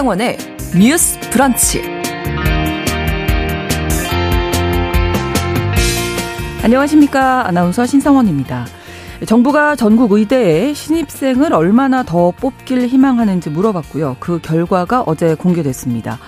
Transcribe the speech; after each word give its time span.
신성원의 0.00 0.38
뉴스 0.78 1.20
브런치. 1.30 1.82
안녕하십니까. 6.62 7.46
아나운서 7.46 7.84
신성원입니다. 7.84 8.66
정부가 9.26 9.76
전국 9.76 10.12
의대에 10.12 10.72
신입생을 10.72 11.52
얼마나 11.52 12.02
더 12.02 12.30
뽑길 12.30 12.86
희망하는지 12.86 13.50
물어봤고요. 13.50 14.16
그 14.20 14.38
결과가 14.40 15.02
어제 15.02 15.34
공개됐습니다. 15.34 16.18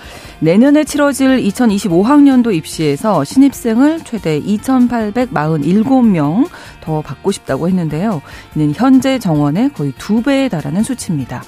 내년에 0.41 0.85
치러질 0.85 1.39
2025학년도 1.39 2.55
입시에서 2.55 3.25
신입생을 3.25 4.01
최대 4.05 4.39
2,847명 4.39 6.47
더 6.83 7.01
받고 7.01 7.33
싶다고 7.33 7.69
했는데요. 7.69 8.21
이는 8.55 8.75
현재 8.77 9.19
정원의 9.19 9.73
거의 9.73 9.95
두 9.97 10.21
배에 10.21 10.51
달하는 10.51 10.83
수치입니다. 10.83 11.43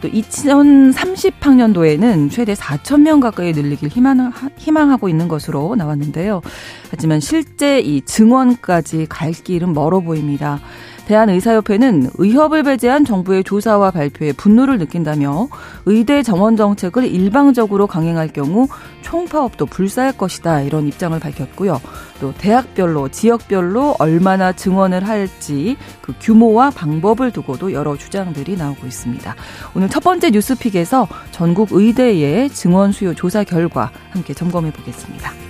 또 0.00 0.08
2030학년도에는 0.08 2.30
최대 2.30 2.54
4천 2.54 3.02
명 3.02 3.20
가까이 3.20 3.52
늘리길 3.52 3.88
희망, 3.88 4.32
희망하고 4.56 5.08
있는 5.08 5.28
것으로 5.28 5.76
나왔는데요. 5.76 6.40
하지만 6.90 7.20
실제 7.20 7.78
이 7.80 8.00
증원까지 8.02 9.06
갈 9.08 9.32
길은 9.32 9.72
멀어 9.74 10.00
보입니다. 10.00 10.58
대한의사협회는 11.10 12.10
의협을 12.18 12.62
배제한 12.62 13.04
정부의 13.04 13.42
조사와 13.42 13.90
발표에 13.90 14.32
분노를 14.32 14.78
느낀다며 14.78 15.48
의대 15.84 16.22
정원 16.22 16.56
정책을 16.56 17.04
일방적으로 17.04 17.88
강행할 17.88 18.28
경우 18.28 18.68
총파업도 19.02 19.66
불사할 19.66 20.16
것이다 20.16 20.60
이런 20.60 20.86
입장을 20.86 21.18
밝혔고요. 21.18 21.80
또 22.20 22.32
대학별로 22.38 23.08
지역별로 23.08 23.96
얼마나 23.98 24.52
증원을 24.52 25.08
할지 25.08 25.76
그 26.00 26.14
규모와 26.20 26.70
방법을 26.70 27.32
두고도 27.32 27.72
여러 27.72 27.96
주장들이 27.96 28.56
나오고 28.56 28.86
있습니다. 28.86 29.34
오늘 29.74 29.88
첫 29.88 30.04
번째 30.04 30.30
뉴스픽에서 30.30 31.08
전국 31.32 31.72
의대의 31.72 32.50
증원 32.50 32.92
수요 32.92 33.14
조사 33.14 33.42
결과 33.42 33.90
함께 34.12 34.32
점검해 34.32 34.70
보겠습니다. 34.70 35.49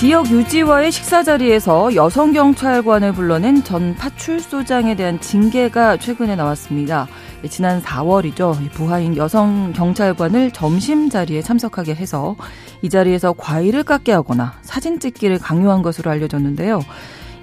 지역 0.00 0.30
유지와의 0.30 0.92
식사 0.92 1.22
자리에서 1.22 1.94
여성 1.94 2.32
경찰관을 2.32 3.12
불러낸 3.12 3.62
전 3.62 3.94
파출소장에 3.96 4.94
대한 4.96 5.20
징계가 5.20 5.98
최근에 5.98 6.36
나왔습니다. 6.36 7.06
지난 7.50 7.82
4월이죠. 7.82 8.70
부하인 8.70 9.18
여성 9.18 9.74
경찰관을 9.74 10.52
점심 10.52 11.10
자리에 11.10 11.42
참석하게 11.42 11.96
해서 11.96 12.34
이 12.80 12.88
자리에서 12.88 13.34
과일을 13.34 13.82
깎게 13.82 14.12
하거나 14.12 14.54
사진 14.62 15.00
찍기를 15.00 15.38
강요한 15.38 15.82
것으로 15.82 16.10
알려졌는데요. 16.10 16.80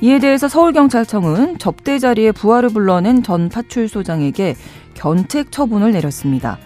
이에 0.02 0.18
대해서 0.18 0.48
서울경찰청은 0.48 1.60
접대 1.60 2.00
자리에 2.00 2.32
부하를 2.32 2.70
불러낸 2.70 3.22
전 3.22 3.50
파출소장에게 3.50 4.56
견책 4.96 5.52
처분을 5.52 5.92
내렸습니다. 5.92 6.58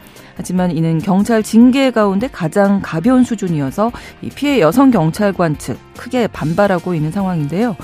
하지만 0.41 0.75
이는 0.75 0.97
경찰 0.97 1.43
징계 1.43 1.91
가운데 1.91 2.27
가장 2.27 2.79
가벼운 2.81 3.23
수준이어서 3.23 3.91
피해 4.33 4.59
여성 4.59 4.89
경찰관 4.89 5.59
측 5.59 5.77
크게 5.95 6.25
반발하고 6.25 6.95
있는 6.95 7.11
상황인데요. 7.11 7.75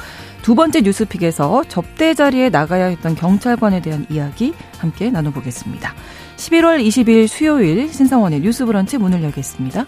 두 0.42 0.56
번째 0.56 0.82
뉴스픽에서 0.82 1.66
접대 1.68 2.16
자리에 2.16 2.50
나가야 2.50 2.86
했던 2.86 3.14
경찰관에 3.14 3.82
대한 3.82 4.08
이야기 4.10 4.56
함께 4.80 5.12
나눠보겠습니다. 5.12 5.94
11월 6.38 6.84
20일 6.84 7.28
수요일 7.28 7.94
신성원의 7.94 8.40
뉴스 8.40 8.66
브런치 8.66 8.98
문을 8.98 9.22
열겠습니다. 9.22 9.86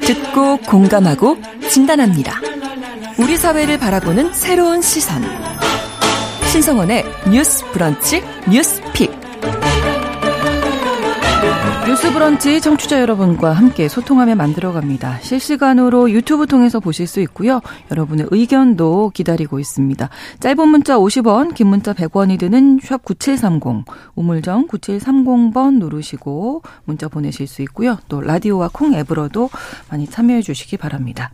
듣고 0.00 0.56
공감하고 0.56 1.36
진단합니다. 1.70 2.40
우리 3.20 3.36
사회를 3.36 3.78
바라보는 3.78 4.32
새로운 4.32 4.80
시선. 4.80 5.22
신성원의 6.50 7.04
뉴스 7.30 7.66
브런치 7.66 8.22
뉴스 8.50 8.80
pick. 8.94 9.10
뉴스 11.86 12.10
브런치 12.14 12.62
청취자 12.62 12.98
여러분과 13.02 13.52
함께 13.52 13.88
소통하며 13.88 14.36
만들어갑니다. 14.36 15.18
실시간으로 15.20 16.10
유튜브 16.10 16.46
통해서 16.46 16.80
보실 16.80 17.06
수 17.06 17.20
있고요. 17.20 17.60
여러분의 17.90 18.28
의견도 18.30 19.10
기다리고 19.12 19.58
있습니다. 19.58 20.08
짧은 20.40 20.68
문자 20.68 20.96
50원, 20.96 21.54
긴 21.54 21.66
문자 21.66 21.92
100원이 21.92 22.38
드는 22.38 22.80
샵 22.82 23.04
9730, 23.04 23.84
우물정 24.14 24.66
9730번 24.68 25.78
누르시고 25.78 26.62
문자 26.84 27.08
보내실 27.08 27.46
수 27.46 27.60
있고요. 27.62 27.98
또 28.08 28.22
라디오와 28.22 28.70
콩 28.72 28.94
앱으로도 28.94 29.50
많이 29.90 30.06
참여해 30.06 30.40
주시기 30.40 30.78
바랍니다. 30.78 31.30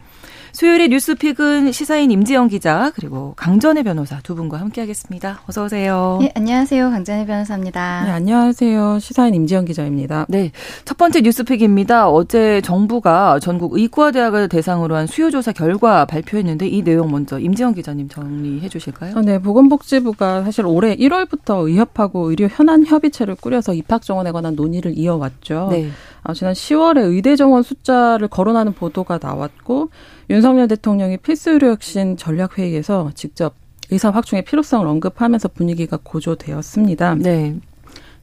수요일의 0.56 0.88
뉴스픽은 0.88 1.70
시사인 1.70 2.10
임지영 2.10 2.48
기자 2.48 2.90
그리고 2.94 3.34
강전의 3.36 3.84
변호사 3.84 4.20
두 4.22 4.34
분과 4.34 4.58
함께하겠습니다. 4.58 5.42
어서 5.46 5.64
오세요. 5.64 6.16
네, 6.22 6.32
안녕하세요. 6.34 6.88
강전의 6.88 7.26
변호사입니다. 7.26 8.04
네, 8.06 8.10
안녕하세요. 8.12 8.98
시사인 8.98 9.34
임지영 9.34 9.66
기자입니다. 9.66 10.24
네, 10.30 10.52
첫 10.86 10.96
번째 10.96 11.20
뉴스픽입니다. 11.20 12.08
어제 12.08 12.62
정부가 12.62 13.38
전국 13.38 13.74
의과대학을 13.74 14.48
대상으로 14.48 14.96
한 14.96 15.06
수요조사 15.06 15.52
결과 15.52 16.06
발표했는데 16.06 16.68
이 16.68 16.82
내용 16.82 17.10
먼저 17.10 17.38
임지영 17.38 17.74
기자님 17.74 18.08
정리해 18.08 18.70
주실까요? 18.70 19.14
어, 19.14 19.20
네, 19.20 19.38
보건복지부가 19.38 20.42
사실 20.44 20.64
올해 20.64 20.96
1월부터 20.96 21.66
의협하고 21.66 22.30
의료 22.30 22.48
현안 22.50 22.86
협의체를 22.86 23.34
꾸려서 23.34 23.74
입학 23.74 24.00
정원에 24.00 24.32
관한 24.32 24.56
논의를 24.56 24.96
이어왔죠. 24.96 25.68
네. 25.70 25.90
어, 26.26 26.34
지난 26.34 26.54
10월에 26.54 27.08
의대 27.12 27.36
정원 27.36 27.62
숫자를 27.62 28.26
거론하는 28.28 28.72
보도가 28.72 29.18
나왔고 29.22 29.90
윤석열 30.28 30.66
대통령이 30.66 31.18
필수 31.18 31.50
의료 31.50 31.68
혁신 31.68 32.16
전략 32.16 32.58
회의에서 32.58 33.12
직접 33.14 33.54
의사 33.90 34.10
확충의 34.10 34.44
필요성을 34.44 34.86
언급하면서 34.86 35.48
분위기가 35.48 35.98
고조되었습니다. 36.02 37.14
네. 37.16 37.54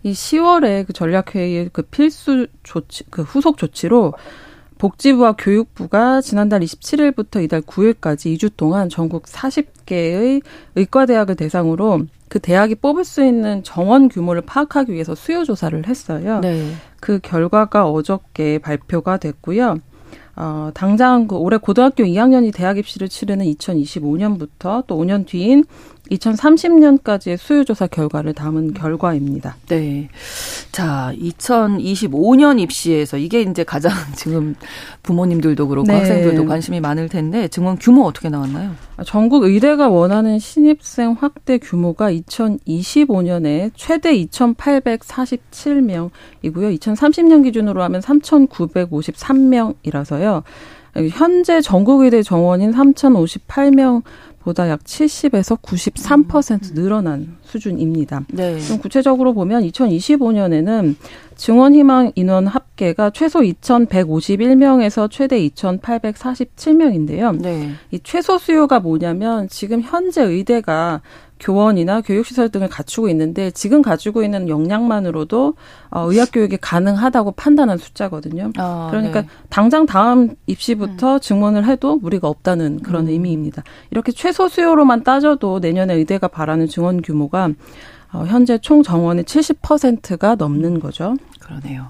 이 0.03 0.11
10월에 0.11 0.85
그 0.85 0.91
전략 0.91 1.33
회의의 1.33 1.69
그 1.71 1.83
필수 1.83 2.47
조치 2.63 3.05
그 3.09 3.21
후속 3.21 3.57
조치로 3.57 4.13
복지부와 4.77 5.35
교육부가 5.37 6.19
지난달 6.19 6.59
27일부터 6.59 7.41
이달 7.41 7.61
9일까지 7.61 8.35
2주 8.35 8.51
동안 8.57 8.89
전국 8.89 9.23
40개의 9.23 10.41
의과대학을 10.75 11.35
대상으로 11.35 12.01
그 12.33 12.39
대학이 12.39 12.73
뽑을 12.73 13.03
수 13.03 13.23
있는 13.23 13.61
정원 13.61 14.09
규모를 14.09 14.41
파악하기 14.41 14.91
위해서 14.91 15.13
수요 15.13 15.43
조사를 15.43 15.85
했어요. 15.85 16.39
네. 16.39 16.71
그 16.99 17.19
결과가 17.19 17.87
어저께 17.87 18.57
발표가 18.57 19.17
됐고요. 19.17 19.77
어, 20.35 20.71
당장 20.73 21.27
그 21.27 21.35
올해 21.35 21.57
고등학교 21.57 22.03
2학년이 22.03 22.51
대학 22.51 22.79
입시를 22.79 23.07
치르는 23.07 23.45
2025년부터 23.45 24.83
또 24.87 24.97
5년 24.97 25.27
뒤인 25.27 25.63
2030년까지의 26.11 27.37
수요조사 27.37 27.87
결과를 27.87 28.33
담은 28.33 28.73
결과입니다. 28.73 29.55
네. 29.67 30.09
자, 30.71 31.11
2025년 31.17 32.59
입시에서 32.59 33.17
이게 33.17 33.41
이제 33.41 33.63
가장 33.63 33.91
지금 34.15 34.55
부모님들도 35.01 35.67
그렇고 35.67 35.87
네. 35.87 35.95
학생들도 35.95 36.45
관심이 36.45 36.79
많을 36.79 37.09
텐데 37.09 37.47
증원 37.47 37.77
규모 37.77 38.03
어떻게 38.03 38.29
나왔나요? 38.29 38.75
전국 39.05 39.43
의대가 39.43 39.89
원하는 39.89 40.37
신입생 40.39 41.17
확대 41.19 41.57
규모가 41.57 42.11
2025년에 42.11 43.71
최대 43.75 44.15
2,847명이고요. 44.15 46.11
2030년 46.43 47.43
기준으로 47.43 47.81
하면 47.83 48.01
3,953명이라서요. 48.01 50.43
현재 51.09 51.59
전국 51.61 52.01
의대 52.01 52.21
정원인 52.21 52.71
3,058명 52.71 54.03
보다 54.43 54.69
약 54.69 54.83
70에서 54.83 55.59
93% 55.61 56.73
늘어난 56.73 57.37
수준입니다. 57.43 58.25
네. 58.29 58.59
좀 58.59 58.77
구체적으로 58.77 59.33
보면 59.33 59.63
2025년에는 59.63 60.95
증원 61.43 61.75
희망 61.75 62.13
인원 62.15 62.47
합계가 62.47 63.09
최소 63.09 63.41
2,151명에서 63.41 65.11
최대 65.11 65.37
2,847명인데요. 65.41 67.37
네. 67.37 67.71
이 67.91 67.99
최소 68.01 68.37
수요가 68.37 68.79
뭐냐면 68.79 69.49
지금 69.49 69.81
현재 69.81 70.23
의대가 70.23 71.01
교원이나 71.41 71.99
교육시설 71.99 72.47
등을 72.47 72.69
갖추고 72.69 73.09
있는데 73.09 73.51
지금 73.51 73.81
가지고 73.81 74.23
있는 74.23 74.47
역량만으로도 74.47 75.55
어, 75.91 76.09
의학 76.09 76.29
교육이 76.31 76.55
가능하다고 76.61 77.33
판단한 77.33 77.77
숫자거든요. 77.77 78.51
아, 78.57 78.87
그러니까 78.89 79.23
네. 79.23 79.27
당장 79.49 79.85
다음 79.85 80.35
입시부터 80.47 81.15
음. 81.15 81.19
증원을 81.19 81.65
해도 81.65 81.97
무리가 81.97 82.29
없다는 82.29 82.79
그런 82.83 83.07
음. 83.07 83.09
의미입니다. 83.09 83.63
이렇게 83.91 84.13
최소 84.13 84.47
수요로만 84.47 85.03
따져도 85.03 85.59
내년에 85.59 85.93
의대가 85.95 86.29
바라는 86.29 86.67
증원 86.67 87.01
규모가 87.01 87.49
어, 88.13 88.25
현재 88.27 88.57
총 88.59 88.83
정원의 88.83 89.25
70%가 89.25 90.35
넘는 90.35 90.79
거죠. 90.79 91.15
그러네요. 91.43 91.87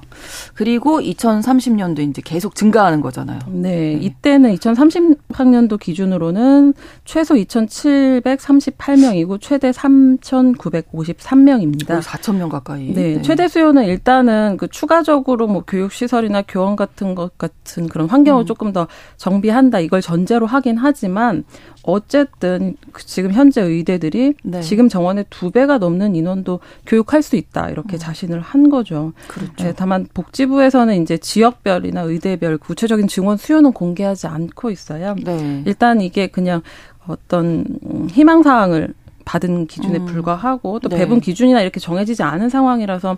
그리고 0.55 0.99
2030년도 0.99 1.99
이제 1.99 2.23
계속 2.25 2.55
증가하는 2.55 3.01
거잖아요. 3.01 3.37
네, 3.47 3.69
네. 3.69 3.93
이때는 4.01 4.55
2030학년도 4.55 5.79
기준으로는 5.79 6.73
최소 7.05 7.35
2,738명이고 7.35 9.39
최대 9.39 9.69
3,953명입니다. 9.71 12.01
4,000명 12.01 12.49
가까이. 12.49 12.91
네, 12.93 13.17
네, 13.17 13.21
최대 13.21 13.47
수요는 13.47 13.83
일단은 13.85 14.57
그 14.57 14.67
추가적으로 14.67 15.45
뭐 15.47 15.63
교육 15.65 15.91
시설이나 15.91 16.41
교원 16.41 16.75
같은 16.75 17.13
것 17.13 17.37
같은 17.37 17.87
그런 17.87 18.09
환경을 18.09 18.43
음. 18.43 18.47
조금 18.47 18.73
더 18.73 18.87
정비한다 19.17 19.79
이걸 19.79 20.01
전제로 20.01 20.47
하긴 20.47 20.77
하지만 20.77 21.43
어쨌든 21.83 22.75
그 22.94 23.06
지금 23.06 23.33
현재 23.33 23.62
의대들이 23.62 24.35
네. 24.44 24.62
지금 24.62 24.88
정원의 24.88 25.25
두 25.30 25.51
배가 25.51 25.77
넘는 25.77 26.15
인원도 26.15 26.62
교육할 26.85 27.21
수 27.21 27.35
있다 27.35 27.69
이렇게 27.69 27.97
음. 27.97 28.00
자신을 28.00 28.39
한 28.39 28.69
거죠. 28.69 29.12
그렇죠. 29.27 29.51
네, 29.63 29.74
다만 29.75 30.07
복지부에서는 30.13 31.01
이제 31.01 31.18
지역별이나 31.18 32.01
의대별 32.01 32.57
구체적인 32.57 33.07
증원 33.07 33.38
수요는 33.38 33.74
공개하지 33.74 34.27
않고 34.27 34.71
있어요. 34.71 35.15
네. 35.24 35.63
일단 35.65 36.00
이게 36.01 36.27
그냥 36.27 36.62
어떤 37.06 37.65
희망 38.12 38.44
사항을 38.44 38.94
받은 39.25 39.68
기준에 39.68 40.00
음. 40.00 40.06
불과하고 40.06 40.80
또 40.80 40.89
네. 40.89 40.97
배분 40.97 41.19
기준이나 41.19 41.62
이렇게 41.62 41.80
정해지지 41.80 42.24
않은 42.24 42.50
상황이라서 42.50 43.18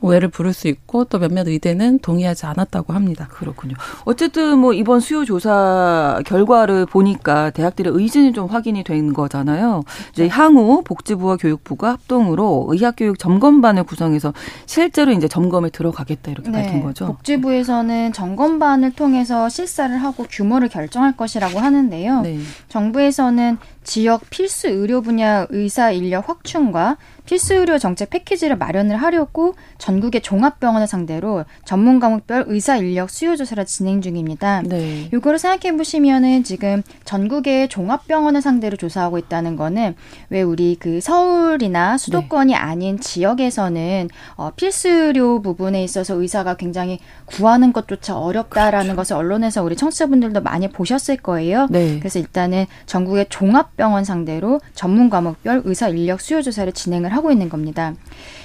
오해를 0.00 0.28
부를 0.28 0.52
수 0.52 0.68
있고 0.68 1.04
또 1.04 1.18
몇몇 1.18 1.46
의대는 1.46 2.00
동의하지 2.00 2.46
않았다고 2.46 2.92
합니다. 2.92 3.28
그렇군요. 3.30 3.74
어쨌든 4.04 4.58
뭐 4.58 4.72
이번 4.72 5.00
수요 5.00 5.24
조사 5.24 6.20
결과를 6.26 6.86
보니까 6.86 7.50
대학들의 7.50 7.92
의지는 7.94 8.32
좀 8.32 8.46
확인이 8.46 8.84
된 8.84 9.12
거잖아요. 9.12 9.82
이제 10.12 10.28
향후 10.28 10.82
복지부와 10.84 11.36
교육부가 11.36 11.90
합동으로 11.92 12.66
의학교육 12.70 13.18
점검반을 13.18 13.84
구성해서 13.84 14.32
실제로 14.66 15.12
이제 15.12 15.28
점검에 15.28 15.70
들어가겠다 15.70 16.30
이렇게 16.30 16.50
네. 16.50 16.62
밝힌 16.62 16.82
거죠. 16.82 17.06
복지부에서는 17.06 18.12
점검반을 18.12 18.92
통해서 18.92 19.48
실사를 19.48 19.96
하고 19.96 20.26
규모를 20.28 20.68
결정할 20.68 21.16
것이라고 21.16 21.58
하는데요. 21.58 22.22
네. 22.22 22.38
정부에서는 22.68 23.58
지역 23.82 24.28
필수 24.30 24.68
의료 24.68 25.00
분야 25.00 25.46
의사 25.50 25.90
인력 25.90 26.28
확충과 26.28 26.96
필수 27.30 27.54
의료 27.54 27.78
정책 27.78 28.10
패키지를 28.10 28.56
마련을 28.56 28.96
하려고 28.96 29.54
전국의 29.78 30.20
종합병원을 30.20 30.88
상대로 30.88 31.44
전문 31.64 32.00
과목별 32.00 32.46
의사 32.48 32.76
인력 32.76 33.08
수요 33.08 33.36
조사를 33.36 33.64
진행 33.66 34.00
중입니다. 34.00 34.62
네. 34.62 35.08
이거를 35.14 35.38
생각해 35.38 35.76
보시면은 35.76 36.42
지금 36.42 36.82
전국의 37.04 37.68
종합병원을 37.68 38.42
상대로 38.42 38.76
조사하고 38.76 39.16
있다는 39.16 39.54
거는 39.54 39.94
왜 40.30 40.42
우리 40.42 40.74
그 40.74 41.00
서울이나 41.00 41.98
수도권이 41.98 42.50
네. 42.50 42.58
아닌 42.58 42.98
지역에서는 42.98 44.08
어, 44.34 44.50
필수 44.56 44.88
의료 44.88 45.40
부분에 45.40 45.84
있어서 45.84 46.16
의사가 46.16 46.56
굉장히 46.56 46.98
구하는 47.32 47.72
것조차 47.72 48.18
어렵다라는 48.18 48.94
그렇죠. 48.94 48.96
것을 48.96 49.16
언론에서 49.16 49.62
우리 49.62 49.76
청취자분들도 49.76 50.42
많이 50.42 50.68
보셨을 50.68 51.16
거예요. 51.16 51.68
네. 51.70 51.98
그래서 51.98 52.18
일단은 52.18 52.66
전국의 52.86 53.26
종합병원 53.28 54.04
상대로 54.04 54.60
전문 54.74 55.08
과목별 55.10 55.62
의사 55.64 55.88
인력 55.88 56.20
수요 56.20 56.42
조사를 56.42 56.72
진행을 56.72 57.12
하고 57.12 57.20
하고 57.20 57.30
있는 57.30 57.48
겁니다. 57.48 57.94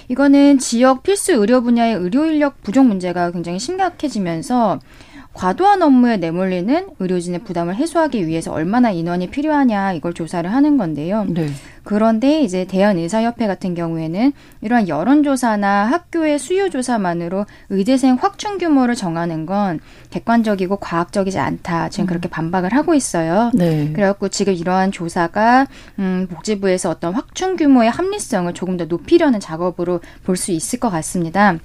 이거는 0.09 0.59
지역 0.59 1.01
필수 1.01 1.33
의료 1.33 1.61
분야의 1.61 1.95
의료 1.95 2.25
인력 2.25 2.61
부족 2.61 2.85
문제가 2.85 3.31
굉장히 3.31 3.57
심각해지면서 3.57 4.79
과도한 5.35 5.81
업무에 5.81 6.17
내몰리는 6.17 6.87
의료진의 6.97 7.41
부담을 7.43 7.75
해소하기 7.75 8.25
위해서 8.25 8.51
얼마나 8.53 8.89
인원이 8.89 9.29
필요하냐 9.29 9.93
이걸 9.93 10.13
조사를 10.13 10.51
하는 10.51 10.77
건데요. 10.77 11.25
네. 11.27 11.49
그런데 11.83 12.41
이제 12.41 12.65
대한의사협회 12.65 13.45
같은 13.45 13.75
경우에는 13.75 14.31
이러한 14.61 14.87
여론조사나 14.87 15.85
학교의 15.85 16.39
수요조사만으로 16.39 17.45
의대생 17.69 18.15
확충 18.15 18.57
규모를 18.57 18.95
정하는 18.95 19.45
건 19.45 19.79
객관적이고 20.09 20.77
과학적이지 20.77 21.37
않다. 21.37 21.89
지금 21.89 22.05
음. 22.05 22.07
그렇게 22.07 22.29
반박을 22.29 22.73
하고 22.73 22.95
있어요. 22.95 23.51
네. 23.53 23.91
그래갖고 23.93 24.29
지금 24.29 24.53
이러한 24.53 24.91
조사가 24.91 25.67
음, 25.99 26.27
복지부에서 26.31 26.89
어떤 26.89 27.13
확충 27.13 27.55
규모의 27.55 27.91
합리성을 27.91 28.51
조금 28.53 28.77
더 28.77 28.85
높이려는 28.85 29.39
작업으로 29.39 29.99
볼 30.23 30.35
수 30.37 30.51
있을 30.51 30.79
것 30.79 30.89
같습니다. 30.89 31.57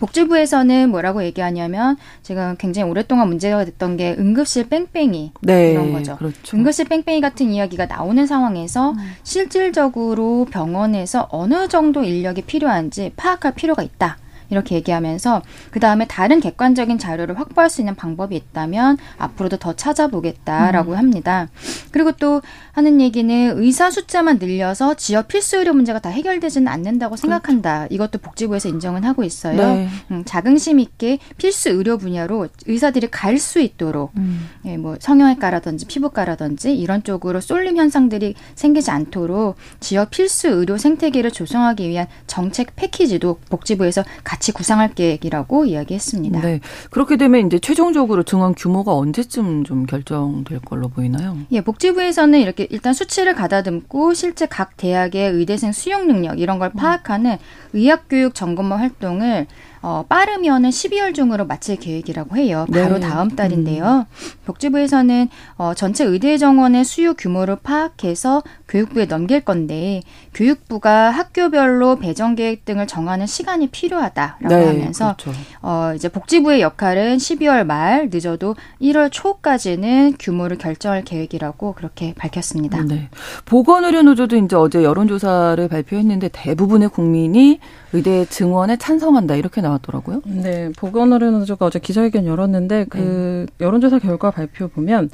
복지부에서는 0.00 0.90
뭐라고 0.90 1.22
얘기하냐면 1.22 1.96
지금 2.22 2.56
굉장히 2.58 2.90
오랫동안 2.90 3.28
문제가 3.28 3.64
됐던 3.64 3.96
게 3.96 4.16
응급실 4.18 4.68
뺑뺑이 4.68 5.32
네, 5.42 5.72
이런 5.72 5.92
거죠. 5.92 6.16
그렇죠. 6.16 6.56
응급실 6.56 6.86
뺑뺑이 6.88 7.20
같은 7.20 7.50
이야기가 7.50 7.86
나오는 7.86 8.26
상황에서 8.26 8.92
음. 8.92 8.96
실질적으로 9.22 10.46
병원에서 10.50 11.28
어느 11.30 11.68
정도 11.68 12.02
인력이 12.02 12.42
필요한지 12.42 13.12
파악할 13.16 13.54
필요가 13.54 13.82
있다. 13.82 14.18
이렇게 14.50 14.76
얘기하면서 14.76 15.42
그 15.70 15.80
다음에 15.80 16.06
다른 16.06 16.40
객관적인 16.40 16.98
자료를 16.98 17.38
확보할 17.38 17.70
수 17.70 17.80
있는 17.80 17.94
방법이 17.94 18.36
있다면 18.36 18.98
앞으로도 19.18 19.56
더 19.56 19.74
찾아보겠다라고 19.74 20.92
음. 20.92 20.96
합니다. 20.96 21.48
그리고 21.90 22.12
또 22.12 22.42
하는 22.72 23.00
얘기는 23.00 23.58
의사 23.58 23.90
숫자만 23.90 24.38
늘려서 24.38 24.94
지역 24.94 25.28
필수 25.28 25.56
의료 25.58 25.72
문제가 25.72 25.98
다 25.98 26.08
해결되지는 26.08 26.68
않는다고 26.68 27.16
생각한다. 27.16 27.78
그렇죠. 27.78 27.94
이것도 27.94 28.18
복지부에서 28.18 28.68
인정은 28.68 29.04
하고 29.04 29.24
있어요. 29.24 29.56
네. 29.56 29.88
음, 30.10 30.22
자긍심 30.24 30.78
있게 30.78 31.18
필수 31.36 31.70
의료 31.70 31.98
분야로 31.98 32.48
의사들이 32.66 33.10
갈 33.10 33.40
수 33.40 33.58
있도록 33.60 34.12
음. 34.16 34.48
예, 34.66 34.76
뭐 34.76 34.96
성형외과라든지 35.00 35.86
피부과라든지 35.86 36.76
이런 36.76 37.02
쪽으로 37.02 37.40
쏠림 37.40 37.78
현상들이 37.78 38.34
생기지 38.54 38.90
않도록 38.90 39.56
지역 39.80 40.10
필수 40.10 40.48
의료 40.48 40.76
생태계를 40.76 41.30
조성하기 41.30 41.88
위한 41.88 42.06
정책 42.26 42.76
패키지도 42.76 43.38
복지부에서 43.48 44.04
같이 44.22 44.39
같이 44.40 44.52
구상할 44.52 44.94
계획이라고 44.94 45.66
이야기했습니다. 45.66 46.40
네. 46.40 46.60
그렇게 46.90 47.18
되면 47.18 47.46
이제 47.46 47.58
최종적으로 47.58 48.22
증원 48.22 48.54
규모가 48.54 48.94
언제쯤 48.94 49.64
좀 49.64 49.84
결정될 49.84 50.60
걸로 50.60 50.88
보이나요? 50.88 51.36
예, 51.52 51.60
복지부에서는 51.60 52.40
이렇게 52.40 52.66
일단 52.70 52.94
수치를 52.94 53.34
가다듬고 53.34 54.14
실제 54.14 54.46
각 54.46 54.78
대학의 54.78 55.32
의대생 55.32 55.72
수용 55.72 56.06
능력 56.06 56.40
이런 56.40 56.58
걸 56.58 56.72
파악하는 56.72 57.36
의학교육 57.74 58.34
점검 58.34 58.72
활동을 58.72 59.46
어, 59.82 60.04
빠르면은 60.08 60.68
12월 60.70 61.14
중으로 61.14 61.46
마칠 61.46 61.76
계획이라고 61.76 62.36
해요. 62.36 62.66
바로 62.70 62.98
네. 62.98 63.00
다음 63.00 63.30
달인데요. 63.30 64.06
음. 64.10 64.30
복지부에서는 64.44 65.28
어, 65.56 65.72
전체 65.74 66.04
의대 66.04 66.36
정원의 66.36 66.84
수요 66.84 67.14
규모를 67.14 67.56
파악해서 67.56 68.42
교육부에 68.68 69.06
넘길 69.06 69.40
건데 69.40 70.02
교육부가 70.34 71.10
학교별로 71.10 71.96
배정 71.96 72.34
계획 72.34 72.64
등을 72.66 72.86
정하는 72.86 73.26
시간이 73.26 73.68
필요하다라고 73.68 74.48
네, 74.48 74.66
하면서 74.66 75.16
그렇죠. 75.16 75.38
어, 75.62 75.92
이제 75.96 76.08
복지부의 76.08 76.60
역할은 76.60 77.16
12월 77.16 77.64
말 77.64 78.10
늦어도 78.10 78.56
1월 78.82 79.08
초까지는 79.10 80.16
규모를 80.18 80.58
결정할 80.58 81.04
계획이라고 81.04 81.72
그렇게 81.72 82.12
밝혔습니다. 82.14 82.84
네. 82.84 83.08
보건의료 83.46 84.02
노조도 84.02 84.36
이제 84.36 84.56
어제 84.56 84.84
여론조사를 84.84 85.66
발표했는데 85.68 86.28
대부분의 86.32 86.90
국민이 86.90 87.60
의대 87.92 88.24
증원에 88.24 88.76
찬성한다 88.76 89.36
이렇게 89.36 89.60
나왔더라고요. 89.60 90.22
네, 90.26 90.70
보건의료노조가 90.76 91.66
어제 91.66 91.78
기자회견 91.78 92.26
열었는데 92.26 92.86
그 92.88 93.46
네. 93.48 93.64
여론조사 93.64 93.98
결과 93.98 94.30
발표 94.30 94.68
보면 94.68 95.10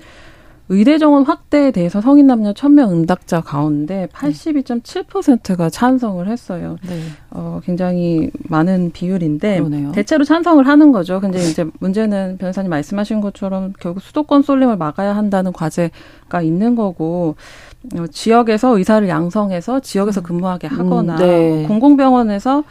의대 0.69 0.99
정원 0.99 1.25
확대에 1.25 1.71
대해서 1.71 2.01
성인 2.01 2.27
남녀 2.27 2.53
1000명 2.53 2.91
응답자 2.91 3.41
가운데 3.41 4.09
82.7%가 4.13 5.71
찬성을 5.71 6.27
했어요. 6.27 6.77
네. 6.89 6.99
어, 7.31 7.61
굉장히 7.65 8.31
많은 8.49 8.91
비율인데 8.91 9.59
그러네요. 9.59 9.93
대체로 9.93 10.25
찬성을 10.25 10.67
하는 10.67 10.91
거죠. 10.91 11.21
근데 11.21 11.39
이제 11.39 11.65
문제는 11.79 12.39
변호사님 12.39 12.69
말씀하신 12.69 13.21
것처럼 13.21 13.75
결국 13.79 14.01
수도권 14.01 14.43
쏠림을 14.43 14.77
막아야 14.77 15.15
한다는 15.15 15.53
과제가 15.53 16.43
있는 16.43 16.75
거고 16.75 17.37
어, 17.76 17.76
지역에서 18.11 18.77
의사를 18.77 19.09
양성해서 19.09 19.81
지역에서 19.81 20.23
근무하게 20.23 20.67
하거나 20.69 21.15
음, 21.15 21.19
네. 21.19 21.65
공공병원에서 21.67 22.65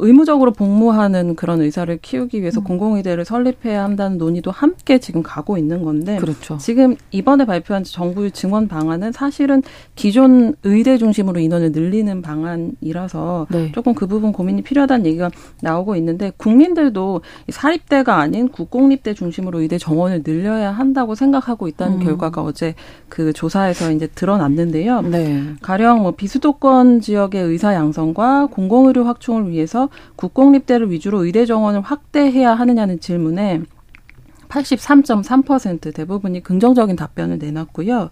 의무적으로 0.00 0.52
복무하는 0.52 1.34
그런 1.36 1.60
의사를 1.60 1.96
키우기 1.98 2.40
위해서 2.40 2.60
음. 2.60 2.64
공공의대를 2.64 3.24
설립해야 3.24 3.82
한다는 3.84 4.18
논의도 4.18 4.50
함께 4.50 4.98
지금 4.98 5.22
가고 5.22 5.58
있는 5.58 5.82
건데 5.82 6.16
그렇죠. 6.16 6.56
지금 6.58 6.96
이번에 7.10 7.44
발표한 7.44 7.84
정부의 7.84 8.30
증원 8.32 8.68
방안은 8.68 9.12
사실은 9.12 9.62
기존 9.94 10.54
의대 10.64 10.98
중심으로 10.98 11.40
인원을 11.40 11.72
늘리는 11.72 12.22
방안이라서 12.22 13.46
네. 13.50 13.72
조금 13.72 13.94
그 13.94 14.06
부분 14.06 14.32
고민이 14.32 14.62
필요하다는 14.62 15.06
얘기가 15.06 15.30
나오고 15.62 15.96
있는데 15.96 16.32
국민들도 16.36 17.20
사립대가 17.48 18.16
아닌 18.16 18.48
국공립대 18.48 19.14
중심으로 19.14 19.60
의대 19.60 19.78
정원을 19.78 20.22
늘려야 20.22 20.70
한다고 20.70 21.14
생각하고 21.14 21.68
있다는 21.68 21.98
음. 21.98 22.04
결과가 22.04 22.42
어제 22.42 22.74
그 23.08 23.32
조사에서 23.32 23.92
이제 23.92 24.06
드러났는데요. 24.06 25.02
네. 25.02 25.54
가령 25.62 26.02
뭐 26.02 26.12
비수도권 26.12 27.00
지역의 27.00 27.42
의사 27.42 27.74
양성과 27.74 28.46
공공의료 28.46 29.04
확충을 29.04 29.50
위해서 29.50 29.87
국공립대를 30.16 30.90
위주로 30.90 31.24
의대 31.24 31.46
정원을 31.46 31.80
확대해야 31.80 32.54
하느냐는 32.54 33.00
질문에 33.00 33.62
83.3% 34.48 35.94
대부분이 35.94 36.42
긍정적인 36.42 36.96
답변을 36.96 37.38
내놨고요. 37.38 38.10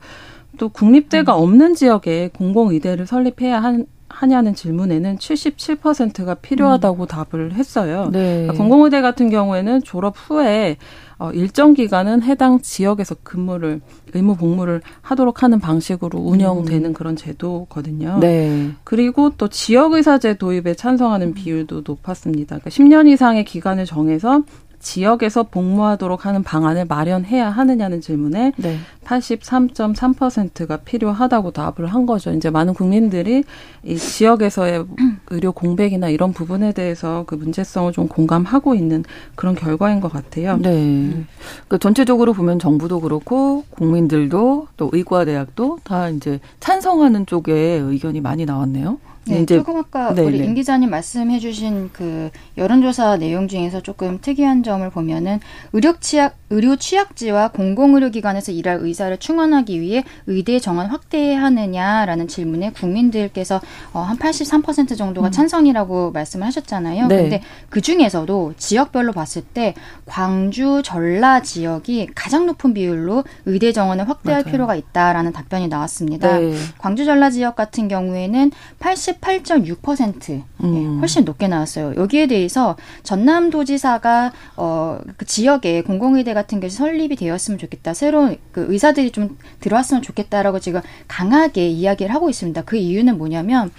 또 0.59 0.69
국립대가 0.69 1.37
음. 1.37 1.43
없는 1.43 1.75
지역에 1.75 2.31
공공의대를 2.35 3.07
설립해야 3.07 3.63
한, 3.63 3.87
하냐는 4.09 4.55
질문에는 4.55 5.17
77%가 5.17 6.35
필요하다고 6.35 7.05
음. 7.05 7.07
답을 7.07 7.53
했어요. 7.55 8.09
네. 8.13 8.43
그러니까 8.43 8.55
공공의대 8.55 9.01
같은 9.01 9.31
경우에는 9.31 9.83
졸업 9.83 10.15
후에 10.17 10.77
어, 11.19 11.31
일정 11.33 11.73
기간은 11.73 12.23
해당 12.23 12.61
지역에서 12.61 13.17
근무를 13.23 13.81
의무 14.13 14.37
복무를 14.37 14.83
하도록 15.01 15.43
하는 15.43 15.59
방식으로 15.61 16.19
운영되는 16.19 16.91
음. 16.91 16.93
그런 16.93 17.17
제도거든요. 17.17 18.19
네. 18.21 18.71
그리고 18.85 19.31
또 19.39 19.49
지역 19.49 19.95
의사제 19.95 20.35
도입에 20.35 20.75
찬성하는 20.75 21.33
비율도 21.35 21.83
높았습니다. 21.87 22.59
그러니까 22.59 22.71
10년 22.71 23.09
이상의 23.09 23.45
기간을 23.45 23.87
정해서 23.87 24.43
지역에서 24.81 25.45
복무하도록 25.45 26.27
하는 26.27 26.43
방안을 26.43 26.87
마련해야 26.87 27.51
하느냐는 27.51 28.01
질문에 28.01 28.53
네. 28.57 28.79
83.3%가 29.05 30.79
필요하다고 30.79 31.53
답을 31.53 31.87
한 31.87 32.07
거죠. 32.07 32.33
이제 32.33 32.51
많은 32.51 32.75
국민들이 32.75 33.45
이 33.85 33.97
지역에서의 33.97 34.85
의료 35.31 35.53
공백이나 35.53 36.09
이런 36.09 36.33
부분에 36.33 36.73
대해서 36.73 37.25
그 37.27 37.35
문제성을 37.35 37.93
좀 37.93 38.09
공감하고 38.09 38.75
있는 38.75 39.05
그런 39.35 39.55
결과인 39.55 40.01
것 40.01 40.13
같아요. 40.13 40.57
네. 40.57 40.71
음. 40.71 41.27
그 41.69 41.79
전체적으로 41.79 42.33
보면 42.33 42.59
정부도 42.59 43.01
그렇고 43.01 43.65
국민들도 43.71 44.69
또 44.77 44.91
의과대학도 44.93 45.79
다 45.85 46.09
이제 46.09 46.41
찬성하는 46.61 47.27
쪽에 47.27 47.53
의견이 47.53 48.21
많이 48.21 48.45
나왔네요. 48.45 48.99
네, 49.29 49.43
이제 49.43 49.57
조금 49.57 49.77
아까 49.77 50.15
네 50.15 50.23
우리 50.23 50.39
네. 50.39 50.45
임 50.45 50.55
기자님 50.55 50.91
말씀해주신 50.91 51.91
그 51.93 52.31
여론조사 52.57 53.17
내용 53.17 53.49
중에서 53.49 53.81
조금 53.81 54.21
특이한 54.21 54.63
점을 54.63 54.89
보면은 54.91 55.41
의료 55.73 55.99
취약 55.99 56.37
의료 56.49 56.77
취약지와 56.77 57.49
공공의료기관에서 57.49 58.53
일할 58.53 58.79
의사를 58.81 59.17
충원하기 59.19 59.81
위해 59.81 60.05
의대 60.27 60.61
정원 60.61 60.87
확대해야 60.87 61.43
하느냐라는 61.43 62.29
질문에 62.29 62.71
국민들께서 62.71 63.61
어, 63.93 64.07
한83% 64.13 64.97
정도가 64.97 65.29
음. 65.29 65.33
찬성이라고 65.33 66.13
말씀을 66.13 66.47
하셨잖아요. 66.47 67.09
네. 67.09 67.17
근데 67.17 67.43
그 67.69 67.81
중에서도 67.81 68.55
지역별로 68.57 69.13
봤을 69.13 69.43
때 69.43 69.75
광주 70.07 70.83
전라 70.85 71.43
지역이 71.43 72.11
가장 72.15 72.47
높은 72.47 72.75
비율로 72.75 73.25
의대 73.47 73.73
정원을 73.73 74.09
확대할 74.09 74.43
맞아요. 74.43 74.53
필요가 74.53 74.77
있다라는 74.77 75.33
답변이 75.33 75.67
나왔습니다. 75.67 76.39
네. 76.39 76.55
광주 76.79 77.05
전라 77.05 77.31
지역 77.31 77.57
같은 77.57 77.89
경우에는 77.89 78.53
80 78.79 79.16
88.6% 79.21 80.43
음. 80.65 80.75
예, 80.75 81.01
훨씬 81.01 81.25
높게 81.25 81.49
나왔어요. 81.49 81.95
여기에 81.97 82.27
대해서 82.27 82.77
전남도지사가 83.03 84.33
어, 84.57 84.99
그 85.17 85.25
지역에 85.25 85.83
공공의대 85.83 86.35
같은 86.35 86.61
것이 86.61 86.77
설립이 86.77 87.17
되었으면 87.17 87.59
좋겠다. 87.59 87.95
새로운 87.95 88.37
그 88.53 88.67
의사들이 88.69 89.11
좀 89.11 89.39
들어왔으면 89.61 90.03
좋겠다라고 90.03 90.61
지금 90.61 90.81
강하게 91.09 91.69
이야기를 91.69 92.15
하고 92.15 92.31
있습니다. 92.31 92.63
그 92.63 92.77
이유는 92.77 93.19
뭐냐면 93.19 93.71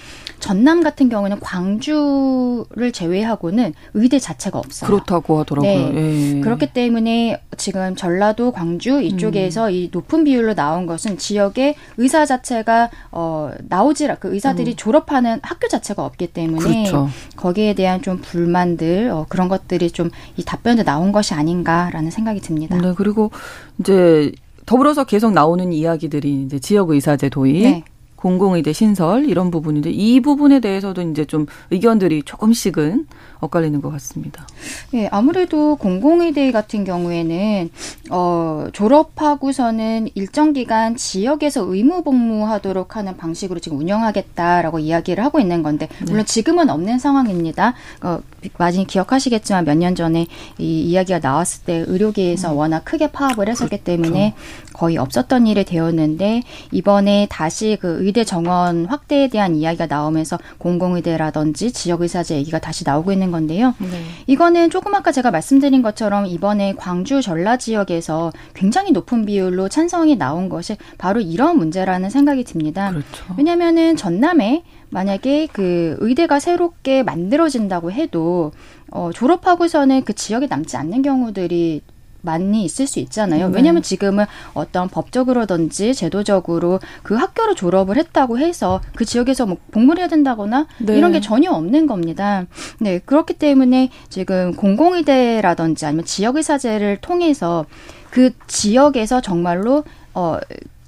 전남 0.47 0.81
같은 0.83 1.09
경우는 1.09 1.39
광주를 1.39 2.91
제외하고는 2.91 3.73
의대 3.93 4.19
자체가 4.19 4.59
없어요. 4.59 4.89
그렇다고 4.89 5.39
하더라고요. 5.39 5.89
네. 5.89 6.35
예. 6.37 6.41
그렇기 6.41 6.73
때문에 6.73 7.41
지금 7.57 7.95
전라도, 7.95 8.51
광주 8.51 9.01
이쪽에서 9.01 9.67
음. 9.67 9.71
이 9.71 9.89
높은 9.91 10.23
비율로 10.23 10.53
나온 10.55 10.85
것은 10.85 11.17
지역의 11.17 11.75
의사 11.97 12.25
자체가 12.25 12.89
어 13.11 13.51
나오지 13.67 14.07
그 14.19 14.33
의사들이 14.33 14.71
음. 14.71 14.75
졸업하는 14.75 15.39
학교 15.41 15.67
자체가 15.67 16.05
없기 16.05 16.27
때문에 16.27 16.83
그렇죠. 16.83 17.09
거기에 17.35 17.73
대한 17.73 18.01
좀 18.01 18.19
불만들 18.21 19.09
어, 19.09 19.25
그런 19.27 19.47
것들이 19.47 19.91
좀 19.91 20.09
이 20.37 20.43
답변에 20.43 20.83
나온 20.83 21.11
것이 21.11 21.33
아닌가라는 21.33 22.11
생각이 22.11 22.41
듭니다. 22.41 22.77
네, 22.77 22.93
그리고 22.95 23.31
이제 23.79 24.31
더불어서 24.65 25.05
계속 25.05 25.31
나오는 25.31 25.71
이야기들이 25.71 26.43
이제 26.43 26.59
지역 26.59 26.89
의사제 26.89 27.29
도입, 27.29 27.63
네. 27.63 27.83
공공의대 28.17 28.73
신설 28.73 29.29
이런 29.29 29.49
부분인데 29.51 29.91
이 29.91 30.19
부분에 30.19 30.59
대해서도 30.59 31.01
이제 31.03 31.23
좀 31.25 31.45
의견들이 31.71 32.23
조금씩은 32.23 33.07
엇갈리는 33.39 33.81
것 33.81 33.89
같습니다. 33.91 34.45
네, 34.91 35.07
아무래도 35.11 35.75
공공의대 35.77 36.51
같은 36.51 36.83
경우에는 36.83 37.69
어, 38.09 38.67
졸업하고서는 38.73 40.09
일정 40.15 40.53
기간 40.53 40.95
지역에서 40.95 41.61
의무 41.61 42.03
복무하도록 42.03 42.95
하는 42.95 43.15
방식으로 43.17 43.59
지금 43.59 43.77
운영하겠다라고 43.79 44.79
이야기를 44.79 45.23
하고 45.23 45.39
있는 45.39 45.63
건데 45.63 45.87
네. 45.99 46.11
물론 46.11 46.25
지금은 46.25 46.69
없는 46.69 46.99
상황입니다. 46.99 47.73
어, 48.01 48.19
많이 48.57 48.85
기억하시겠지만 48.85 49.65
몇 49.65 49.77
년 49.77 49.93
전에 49.93 50.25
이 50.57 50.81
이야기가 50.81 51.19
나왔을 51.19 51.63
때 51.65 51.83
의료계에서 51.87 52.51
음. 52.51 52.57
워낙 52.57 52.83
크게 52.83 53.11
파업을 53.11 53.47
했었기 53.47 53.69
그렇죠. 53.69 53.83
때문에 53.83 54.33
거의 54.73 54.97
없었던 54.97 55.45
일이 55.45 55.63
되었는데 55.63 56.41
이번에 56.71 57.27
다시 57.29 57.77
그 57.79 57.99
의대 58.07 58.23
정원 58.23 58.85
확대에 58.85 59.27
대한 59.27 59.53
이야기가 59.53 59.87
나오면서 59.87 60.39
공공의대라든지 60.59 61.73
지역의사제 61.73 62.37
얘기가 62.37 62.57
다시 62.57 62.85
나오고 62.85 63.11
있는 63.11 63.31
건데요. 63.31 63.75
네. 63.79 64.01
이거는 64.27 64.69
조금 64.69 64.95
아까 64.95 65.11
제가 65.11 65.29
말씀드린 65.29 65.81
것처럼 65.81 66.25
이번에 66.25 66.73
광주 66.75 67.21
전라 67.21 67.57
지역에서 67.57 68.31
굉장히 68.53 68.91
높은 68.93 69.25
비율로 69.25 69.67
찬성이 69.67 70.15
나온 70.15 70.47
것이 70.47 70.77
바로 70.97 71.19
이런 71.19 71.57
문제라는 71.57 72.09
생각이 72.09 72.45
듭니다. 72.45 72.91
그렇죠. 72.91 73.35
왜냐하면은 73.37 73.97
전남에 73.97 74.63
만약에 74.89 75.49
그 75.51 75.97
의대가 75.99 76.39
새롭게 76.39 77.03
만들어진다고 77.03 77.91
해도 77.91 78.53
어, 78.89 79.11
졸업하고서는 79.13 80.05
그 80.05 80.13
지역에 80.13 80.47
남지 80.47 80.77
않는 80.77 81.01
경우들이 81.01 81.81
많이 82.27 82.65
있을 82.65 82.85
수 82.87 82.99
있잖아요. 82.99 83.47
네. 83.47 83.55
왜냐하면 83.55 83.81
지금은 83.81 84.25
어떤 84.53 84.89
법적으로든지 84.89 85.95
제도적으로 85.95 86.79
그 87.01 87.15
학교를 87.15 87.55
졸업을 87.55 87.97
했다고 87.97 88.37
해서 88.37 88.81
그 88.95 89.05
지역에서 89.05 89.45
뭐 89.45 89.57
복무를 89.71 90.01
해야 90.01 90.09
된다거나 90.09 90.67
네. 90.79 90.97
이런 90.97 91.13
게 91.13 91.21
전혀 91.21 91.51
없는 91.51 91.87
겁니다. 91.87 92.45
네, 92.79 92.99
그렇기 92.99 93.33
때문에 93.33 93.89
지금 94.09 94.53
공공의대라든지 94.55 95.85
아니면 95.85 96.05
지역의사제를 96.05 96.97
통해서 96.97 97.65
그 98.11 98.31
지역에서 98.47 99.21
정말로 99.21 99.83
어 100.13 100.37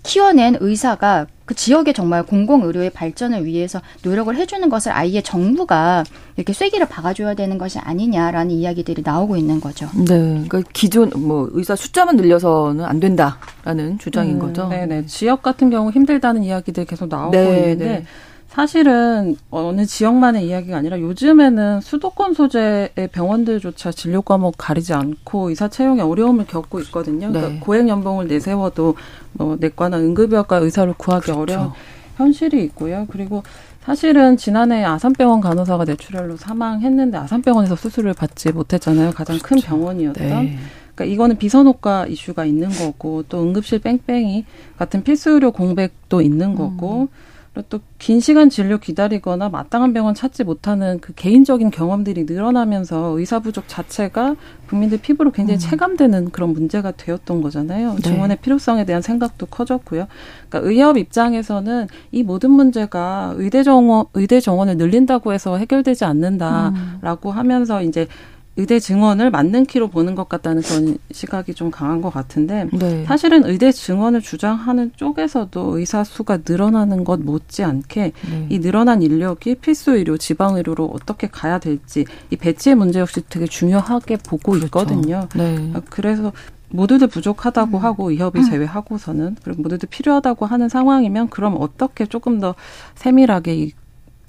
키워낸 0.04 0.58
의사가 0.60 1.28
그 1.50 1.56
지역의 1.56 1.96
정말 1.96 2.22
공공의료의 2.22 2.92
발전을 2.92 3.44
위해서 3.44 3.82
노력을 4.04 4.36
해주는 4.36 4.70
것을 4.70 4.92
아예 4.92 5.20
정부가 5.20 6.04
이렇게 6.38 6.54
쐐기를 6.54 6.88
박아줘야 6.88 7.34
되는 7.34 7.58
것이 7.58 7.80
아니냐라는 7.80 8.52
이야기들이 8.52 9.02
나오고 9.04 9.36
있는 9.36 9.60
거죠. 9.60 9.88
네. 9.96 10.44
그러니까 10.48 10.62
기존 10.74 11.10
뭐 11.16 11.50
의사 11.54 11.76
숫자만 11.76 12.18
늘려서는 12.18 12.86
안 12.86 13.00
된다라는 13.00 13.98
주장인 13.98 14.36
음, 14.36 14.40
거죠. 14.40 14.68
네네. 14.68 15.08
지역 15.08 15.42
같은 15.42 15.72
경우 15.72 15.90
힘들다는 15.90 16.44
이야기들 16.44 16.86
계속 16.86 17.10
나오고 17.10 17.32
네, 17.32 17.72
있는데 17.72 17.86
네. 17.86 18.06
사실은 18.50 19.38
어느 19.52 19.86
지역만의 19.86 20.48
이야기가 20.48 20.76
아니라 20.76 21.00
요즘에는 21.00 21.82
수도권 21.82 22.34
소재의 22.34 23.10
병원들조차 23.12 23.92
진료 23.92 24.24
과목 24.24 24.56
가리지 24.58 24.94
않고 24.94 25.50
의사 25.50 25.68
채용에 25.68 26.02
어려움을 26.02 26.48
겪고 26.48 26.80
있거든요. 26.82 27.30
그러니까 27.30 27.54
네. 27.54 27.60
고액 27.60 27.88
연봉을 27.88 28.28
내세워도 28.28 28.96
뭐 29.34 29.56
내과나 29.60 30.00
응급의학과 30.00 30.58
의사를 30.58 30.92
구하기 30.98 31.26
그렇죠. 31.26 31.42
어려운 31.42 31.72
현실이 32.18 32.64
있고요. 32.66 33.06
그리고 33.12 33.44
사실은 33.84 34.36
지난해 34.36 34.84
아산병원 34.84 35.42
간호사가 35.42 35.86
뇌출혈로 35.86 36.38
사망했는데 36.38 37.20
아산병원에서 37.20 37.76
수술을 37.76 38.16
받지 38.16 38.52
못했잖아요. 38.52 39.12
가장 39.12 39.38
그렇죠. 39.38 39.48
큰 39.48 39.62
병원이었던. 39.62 40.28
네. 40.28 40.58
그러니까 40.96 41.06
이거는 41.06 41.38
비선호과 41.38 42.08
이슈가 42.08 42.46
있는 42.46 42.70
거고 42.70 43.24
또 43.30 43.44
응급실 43.44 43.80
뺑뺑이 43.80 44.46
같은 44.78 45.04
필수 45.04 45.30
의료 45.30 45.52
공백도 45.52 46.22
있는 46.22 46.56
거고 46.56 47.04
음. 47.04 47.29
또 47.70 47.80
긴 48.00 48.22
시간 48.22 48.50
진료 48.50 48.78
기다리거나 48.78 49.50
마땅한 49.50 49.92
병원 49.92 50.16
찾지 50.16 50.46
못하는 50.46 51.00
그 51.02 51.14
개인적인 51.14 51.70
경험들이 51.70 52.24
늘어나면서 52.24 53.20
의사 53.20 53.40
부족 53.40 53.68
자체가 53.68 54.38
국민들 54.70 55.00
피부로 55.00 55.32
굉장히 55.32 55.58
음. 55.58 55.60
체감되는 55.60 56.30
그런 56.32 56.54
문제가 56.54 56.92
되었던 56.92 57.42
거잖아요. 57.42 57.96
네. 57.96 58.02
증원의 58.02 58.38
필요성에 58.38 58.86
대한 58.86 59.02
생각도 59.02 59.48
커졌고요. 59.48 60.08
그러니까 60.48 60.70
의협 60.70 60.98
입장에서는 60.98 61.88
이 62.14 62.24
모든 62.24 62.52
문제가 62.52 63.34
의대 63.36 63.64
정원 63.64 64.06
의대 64.14 64.40
정원을 64.40 64.78
늘린다고 64.78 65.34
해서 65.34 65.58
해결되지 65.58 66.06
않는다라고 66.06 67.32
음. 67.32 67.38
하면서 67.38 67.84
이제 67.84 68.08
의대 68.56 68.80
증원을 68.80 69.32
맞는 69.32 69.66
키로 69.68 69.88
보는 69.88 70.16
것 70.16 70.28
같다는 70.28 70.62
그런 70.62 70.98
시각이 71.12 71.54
좀 71.54 71.72
강한 71.72 72.02
것 72.02 72.10
같은데 72.12 72.68
네. 72.74 73.06
사실은 73.06 73.46
의대 73.46 73.72
증원을 73.72 74.22
주장하는 74.22 74.92
쪽에서도 74.98 75.78
의사 75.78 76.04
수가 76.04 76.40
늘어나는 76.48 77.04
것 77.04 77.22
못지않게 77.22 78.12
네. 78.30 78.48
이 78.50 78.60
늘어난 78.60 79.02
인력이 79.02 79.56
필수 79.56 79.96
의료, 79.96 80.18
지방 80.18 80.58
의료로 80.58 80.92
어떻게 80.94 81.28
가야 81.28 81.60
될지 81.60 82.06
이 82.32 82.36
배치의 82.36 82.76
문제 82.76 83.00
역시 83.00 83.22
되게 83.30 83.46
중요하게 83.46 84.18
보고 84.18 84.52
그렇죠. 84.52 84.66
있거든요. 84.66 85.30
네. 85.36 85.72
그래서 85.90 86.34
모두들 86.72 87.08
부족하다고 87.08 87.78
음. 87.78 87.84
하고 87.84 88.12
의협이 88.12 88.40
음. 88.40 88.50
제외하고서는 88.50 89.38
그리고 89.44 89.62
모두들 89.62 89.90
필요하다고 89.90 90.46
하는 90.46 90.70
상황이면 90.70 91.30
그럼 91.30 91.56
어떻게 91.60 92.06
조금 92.06 92.40
더 92.40 92.56
세밀하게 92.96 93.56
이 93.56 93.72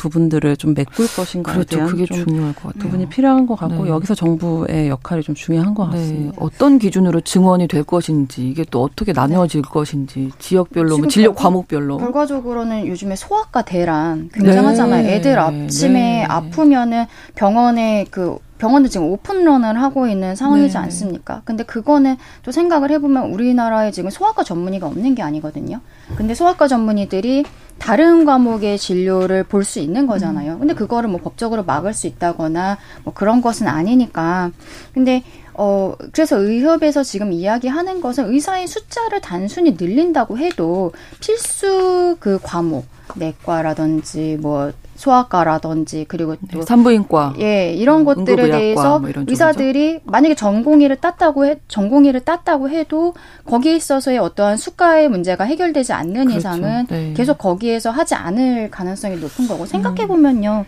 부분들을 0.00 0.56
좀 0.56 0.72
메꿀 0.74 1.06
것인가에 1.06 1.54
그렇죠. 1.54 1.76
대한 1.76 1.90
그게 1.90 2.06
중요할 2.06 2.54
것 2.54 2.68
같아요. 2.68 2.82
부분이 2.82 3.08
필요한 3.10 3.46
것 3.46 3.54
같고 3.56 3.84
네. 3.84 3.90
여기서 3.90 4.14
정부의 4.14 4.88
역할이 4.88 5.22
좀 5.22 5.34
중요한 5.34 5.74
것 5.74 5.88
네. 5.90 5.98
같습니다. 5.98 6.32
네. 6.32 6.36
어떤 6.40 6.78
기준으로 6.78 7.20
증원이 7.20 7.68
될 7.68 7.84
것인지 7.84 8.48
이게 8.48 8.64
또 8.70 8.82
어떻게 8.82 9.12
나뉘어질 9.12 9.62
네. 9.62 9.68
것인지 9.68 10.30
지역별로 10.38 10.98
뭐 10.98 11.08
진료 11.08 11.34
과목별로 11.34 11.98
결과적으로는 11.98 12.86
요즘에 12.86 13.14
소아과 13.14 13.62
대란 13.62 14.30
굉장하잖아요. 14.32 15.02
네. 15.02 15.16
애들 15.16 15.38
아침에 15.38 15.92
네. 15.92 16.24
아프면은 16.24 17.04
병원에 17.34 18.06
그 18.10 18.38
병원도 18.60 18.90
지금 18.90 19.06
오픈런을 19.06 19.80
하고 19.80 20.06
있는 20.06 20.36
상황이지 20.36 20.74
네. 20.74 20.78
않습니까? 20.80 21.40
근데 21.44 21.64
그거는 21.64 22.16
또 22.42 22.52
생각을 22.52 22.90
해보면 22.90 23.32
우리나라에 23.32 23.90
지금 23.90 24.10
소아과 24.10 24.44
전문의가 24.44 24.86
없는 24.86 25.14
게 25.14 25.22
아니거든요. 25.22 25.80
근데 26.16 26.34
소아과 26.34 26.68
전문의들이 26.68 27.44
다른 27.80 28.24
과목의 28.24 28.78
진료를 28.78 29.44
볼 29.44 29.64
수 29.64 29.80
있는 29.80 30.06
거잖아요. 30.06 30.58
근데 30.58 30.74
그거를 30.74 31.08
뭐 31.08 31.20
법적으로 31.20 31.64
막을 31.64 31.94
수 31.94 32.06
있다거나 32.06 32.78
뭐 33.04 33.12
그런 33.14 33.40
것은 33.40 33.66
아니니까. 33.66 34.50
근데 34.94 35.24
어, 35.54 35.94
그래서 36.12 36.38
의협에서 36.38 37.02
지금 37.02 37.32
이야기하는 37.32 38.00
것은 38.00 38.32
의사의 38.32 38.66
숫자를 38.66 39.20
단순히 39.20 39.76
늘린다고 39.78 40.38
해도 40.38 40.92
필수 41.20 42.16
그 42.20 42.38
과목, 42.42 42.86
내과라든지 43.16 44.38
뭐 44.40 44.72
소아과라든지 45.00 46.04
그리고 46.08 46.36
또 46.52 46.60
네, 46.60 46.62
산부인과 46.62 47.34
예 47.40 47.72
이런 47.72 48.04
것들에 48.04 48.50
대해서 48.50 48.98
뭐 48.98 49.10
의사들이 49.26 50.00
만약에 50.04 50.34
전공의를 50.34 50.96
땄다고 50.96 51.46
해 51.46 51.56
전공의를 51.68 52.20
땄다고 52.20 52.68
해도 52.68 53.14
거기에 53.46 53.76
있어서의 53.76 54.18
어떠한 54.18 54.58
수가의 54.58 55.08
문제가 55.08 55.44
해결되지 55.44 55.92
않는 55.94 56.26
그렇죠. 56.26 56.36
이상은 56.38 56.86
네. 56.88 57.14
계속 57.16 57.38
거기에서 57.38 57.90
하지 57.90 58.14
않을 58.14 58.70
가능성이 58.70 59.16
높은 59.16 59.48
거고 59.48 59.64
생각해 59.64 60.06
보면요. 60.06 60.66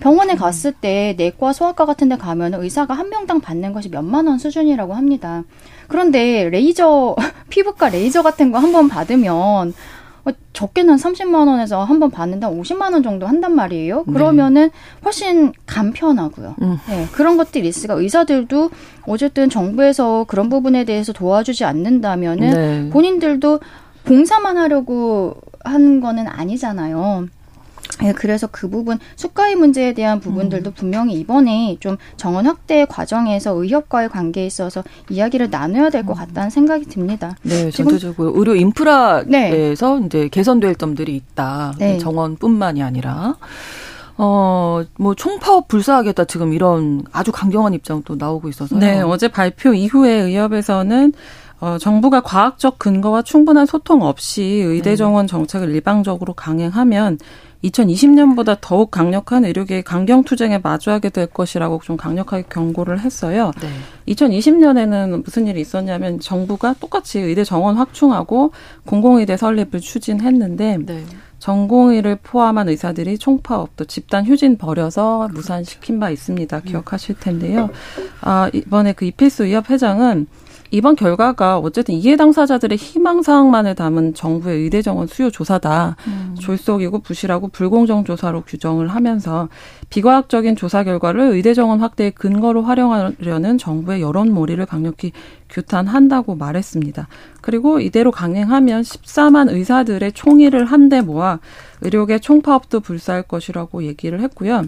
병원에 0.00 0.32
음. 0.34 0.38
갔을 0.38 0.72
때 0.72 1.14
내과 1.16 1.52
소아과 1.52 1.86
같은 1.86 2.08
데 2.08 2.16
가면 2.16 2.54
의사가 2.54 2.94
한 2.94 3.10
명당 3.10 3.40
받는 3.40 3.72
것이 3.72 3.88
몇만 3.90 4.26
원 4.26 4.38
수준이라고 4.38 4.92
합니다. 4.94 5.44
그런데 5.88 6.48
레이저 6.50 7.14
피부과 7.48 7.90
레이저 7.90 8.22
같은 8.22 8.50
거 8.50 8.58
한 8.58 8.72
번 8.72 8.88
받으면 8.88 9.32
어, 9.32 9.72
적게는 10.52 10.96
30만 10.96 11.46
원에서 11.48 11.84
한 11.84 11.98
번 12.00 12.10
받는데 12.10 12.46
50만 12.46 12.92
원 12.92 13.02
정도 13.02 13.26
한단 13.26 13.54
말이에요. 13.54 14.04
네. 14.06 14.12
그러면은 14.12 14.70
훨씬 15.04 15.52
간편하고요. 15.66 16.54
음. 16.62 16.78
네, 16.88 17.06
그런 17.12 17.36
것들이 17.36 17.68
있으니까 17.68 17.94
의사들도 17.94 18.70
어쨌든 19.06 19.50
정부에서 19.50 20.24
그런 20.28 20.48
부분에 20.48 20.84
대해서 20.84 21.12
도와주지 21.12 21.64
않는다면은 21.64 22.50
네. 22.50 22.90
본인들도 22.90 23.60
봉사만 24.04 24.56
하려고 24.56 25.36
하는 25.64 26.00
거는 26.00 26.26
아니잖아요. 26.28 27.26
예, 28.02 28.12
그래서 28.12 28.48
그 28.50 28.68
부분 28.68 28.98
수가의 29.16 29.56
문제에 29.56 29.92
대한 29.92 30.20
부분들도 30.20 30.70
음. 30.70 30.74
분명히 30.74 31.14
이번에 31.14 31.76
좀 31.80 31.96
정원 32.16 32.46
확대 32.46 32.84
과정에서 32.84 33.52
의협과의 33.52 34.08
관계에 34.08 34.46
있어서 34.46 34.82
이야기를 35.10 35.50
나눠야 35.50 35.90
될것 35.90 36.16
음. 36.16 36.18
같다는 36.18 36.50
생각이 36.50 36.86
듭니다. 36.86 37.36
네, 37.42 37.70
전체적으로 37.70 38.32
의료 38.34 38.54
인프라에서 38.54 39.98
네. 39.98 40.06
이제 40.06 40.28
개선될 40.28 40.74
점들이 40.76 41.14
있다. 41.16 41.74
네. 41.78 41.98
정원뿐만이 41.98 42.82
아니라. 42.82 43.36
어, 44.16 44.84
뭐, 44.96 45.14
총파업 45.14 45.66
불사하겠다, 45.66 46.26
지금 46.26 46.52
이런 46.52 47.02
아주 47.10 47.32
강경한 47.32 47.74
입장도 47.74 48.14
나오고 48.14 48.48
있어서. 48.48 48.78
네, 48.78 49.00
어제 49.00 49.26
발표 49.26 49.74
이후에 49.74 50.12
의협에서는 50.12 51.12
어, 51.60 51.78
정부가 51.78 52.20
과학적 52.20 52.78
근거와 52.78 53.22
충분한 53.22 53.66
소통 53.66 54.02
없이 54.02 54.42
의대 54.42 54.90
네. 54.90 54.96
정원 54.96 55.26
정책을 55.26 55.70
일방적으로 55.70 56.34
강행하면 56.34 57.18
2020년보다 57.64 58.58
더욱 58.60 58.90
강력한 58.90 59.44
의료계의 59.44 59.82
강경 59.82 60.24
투쟁에 60.24 60.58
마주하게 60.58 61.10
될 61.10 61.26
것이라고 61.26 61.80
좀 61.82 61.96
강력하게 61.96 62.44
경고를 62.48 63.00
했어요. 63.00 63.52
네. 63.60 64.14
2020년에는 64.14 65.24
무슨 65.24 65.46
일이 65.46 65.60
있었냐면 65.60 66.20
정부가 66.20 66.74
똑같이 66.78 67.20
의대 67.20 67.44
정원 67.44 67.76
확충하고 67.76 68.52
공공의대 68.86 69.36
설립을 69.36 69.80
추진했는데 69.80 70.78
네. 70.84 71.04
전공의를 71.38 72.18
포함한 72.22 72.70
의사들이 72.70 73.18
총파업 73.18 73.76
또 73.76 73.84
집단 73.84 74.24
휴진 74.24 74.56
벌여서 74.56 75.28
무산시킨 75.32 76.00
바 76.00 76.08
있습니다. 76.08 76.60
기억하실 76.60 77.16
텐데요. 77.20 77.68
아, 78.22 78.48
이번에 78.54 78.94
그 78.94 79.04
이필수 79.04 79.44
의협 79.44 79.68
회장은 79.68 80.26
이번 80.74 80.96
결과가 80.96 81.58
어쨌든 81.58 81.94
이해 81.94 82.16
당사자들의 82.16 82.76
희망 82.76 83.22
사항만을 83.22 83.76
담은 83.76 84.14
정부의 84.14 84.62
의대 84.62 84.82
정원 84.82 85.06
수요 85.06 85.30
조사다. 85.30 85.94
음. 86.08 86.34
졸속이고 86.40 86.98
부실하고 86.98 87.48
불공정 87.48 88.04
조사로 88.04 88.42
규정을 88.42 88.88
하면서 88.88 89.48
비과학적인 89.90 90.56
조사 90.56 90.82
결과를 90.82 91.20
의대 91.32 91.54
정원 91.54 91.80
확대의 91.80 92.10
근거로 92.10 92.62
활용하려는 92.62 93.56
정부의 93.58 94.02
여론몰이를 94.02 94.66
강력히 94.66 95.12
규탄한다고 95.48 96.34
말했습니다. 96.34 97.06
그리고 97.40 97.78
이대로 97.78 98.10
강행하면 98.10 98.82
14만 98.82 99.50
의사들의 99.50 100.12
총의를 100.12 100.64
한데 100.64 101.00
모아 101.00 101.38
의료계 101.82 102.18
총파업도 102.18 102.80
불사할 102.80 103.22
것이라고 103.22 103.84
얘기를 103.84 104.20
했고요. 104.20 104.64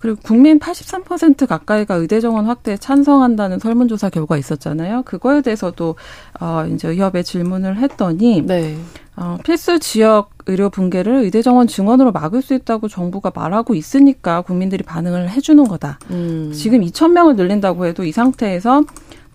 그리고 0.00 0.18
국민 0.22 0.58
83% 0.58 1.46
가까이가 1.46 1.94
의대 1.94 2.20
정원 2.20 2.46
확대에 2.46 2.78
찬성한다는 2.78 3.58
설문조사 3.58 4.08
결과 4.08 4.38
있었잖아요. 4.38 5.02
그거에 5.02 5.42
대해서도 5.42 5.94
어 6.40 6.66
이제 6.72 6.88
의협에 6.88 7.22
질문을 7.22 7.76
했더니 7.76 8.42
네. 8.42 8.76
어, 9.16 9.36
필수 9.44 9.78
지역 9.78 10.30
의료 10.46 10.70
붕괴를 10.70 11.16
의대 11.16 11.42
정원 11.42 11.66
증원으로 11.66 12.12
막을 12.12 12.40
수 12.40 12.54
있다고 12.54 12.88
정부가 12.88 13.30
말하고 13.34 13.74
있으니까 13.74 14.40
국민들이 14.40 14.82
반응을 14.82 15.28
해주는 15.28 15.62
거다. 15.64 15.98
음. 16.10 16.50
지금 16.54 16.80
2천 16.80 17.10
명을 17.12 17.36
늘린다고 17.36 17.84
해도 17.84 18.02
이 18.04 18.12
상태에서 18.12 18.82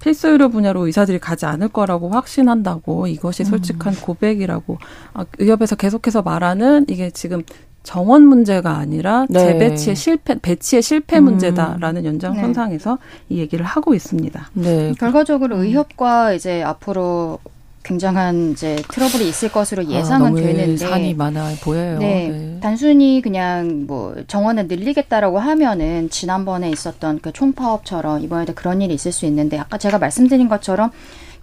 필수 0.01 0.27
의료 0.27 0.49
분야로 0.49 0.85
의사들이 0.85 1.19
가지 1.19 1.45
않을 1.45 1.69
거라고 1.69 2.09
확신한다고 2.09 3.07
이것이 3.07 3.43
솔직한 3.43 3.93
음. 3.93 3.99
고백이라고 4.01 4.77
아, 5.13 5.25
의협에서 5.39 5.75
계속해서 5.75 6.21
말하는 6.21 6.85
이게 6.89 7.09
지금 7.11 7.43
정원 7.85 8.23
문제가 8.23 8.77
아니라 8.77 9.25
네. 9.29 9.39
재배치의 9.39 9.95
실패, 9.95 10.35
배치의 10.41 10.81
실패 10.81 11.19
음. 11.19 11.25
문제다라는 11.25 12.03
연장선상에서 12.03 12.97
네. 13.29 13.35
이 13.35 13.39
얘기를 13.39 13.63
하고 13.63 13.93
있습니다. 13.93 14.49
네. 14.53 14.93
결과적으로 14.99 15.63
의협과 15.63 16.33
이제 16.33 16.63
앞으로 16.63 17.39
굉장한 17.83 18.53
이제 18.53 18.75
트러블이 18.91 19.29
있을 19.29 19.51
것으로 19.51 19.83
아, 19.83 19.85
예상은 19.85 20.31
아, 20.31 20.35
되는데 20.35 20.77
산이 20.77 21.13
많아 21.13 21.51
보여요. 21.63 21.99
네, 21.99 22.29
네, 22.29 22.57
단순히 22.59 23.21
그냥 23.21 23.85
뭐 23.85 24.15
정원을 24.27 24.67
늘리겠다라고 24.67 25.37
하면은 25.37 26.09
지난번에 26.09 26.71
있었던 26.71 27.19
그 27.21 27.31
총파업처럼 27.31 28.23
이번에도 28.23 28.55
그런 28.55 28.81
일이 28.81 28.95
있을 28.95 29.11
수 29.11 29.27
있는데 29.27 29.59
아까 29.59 29.77
제가 29.77 29.99
말씀드린 29.99 30.49
것처럼 30.49 30.89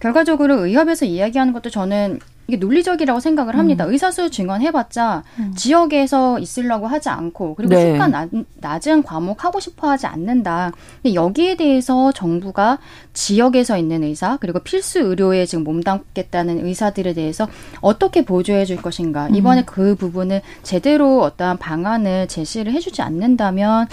결과적으로 0.01 0.65
의협에서 0.65 1.05
이야기하는 1.05 1.53
것도 1.53 1.69
저는 1.69 2.19
이게 2.47 2.57
논리적이라고 2.57 3.19
생각을 3.19 3.57
합니다. 3.57 3.85
음. 3.85 3.91
의사수 3.91 4.29
증언해봤자 4.29 5.23
음. 5.39 5.53
지역에서 5.55 6.39
있으려고 6.39 6.87
하지 6.87 7.09
않고 7.09 7.55
그리고 7.55 7.73
네. 7.75 7.93
수가 7.93 8.07
낮, 8.07 8.29
낮은 8.57 9.03
과목 9.03 9.45
하고 9.45 9.59
싶어하지 9.59 10.07
않는다. 10.07 10.71
근데 11.01 11.13
여기에 11.13 11.55
대해서 11.55 12.11
정부가 12.11 12.79
지역에서 13.13 13.77
있는 13.77 14.03
의사 14.03 14.37
그리고 14.37 14.59
필수 14.59 14.99
의료에 14.99 15.45
지금 15.45 15.63
몸담겠다는 15.63 16.65
의사들에 16.65 17.13
대해서 17.13 17.47
어떻게 17.79 18.25
보조해 18.25 18.65
줄 18.65 18.77
것인가. 18.77 19.27
음. 19.27 19.35
이번에 19.35 19.63
그 19.65 19.95
부분을 19.95 20.41
제대로 20.63 21.21
어떠한 21.21 21.57
방안을 21.57 22.27
제시를 22.27 22.73
해주지 22.73 23.01
않는다면 23.01 23.87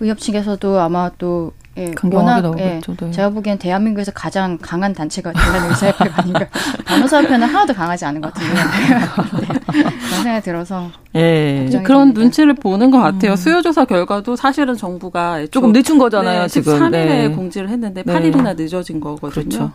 의협 0.00 0.18
측에서도 0.18 0.78
아마 0.80 1.10
또 1.16 1.52
예, 1.78 1.94
워낙 2.10 2.42
예, 2.58 2.80
네. 2.80 3.10
제가 3.10 3.30
보기엔 3.30 3.58
대한민국에서 3.58 4.10
가장 4.12 4.56
강한 4.60 4.92
단체가 4.94 5.32
대한 5.32 5.70
의사협회가 5.70 6.22
아닌가. 6.22 6.46
변호사 6.86 7.18
협회는 7.22 7.46
하나도 7.46 7.74
강하지 7.74 8.04
않은 8.06 8.20
것 8.20 8.32
같은데 8.32 8.54
네, 9.42 9.60
그런 9.66 10.22
생각이 10.22 10.44
들어서 10.44 10.90
예, 11.14 11.68
그런 11.84 12.08
됩니다. 12.08 12.20
눈치를 12.20 12.54
보는 12.54 12.90
것 12.90 12.98
같아요. 13.00 13.32
음. 13.32 13.36
수요조사 13.36 13.84
결과도 13.84 14.36
사실은 14.36 14.74
정부가 14.74 15.46
조금 15.50 15.72
늦춘 15.72 15.98
거잖아요. 15.98 16.42
네, 16.42 16.48
지금 16.48 16.78
13일에 16.78 16.90
네. 16.90 17.28
공지를 17.28 17.68
했는데 17.68 18.02
8일이나 18.02 18.56
늦어진 18.56 19.00
거거든요. 19.00 19.30
그렇죠. 19.30 19.72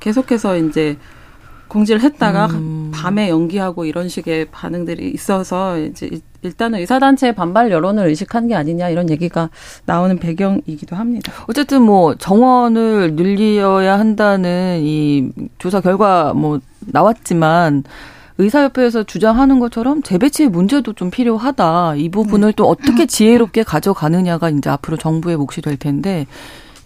계속해서 0.00 0.56
이제 0.56 0.96
공지를 1.72 2.02
했다가 2.02 2.46
음. 2.46 2.90
밤에 2.94 3.30
연기하고 3.30 3.86
이런 3.86 4.08
식의 4.10 4.48
반응들이 4.50 5.10
있어서 5.10 5.78
이제 5.78 6.20
일단은 6.42 6.80
의사단체의 6.80 7.34
반발 7.34 7.70
여론을 7.70 8.06
의식한 8.08 8.48
게 8.48 8.54
아니냐 8.54 8.90
이런 8.90 9.08
얘기가 9.08 9.48
나오는 9.86 10.18
배경이기도 10.18 10.96
합니다. 10.96 11.32
어쨌든 11.48 11.82
뭐 11.82 12.14
정원을 12.14 13.14
늘려야 13.14 13.98
한다는 13.98 14.80
이 14.82 15.30
조사 15.58 15.80
결과 15.80 16.34
뭐 16.34 16.60
나왔지만 16.80 17.84
의사협회에서 18.36 19.04
주장하는 19.04 19.58
것처럼 19.58 20.02
재배치의 20.02 20.50
문제도 20.50 20.92
좀 20.92 21.10
필요하다. 21.10 21.94
이 21.96 22.10
부분을 22.10 22.48
네. 22.48 22.54
또 22.56 22.68
어떻게 22.68 23.06
지혜롭게 23.06 23.62
가져가느냐가 23.62 24.50
이제 24.50 24.68
앞으로 24.68 24.96
정부의 24.98 25.36
몫이 25.36 25.62
될 25.62 25.76
텐데 25.78 26.26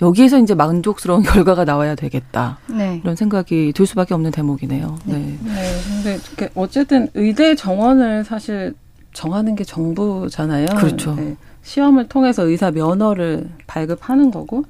여기에서 0.03 0.39
이제 0.39 0.55
만족스러운 0.55 1.23
결과가 1.25 1.65
나와야 1.65 1.95
되겠다. 1.95 2.59
네. 2.69 3.01
이런 3.03 3.17
생각이 3.17 3.73
들 3.75 3.87
수밖에 3.87 4.15
없는 4.15 4.31
대목이네요. 4.31 4.99
네. 5.05 5.39
네. 5.43 5.63
네. 6.05 6.19
근데 6.19 6.51
어쨌든 6.55 7.09
의대 7.15 7.55
정원을 7.55 8.25
사실 8.25 8.75
정하는 9.13 9.55
게 9.55 9.65
정부잖아요. 9.65 10.67
그렇죠. 10.77 11.15
네. 11.15 11.37
시험을 11.63 12.09
통해서 12.09 12.45
의사 12.47 12.71
면허를 12.71 13.49
발급하는 13.67 14.31
거고 14.31 14.65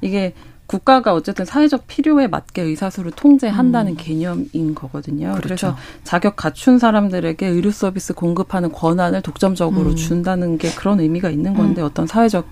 이게 0.00 0.34
국가가 0.66 1.12
어쨌든 1.12 1.44
사회적 1.44 1.86
필요에 1.86 2.28
맞게 2.28 2.62
의사수를 2.62 3.10
통제한다는 3.12 3.92
음. 3.92 3.96
개념인 3.98 4.74
거거든요. 4.74 5.32
그렇죠. 5.32 5.42
그래서 5.42 5.76
자격 6.04 6.36
갖춘 6.36 6.78
사람들에게 6.78 7.46
의료 7.46 7.70
서비스 7.70 8.14
공급하는 8.14 8.72
권한을 8.72 9.20
독점적으로 9.22 9.90
음. 9.90 9.96
준다는 9.96 10.56
게 10.58 10.70
그런 10.70 11.00
의미가 11.00 11.30
있는 11.30 11.54
건데 11.54 11.82
음. 11.82 11.86
어떤 11.86 12.06
사회적 12.06 12.46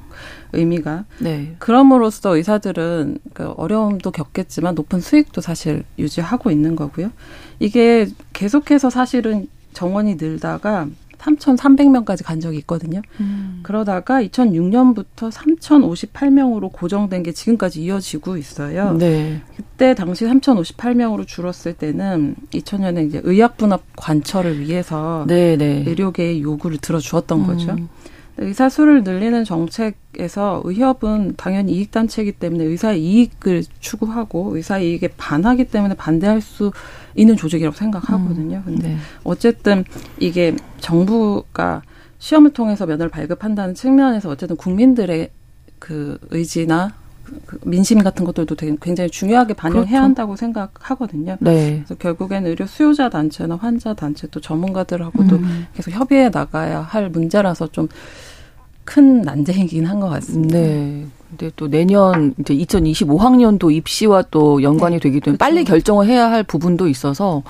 의미가 0.52 1.04
네. 1.18 1.54
그럼으로써 1.58 2.36
의사들은 2.36 3.18
그 3.32 3.48
어려움도 3.56 4.10
겪겠지만 4.10 4.74
높은 4.74 5.00
수익도 5.00 5.40
사실 5.40 5.84
유지하고 5.98 6.50
있는 6.50 6.76
거고요. 6.76 7.10
이게 7.58 8.08
계속해서 8.32 8.90
사실은 8.90 9.48
정원이 9.72 10.16
늘다가 10.16 10.88
3,300명까지 11.20 12.24
간 12.24 12.40
적이 12.40 12.58
있거든요. 12.58 13.02
음. 13.20 13.60
그러다가 13.62 14.22
2006년부터 14.22 15.30
3,058명으로 15.30 16.72
고정된 16.72 17.22
게 17.22 17.32
지금까지 17.32 17.82
이어지고 17.82 18.36
있어요. 18.36 18.94
네. 18.94 19.42
그때 19.56 19.94
당시 19.94 20.24
3,058명으로 20.24 21.26
줄었을 21.26 21.74
때는 21.74 22.36
2000년에 22.52 23.08
이제 23.08 23.20
의약분업 23.22 23.82
관철을 23.96 24.60
위해서 24.60 25.24
네, 25.28 25.56
네. 25.56 25.84
의료계의 25.86 26.42
요구를 26.42 26.78
들어주었던 26.78 27.40
음. 27.40 27.46
거죠. 27.46 27.76
의사 28.42 28.70
수를 28.70 29.02
늘리는 29.02 29.44
정책에서 29.44 30.62
의협은 30.64 31.34
당연히 31.36 31.72
이익 31.72 31.90
단체이기 31.90 32.32
때문에 32.32 32.64
의사의 32.64 33.02
이익을 33.02 33.64
추구하고 33.80 34.56
의사 34.56 34.78
이익에 34.78 35.08
반하기 35.18 35.66
때문에 35.66 35.94
반대할 35.94 36.40
수 36.40 36.72
있는 37.14 37.36
조직이라고 37.36 37.76
생각하거든요. 37.76 38.58
음, 38.58 38.62
근데 38.64 38.88
네. 38.88 38.96
어쨌든 39.24 39.84
이게 40.18 40.56
정부가 40.78 41.82
시험을 42.18 42.52
통해서 42.52 42.86
면허를 42.86 43.10
발급한다는 43.10 43.74
측면에서 43.74 44.28
어쨌든 44.30 44.56
국민들의 44.56 45.30
그 45.78 46.18
의지나 46.30 46.92
그 47.46 47.58
민심 47.64 48.02
같은 48.02 48.24
것들도 48.24 48.54
되게 48.56 48.76
굉장히 48.82 49.08
중요하게 49.08 49.54
반영해야 49.54 49.86
그렇죠. 49.86 50.02
한다고 50.02 50.36
생각하거든요. 50.36 51.36
네. 51.40 51.76
그래서 51.76 51.94
결국에는 51.94 52.50
의료 52.50 52.66
수요자 52.66 53.08
단체나 53.08 53.56
환자 53.56 53.94
단체 53.94 54.26
또 54.28 54.40
전문가들하고도 54.40 55.36
음. 55.36 55.66
계속 55.74 55.92
협의해 55.92 56.28
나가야 56.30 56.80
할 56.80 57.08
문제라서 57.10 57.68
좀 57.68 57.88
큰 58.84 59.22
난제이긴 59.22 59.86
한 59.86 60.00
것 60.00 60.08
같습니다. 60.08 60.58
네. 60.58 61.06
근데 61.30 61.50
또 61.56 61.68
내년 61.68 62.34
이제 62.38 62.54
2025학년도 62.54 63.72
입시와 63.72 64.22
또 64.30 64.62
연관이 64.62 64.96
네. 64.96 65.00
되기 65.00 65.20
때문에 65.20 65.36
그렇죠. 65.36 65.38
빨리 65.38 65.64
결정을 65.64 66.06
해야 66.06 66.30
할 66.30 66.42
부분도 66.42 66.88
있어서 66.88 67.42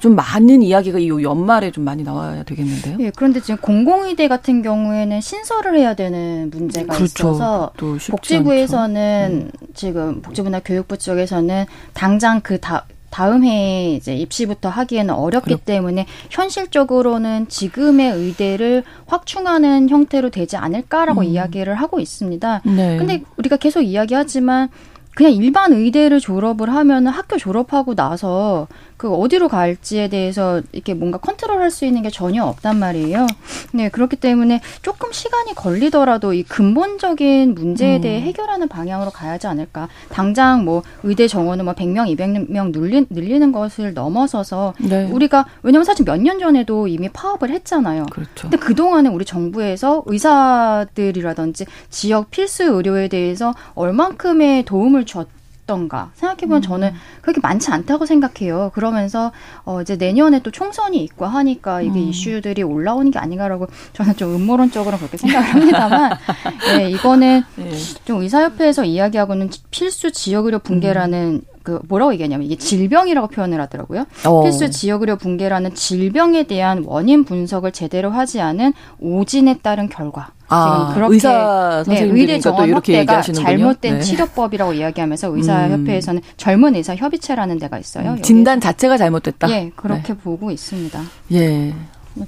좀 0.00 0.14
많은 0.14 0.62
이야기가 0.62 0.98
이 0.98 1.08
연말에 1.08 1.70
좀 1.70 1.84
많이 1.84 2.02
나와야 2.02 2.42
되겠는데요. 2.44 2.98
예, 3.00 3.10
그런데 3.14 3.40
지금 3.40 3.56
공공의대 3.60 4.28
같은 4.28 4.62
경우에는 4.62 5.20
신설을 5.20 5.76
해야 5.76 5.94
되는 5.94 6.50
문제가 6.50 6.94
그렇죠. 6.94 7.30
있어서 7.30 7.72
복지부에서는 8.10 9.50
음. 9.52 9.68
지금 9.74 10.22
복지부나 10.22 10.60
교육부 10.60 10.96
쪽에서는 10.96 11.66
당장 11.94 12.40
그 12.40 12.60
다 12.60 12.84
다음 13.10 13.44
해에 13.44 13.92
이제 13.94 14.14
입시부터 14.16 14.68
하기에는 14.68 15.14
어렵기 15.14 15.52
어렵... 15.52 15.64
때문에 15.64 16.06
현실적으로는 16.30 17.48
지금의 17.48 18.12
의대를 18.12 18.84
확충하는 19.06 19.88
형태로 19.88 20.30
되지 20.30 20.56
않을까라고 20.56 21.20
음. 21.20 21.26
이야기를 21.26 21.74
하고 21.74 22.00
있습니다. 22.00 22.62
네. 22.64 22.96
근데 22.96 23.22
우리가 23.36 23.56
계속 23.56 23.82
이야기하지만 23.82 24.68
그냥 25.14 25.32
일반 25.32 25.72
의대를 25.72 26.20
졸업을 26.20 26.72
하면 26.72 27.08
학교 27.08 27.36
졸업하고 27.36 27.94
나서 27.94 28.68
그 29.00 29.10
어디로 29.14 29.48
갈지에 29.48 30.08
대해서 30.08 30.60
이렇게 30.72 30.92
뭔가 30.92 31.16
컨트롤할 31.16 31.70
수 31.70 31.86
있는 31.86 32.02
게 32.02 32.10
전혀 32.10 32.44
없단 32.44 32.78
말이에요. 32.78 33.26
네 33.72 33.88
그렇기 33.88 34.16
때문에 34.16 34.60
조금 34.82 35.10
시간이 35.10 35.54
걸리더라도 35.54 36.34
이 36.34 36.42
근본적인 36.42 37.54
문제에 37.54 37.96
음. 37.96 38.00
대해 38.02 38.20
해결하는 38.20 38.68
방향으로 38.68 39.10
가야지 39.10 39.46
않을까. 39.46 39.88
당장 40.10 40.66
뭐 40.66 40.82
의대 41.02 41.28
정원을 41.28 41.64
뭐 41.64 41.72
100명, 41.72 42.14
200명 42.14 42.72
늘리, 42.78 43.06
늘리는 43.08 43.52
것을 43.52 43.94
넘어서서 43.94 44.74
네. 44.80 45.06
우리가 45.10 45.46
왜냐면 45.62 45.86
사실 45.86 46.04
몇 46.04 46.20
년 46.20 46.38
전에도 46.38 46.86
이미 46.86 47.08
파업을 47.08 47.48
했잖아요. 47.48 48.04
그렇죠. 48.10 48.50
근데 48.50 48.58
그 48.58 48.74
동안에 48.74 49.08
우리 49.08 49.24
정부에서 49.24 50.02
의사들이라든지 50.04 51.64
지역 51.88 52.30
필수 52.30 52.64
의료에 52.64 53.08
대해서 53.08 53.54
얼만큼의 53.74 54.64
도움을 54.64 55.06
줬 55.06 55.26
어떤가 55.70 56.10
생각해보면 56.14 56.58
음. 56.58 56.62
저는 56.62 56.94
그렇게 57.22 57.40
많지 57.40 57.70
않다고 57.70 58.04
생각해요. 58.06 58.72
그러면서 58.74 59.30
어 59.64 59.80
이제 59.80 59.96
내년에 59.96 60.40
또 60.40 60.50
총선이 60.50 61.02
있고 61.04 61.26
하니까 61.26 61.80
이게 61.80 62.00
음. 62.00 62.08
이슈들이 62.08 62.62
올라오는 62.64 63.10
게 63.10 63.18
아닌가라고 63.18 63.68
저는 63.94 64.16
좀 64.16 64.34
음모론적으로 64.34 64.98
그렇게 64.98 65.16
생각을 65.16 65.46
합니다만, 65.46 66.16
네 66.76 66.90
이거는 66.90 67.42
네. 67.56 67.70
좀 68.04 68.22
의사협회에서 68.22 68.84
이야기하고는 68.84 69.50
필수 69.70 70.10
지역의료 70.10 70.58
붕괴라는 70.58 71.42
음. 71.44 71.49
그 71.62 71.80
뭐라고 71.88 72.12
얘기하냐면 72.14 72.46
이게 72.46 72.56
질병이라고 72.56 73.28
표현을 73.28 73.60
하더라고요. 73.60 74.06
어. 74.26 74.42
필수 74.42 74.70
지역의료 74.70 75.16
붕괴라는 75.16 75.74
질병에 75.74 76.44
대한 76.44 76.84
원인 76.86 77.24
분석을 77.24 77.72
제대로 77.72 78.10
하지 78.10 78.40
않은 78.40 78.72
오진에 78.98 79.58
따른 79.58 79.88
결과. 79.88 80.30
아, 80.48 80.88
지금 80.88 80.94
그렇게 80.94 81.14
의사 81.14 81.84
네, 81.86 82.02
의대 82.02 82.40
정원 82.40 82.72
확대가 82.72 83.22
잘못된 83.22 83.98
네. 83.98 84.00
치료법이라고 84.00 84.72
이야기하면서 84.72 85.36
의사협회에서는 85.36 86.22
음. 86.22 86.32
젊은 86.36 86.74
의사 86.74 86.96
협의체라는 86.96 87.58
데가 87.58 87.78
있어요. 87.78 88.12
음, 88.12 88.22
진단 88.22 88.60
자체가 88.60 88.96
잘못됐다. 88.96 89.48
예, 89.50 89.70
그렇게 89.76 90.14
네. 90.14 90.18
보고 90.18 90.50
있습니다. 90.50 91.00
예. 91.32 91.74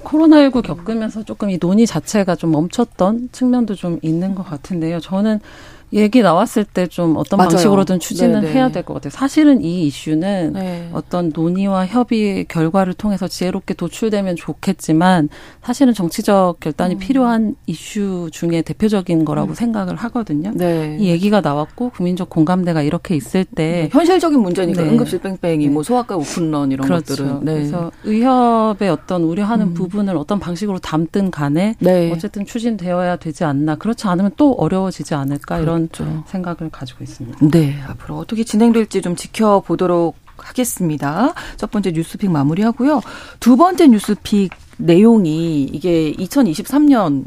코로나19 0.05 0.62
겪으면서 0.62 1.25
조금 1.25 1.51
이 1.51 1.59
논의 1.59 1.87
자체가 1.87 2.37
좀 2.37 2.53
멈췄던 2.53 3.31
측면도 3.33 3.75
좀 3.75 3.99
있는 4.03 4.35
것 4.37 4.49
같은데요. 4.49 5.01
저는 5.01 5.40
얘기 5.92 6.22
나왔을 6.22 6.64
때 6.64 6.87
좀 6.87 7.16
어떤 7.16 7.38
맞아요. 7.38 7.50
방식으로든 7.50 8.00
추진은 8.00 8.40
네네. 8.42 8.52
해야 8.55 8.70
될 8.70 8.83
것 8.83 8.94
같아요. 8.94 9.11
사실은 9.11 9.62
이 9.62 9.87
이슈는 9.87 10.52
네. 10.55 10.88
어떤 10.92 11.31
논의와 11.35 11.87
협의 11.87 12.44
결과를 12.46 12.94
통해서 12.94 13.28
지혜롭게 13.28 13.74
도출되면 13.74 14.37
좋겠지만 14.37 15.28
사실은 15.62 15.94
정치적 15.94 16.61
결단이 16.61 16.94
음. 16.94 16.98
필요한 16.98 17.55
이슈 17.66 18.28
중에 18.33 18.62
대표적인 18.62 19.24
거라고 19.24 19.50
음. 19.50 19.55
생각을 19.55 19.96
하거든요. 19.96 20.50
네. 20.55 20.96
이 21.00 21.09
얘기가 21.09 21.40
나왔고 21.40 21.90
국민적 21.90 22.28
공감대가 22.31 22.83
이렇게 22.83 23.14
있을 23.16 23.44
때 23.44 23.83
네. 23.83 23.88
현실적인 23.92 24.40
문제니까 24.40 24.83
네. 24.83 24.88
응급실 24.90 25.20
뺑뺑이, 25.20 25.68
뭐 25.68 25.83
네. 25.83 25.87
소아과 25.87 26.16
오픈런 26.16 26.72
이런 26.72 26.87
그렇죠. 26.87 27.14
것들은 27.14 27.44
네. 27.44 27.52
그래서 27.55 27.90
의협의 28.05 28.90
어떤 28.90 29.22
우려하는 29.22 29.68
음. 29.68 29.74
부분을 29.74 30.16
어떤 30.16 30.38
방식으로 30.40 30.78
담든 30.78 31.31
간에 31.31 31.76
네. 31.78 32.11
어쨌든 32.12 32.44
추진되어야 32.44 33.16
되지 33.16 33.44
않나. 33.44 33.76
그렇지 33.76 34.07
않으면 34.09 34.33
또 34.37 34.52
어려워지지 34.55 35.14
않을까 35.14 35.57
그렇죠. 35.57 35.62
이런 35.62 35.82
그런 35.90 36.23
생각을 36.27 36.71
가지고 36.71 37.05
있습니다. 37.05 37.38
네, 37.51 37.81
앞으로 37.88 38.18
어떻게 38.18 38.45
진행될지 38.45 39.03
좀 39.03 39.16
지켜보도록 39.16 40.16
하겠습니다. 40.37 41.35
첫 41.57 41.71
번째 41.71 41.92
뉴스픽 41.92 42.31
마무리하고요. 42.31 43.01
두 43.40 43.57
번째 43.57 43.88
뉴스픽 43.88 44.53
내용이 44.79 45.62
이게 45.64 46.12
2023년 46.12 47.25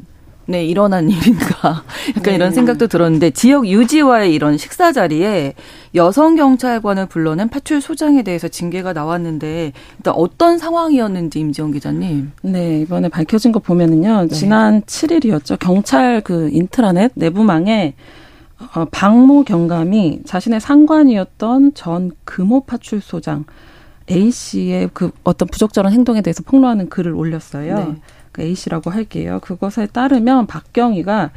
네, 0.48 0.63
일어난 0.63 1.10
일인가. 1.10 1.84
약간 2.10 2.24
네. 2.24 2.36
이런 2.36 2.52
생각도 2.54 2.88
들었는데, 2.88 3.32
지역 3.32 3.68
유지와의 3.68 4.34
이런 4.34 4.58
식사 4.58 4.91
자리에 4.91 5.56
여성 5.96 6.36
경찰관을 6.36 7.08
불러낸 7.08 7.50
파출 7.50 7.82
소장에 7.82 8.22
대해서 8.22 8.48
징계가 8.48 8.94
나왔는데, 8.94 9.74
일단 9.98 10.13
어떤 10.15 10.58
상황이었는지 10.58 11.39
임지영 11.39 11.72
기자님. 11.72 12.32
네, 12.44 12.82
이번에 12.82 13.10
밝혀진 13.10 13.52
거 13.52 13.60
보면은요, 13.60 14.28
네. 14.28 14.36
지난 14.36 14.82
7일이었죠. 14.84 15.58
경찰 15.60 16.22
그 16.22 16.50
인트라넷 16.52 17.12
내부망에 17.15 17.96
어, 18.76 18.86
박모 18.86 19.44
경감이 19.44 20.22
자신의 20.26 20.60
상관이었던 20.60 21.74
전 21.74 22.12
금호파출소장 22.24 23.46
A 24.10 24.32
씨의 24.32 24.89
그 24.94 25.12
어떤 25.24 25.48
부적절한 25.48 25.91
행동에 25.91 26.22
대해서 26.22 26.44
폭로하는 26.44 26.89
글을 26.89 27.13
올렸어요. 27.13 27.76
네. 27.76 27.96
그 28.32 28.41
A 28.41 28.56
씨라고 28.56 28.91
할게요. 28.91 29.39
그것에 29.41 29.88
따르면 29.88 30.48
박경희가 30.48 31.32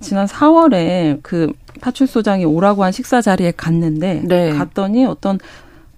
지난 0.00 0.26
4월에 0.26 1.20
그 1.22 1.52
파출소장이 1.80 2.44
오라고 2.44 2.84
한 2.84 2.92
식사 2.92 3.20
자리에 3.20 3.52
갔는데 3.52 4.22
네. 4.26 4.50
갔더니 4.50 5.04
어떤 5.06 5.38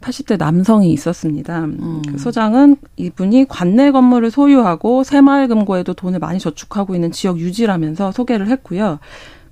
80대 0.00 0.38
남성이 0.38 0.92
있었습니다. 0.92 1.64
음. 1.64 2.02
그 2.06 2.18
소장은 2.18 2.76
이분이 2.96 3.46
관내 3.48 3.90
건물을 3.90 4.30
소유하고 4.30 5.02
새마을금고에도 5.02 5.94
돈을 5.94 6.18
많이 6.18 6.38
저축하고 6.38 6.94
있는 6.94 7.10
지역 7.10 7.38
유지라면서 7.38 8.12
소개를 8.12 8.48
했고요. 8.48 8.98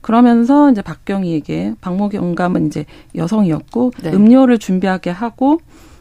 그러면서 0.02 0.70
이제 0.70 0.82
박경희에게 0.82 1.74
박모경감은 1.80 2.66
이제 2.66 2.84
여성이었고 3.14 3.92
네. 4.02 4.12
음료를 4.12 4.58
준비하게 4.58 5.10
하고 5.10 5.60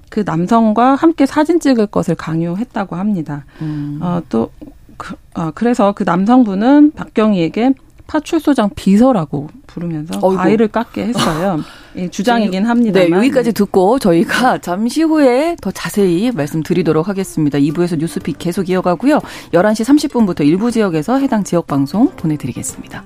그 0.10 0.24
남성과 0.26 0.96
함께 0.96 1.26
사진 1.26 1.60
찍을 1.60 1.88
것을 1.88 2.16
강요했다고 2.16 2.98
합니다. 2.98 3.46
음. 3.62 4.00
어, 4.02 4.22
또 4.28 4.52
그, 4.98 5.16
어, 5.36 5.52
그래서 5.56 5.94
그 5.94 6.04
남성분은 6.04 6.92
박경희에게 6.92 7.74
파출소장 8.08 8.72
비서라고 8.76 9.48
부르면서 9.68 10.20
어이구. 10.22 10.36
과일을 10.36 10.68
깎게 10.68 11.06
했어요. 11.06 11.62
예, 11.96 12.10
주장이긴 12.10 12.66
합니다. 12.66 13.00
네, 13.00 13.10
여기까지 13.10 13.54
듣고 13.54 14.00
저희가 14.00 14.58
잠시 14.60 15.04
후에 15.04 15.56
더 15.62 15.72
자세히 15.72 16.32
말씀드리도록 16.32 17.08
하겠습니다. 17.08 17.58
2부에서 17.58 17.98
뉴스픽 17.98 18.38
계속 18.38 18.70
이어가고요. 18.70 19.20
11시 19.54 20.10
30분부터 20.10 20.46
일부 20.46 20.72
지역에서 20.72 21.20
해당 21.20 21.46
지역 21.46 21.68
방송 21.68 22.10
보내드리겠습니다. 22.18 23.04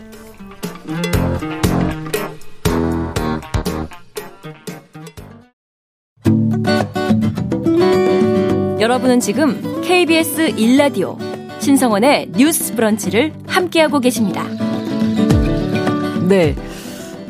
여러분은 8.80 9.20
지금 9.20 9.82
KBS 9.82 10.56
1라디오 10.56 11.18
신성원의 11.60 12.34
뉴스 12.36 12.76
브런치를 12.76 13.34
함께하고 13.48 14.00
계십니다. 14.00 14.44
네. 16.28 16.56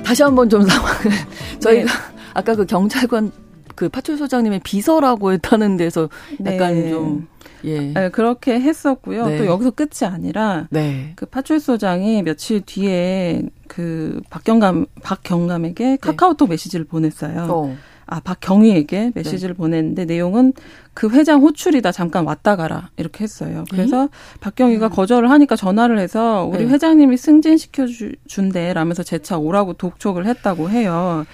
다시 0.03 0.23
한번 0.23 0.49
좀 0.49 0.63
상황을 0.63 1.11
저희가 1.59 1.85
네. 1.85 1.91
아까 2.33 2.55
그 2.55 2.65
경찰관 2.65 3.31
그 3.75 3.87
파출소장님의 3.87 4.59
비서라고 4.63 5.31
했다는 5.31 5.77
데서 5.77 6.09
약간 6.45 6.73
네. 6.73 6.89
좀 6.89 7.27
예. 7.65 7.79
네, 7.79 8.09
그렇게 8.09 8.59
했었고요. 8.59 9.27
네. 9.27 9.37
또 9.37 9.45
여기서 9.45 9.71
끝이 9.71 10.09
아니라 10.09 10.67
네. 10.69 11.13
그 11.15 11.25
파출소장이 11.25 12.23
며칠 12.23 12.61
뒤에 12.61 13.43
그 13.67 14.21
박경감 14.29 14.85
박경감에게 15.01 15.83
네. 15.83 15.97
카카오톡 15.97 16.49
메시지를 16.49 16.85
보냈어요. 16.85 17.47
어. 17.49 17.77
아, 18.07 18.19
박경희에게 18.19 19.13
메시지를 19.15 19.55
네. 19.55 19.57
보냈는데 19.57 20.05
내용은 20.05 20.53
그 20.93 21.09
회장 21.09 21.41
호출이다 21.41 21.91
잠깐 21.91 22.25
왔다 22.25 22.55
가라 22.55 22.91
이렇게 22.97 23.23
했어요. 23.23 23.63
그래서 23.71 24.03
음? 24.03 24.09
박경희가 24.41 24.87
음. 24.87 24.91
거절을 24.91 25.31
하니까 25.31 25.55
전화를 25.55 25.97
해서 25.99 26.47
우리 26.51 26.65
네. 26.65 26.71
회장님이 26.71 27.17
승진시켜 27.17 27.87
준대라면서 28.27 29.03
재차 29.03 29.37
오라고 29.37 29.73
독촉을 29.73 30.27
했다고 30.27 30.69
해요. 30.69 31.25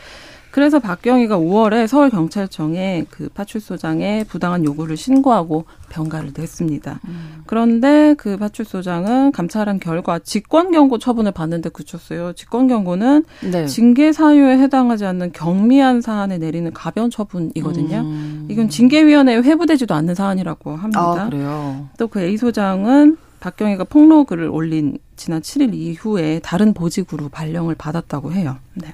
그래서 0.51 0.79
박경희가 0.79 1.37
5월에 1.37 1.87
서울 1.87 2.09
경찰청에 2.09 3.05
그 3.09 3.29
파출소장의 3.29 4.25
부당한 4.25 4.65
요구를 4.65 4.97
신고하고 4.97 5.65
병가를 5.89 6.33
냈습니다. 6.37 6.99
음. 7.05 7.43
그런데 7.45 8.13
그 8.17 8.37
파출소장은 8.37 9.31
감찰한 9.31 9.79
결과 9.79 10.19
직권 10.19 10.71
경고 10.71 10.97
처분을 10.97 11.31
받는데 11.31 11.69
그쳤어요. 11.69 12.33
직권 12.33 12.67
경고는 12.67 13.23
네. 13.49 13.65
징계 13.65 14.11
사유에 14.11 14.57
해당하지 14.59 15.05
않는 15.05 15.31
경미한 15.31 16.01
사안에 16.01 16.37
내리는 16.37 16.71
가변 16.73 17.09
처분이거든요. 17.09 17.97
음. 17.99 18.47
이건 18.49 18.69
징계위원회에 18.69 19.37
회부되지도 19.37 19.95
않는 19.95 20.15
사안이라고 20.15 20.75
합니다. 20.75 21.01
아, 21.01 21.29
그래요? 21.29 21.89
또그 21.97 22.21
A 22.21 22.37
소장은 22.37 23.17
박경희가 23.39 23.85
폭로 23.85 24.25
글을 24.25 24.49
올린 24.49 24.99
지난 25.15 25.41
7일 25.41 25.73
이후에 25.73 26.39
다른 26.39 26.73
보직으로 26.73 27.29
발령을 27.29 27.75
받았다고 27.75 28.33
해요. 28.33 28.57
네. 28.75 28.93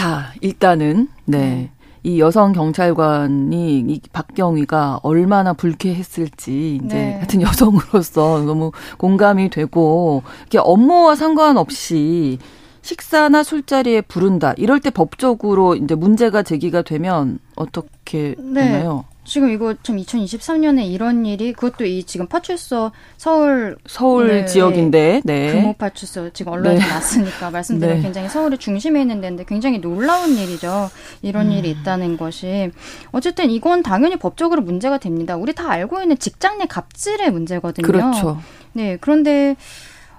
자, 0.00 0.32
일단은 0.40 1.08
네. 1.26 1.38
네. 1.38 1.70
이 2.02 2.20
여성 2.20 2.52
경찰관이 2.52 3.80
이 3.86 4.00
박경희가 4.14 5.00
얼마나 5.02 5.52
불쾌했을지 5.52 6.80
이제 6.82 6.94
네. 6.96 7.18
같은 7.20 7.42
여성으로서 7.44 8.42
너무 8.46 8.72
공감이 8.96 9.50
되고 9.50 10.22
이게 10.46 10.56
업무와 10.56 11.16
상관없이 11.16 12.38
식사나 12.80 13.42
술자리에 13.42 14.00
부른다 14.00 14.54
이럴 14.56 14.80
때 14.80 14.88
법적으로 14.88 15.76
이제 15.76 15.94
문제가 15.94 16.42
제기가 16.42 16.80
되면 16.80 17.38
어떻게 17.54 18.34
네. 18.38 18.72
되나요? 18.72 19.04
지금 19.24 19.50
이거 19.50 19.74
좀 19.82 19.96
2023년에 19.96 20.90
이런 20.90 21.26
일이 21.26 21.52
그것도 21.52 21.84
이 21.84 22.04
지금 22.04 22.26
파출소 22.26 22.90
서울 23.16 23.76
서울 23.86 24.28
네, 24.28 24.46
지역인데 24.46 25.22
네. 25.24 25.52
금호 25.52 25.74
파출소 25.74 26.30
지금 26.30 26.52
언론에 26.52 26.78
네. 26.78 26.86
났으니까 26.86 27.50
말씀드린 27.52 27.96
네. 27.96 28.02
굉장히 28.02 28.28
서울의 28.28 28.58
중심에 28.58 29.00
있는 29.00 29.20
데인데 29.20 29.44
굉장히 29.44 29.78
놀라운 29.80 30.30
일이죠. 30.36 30.90
이런 31.22 31.46
음. 31.46 31.52
일이 31.52 31.70
있다는 31.70 32.16
것이 32.16 32.70
어쨌든 33.12 33.50
이건 33.50 33.82
당연히 33.82 34.16
법적으로 34.16 34.62
문제가 34.62 34.98
됩니다. 34.98 35.36
우리 35.36 35.52
다 35.52 35.70
알고 35.70 36.00
있는 36.00 36.18
직장 36.18 36.58
내 36.58 36.66
갑질의 36.66 37.30
문제거든요. 37.30 37.86
그렇죠. 37.86 38.40
네. 38.72 38.96
그런데 39.00 39.56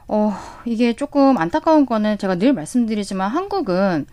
어 0.07 0.35
이게 0.65 0.93
조금 0.93 1.37
안타까운 1.37 1.85
거는 1.85 2.17
제가 2.17 2.35
늘 2.35 2.53
말씀드리지만 2.53 3.29
한국은 3.31 4.05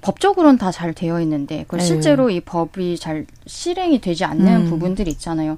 법적으로는 0.00 0.58
다 0.58 0.70
잘 0.70 0.92
되어 0.94 1.20
있는데 1.22 1.64
그 1.66 1.80
실제로 1.80 2.30
이 2.30 2.40
법이 2.40 2.98
잘 2.98 3.26
실행이 3.46 4.00
되지 4.00 4.24
않는 4.24 4.46
음. 4.46 4.70
부분들이 4.70 5.10
있잖아요. 5.12 5.56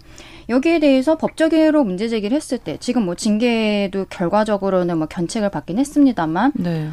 여기에 0.49 0.79
대해서 0.81 1.19
법적으로 1.19 1.85
문제 1.85 2.09
제기를 2.09 2.35
했을 2.37 2.59
때 2.59 2.77
지금 2.81 3.05
뭐 3.05 3.15
징계도 3.15 4.07
결과적으로는 4.09 4.99
뭐 4.99 5.07
견책을 5.07 5.51
받긴 5.51 5.79
했습니다만 5.79 6.53
네. 6.55 6.89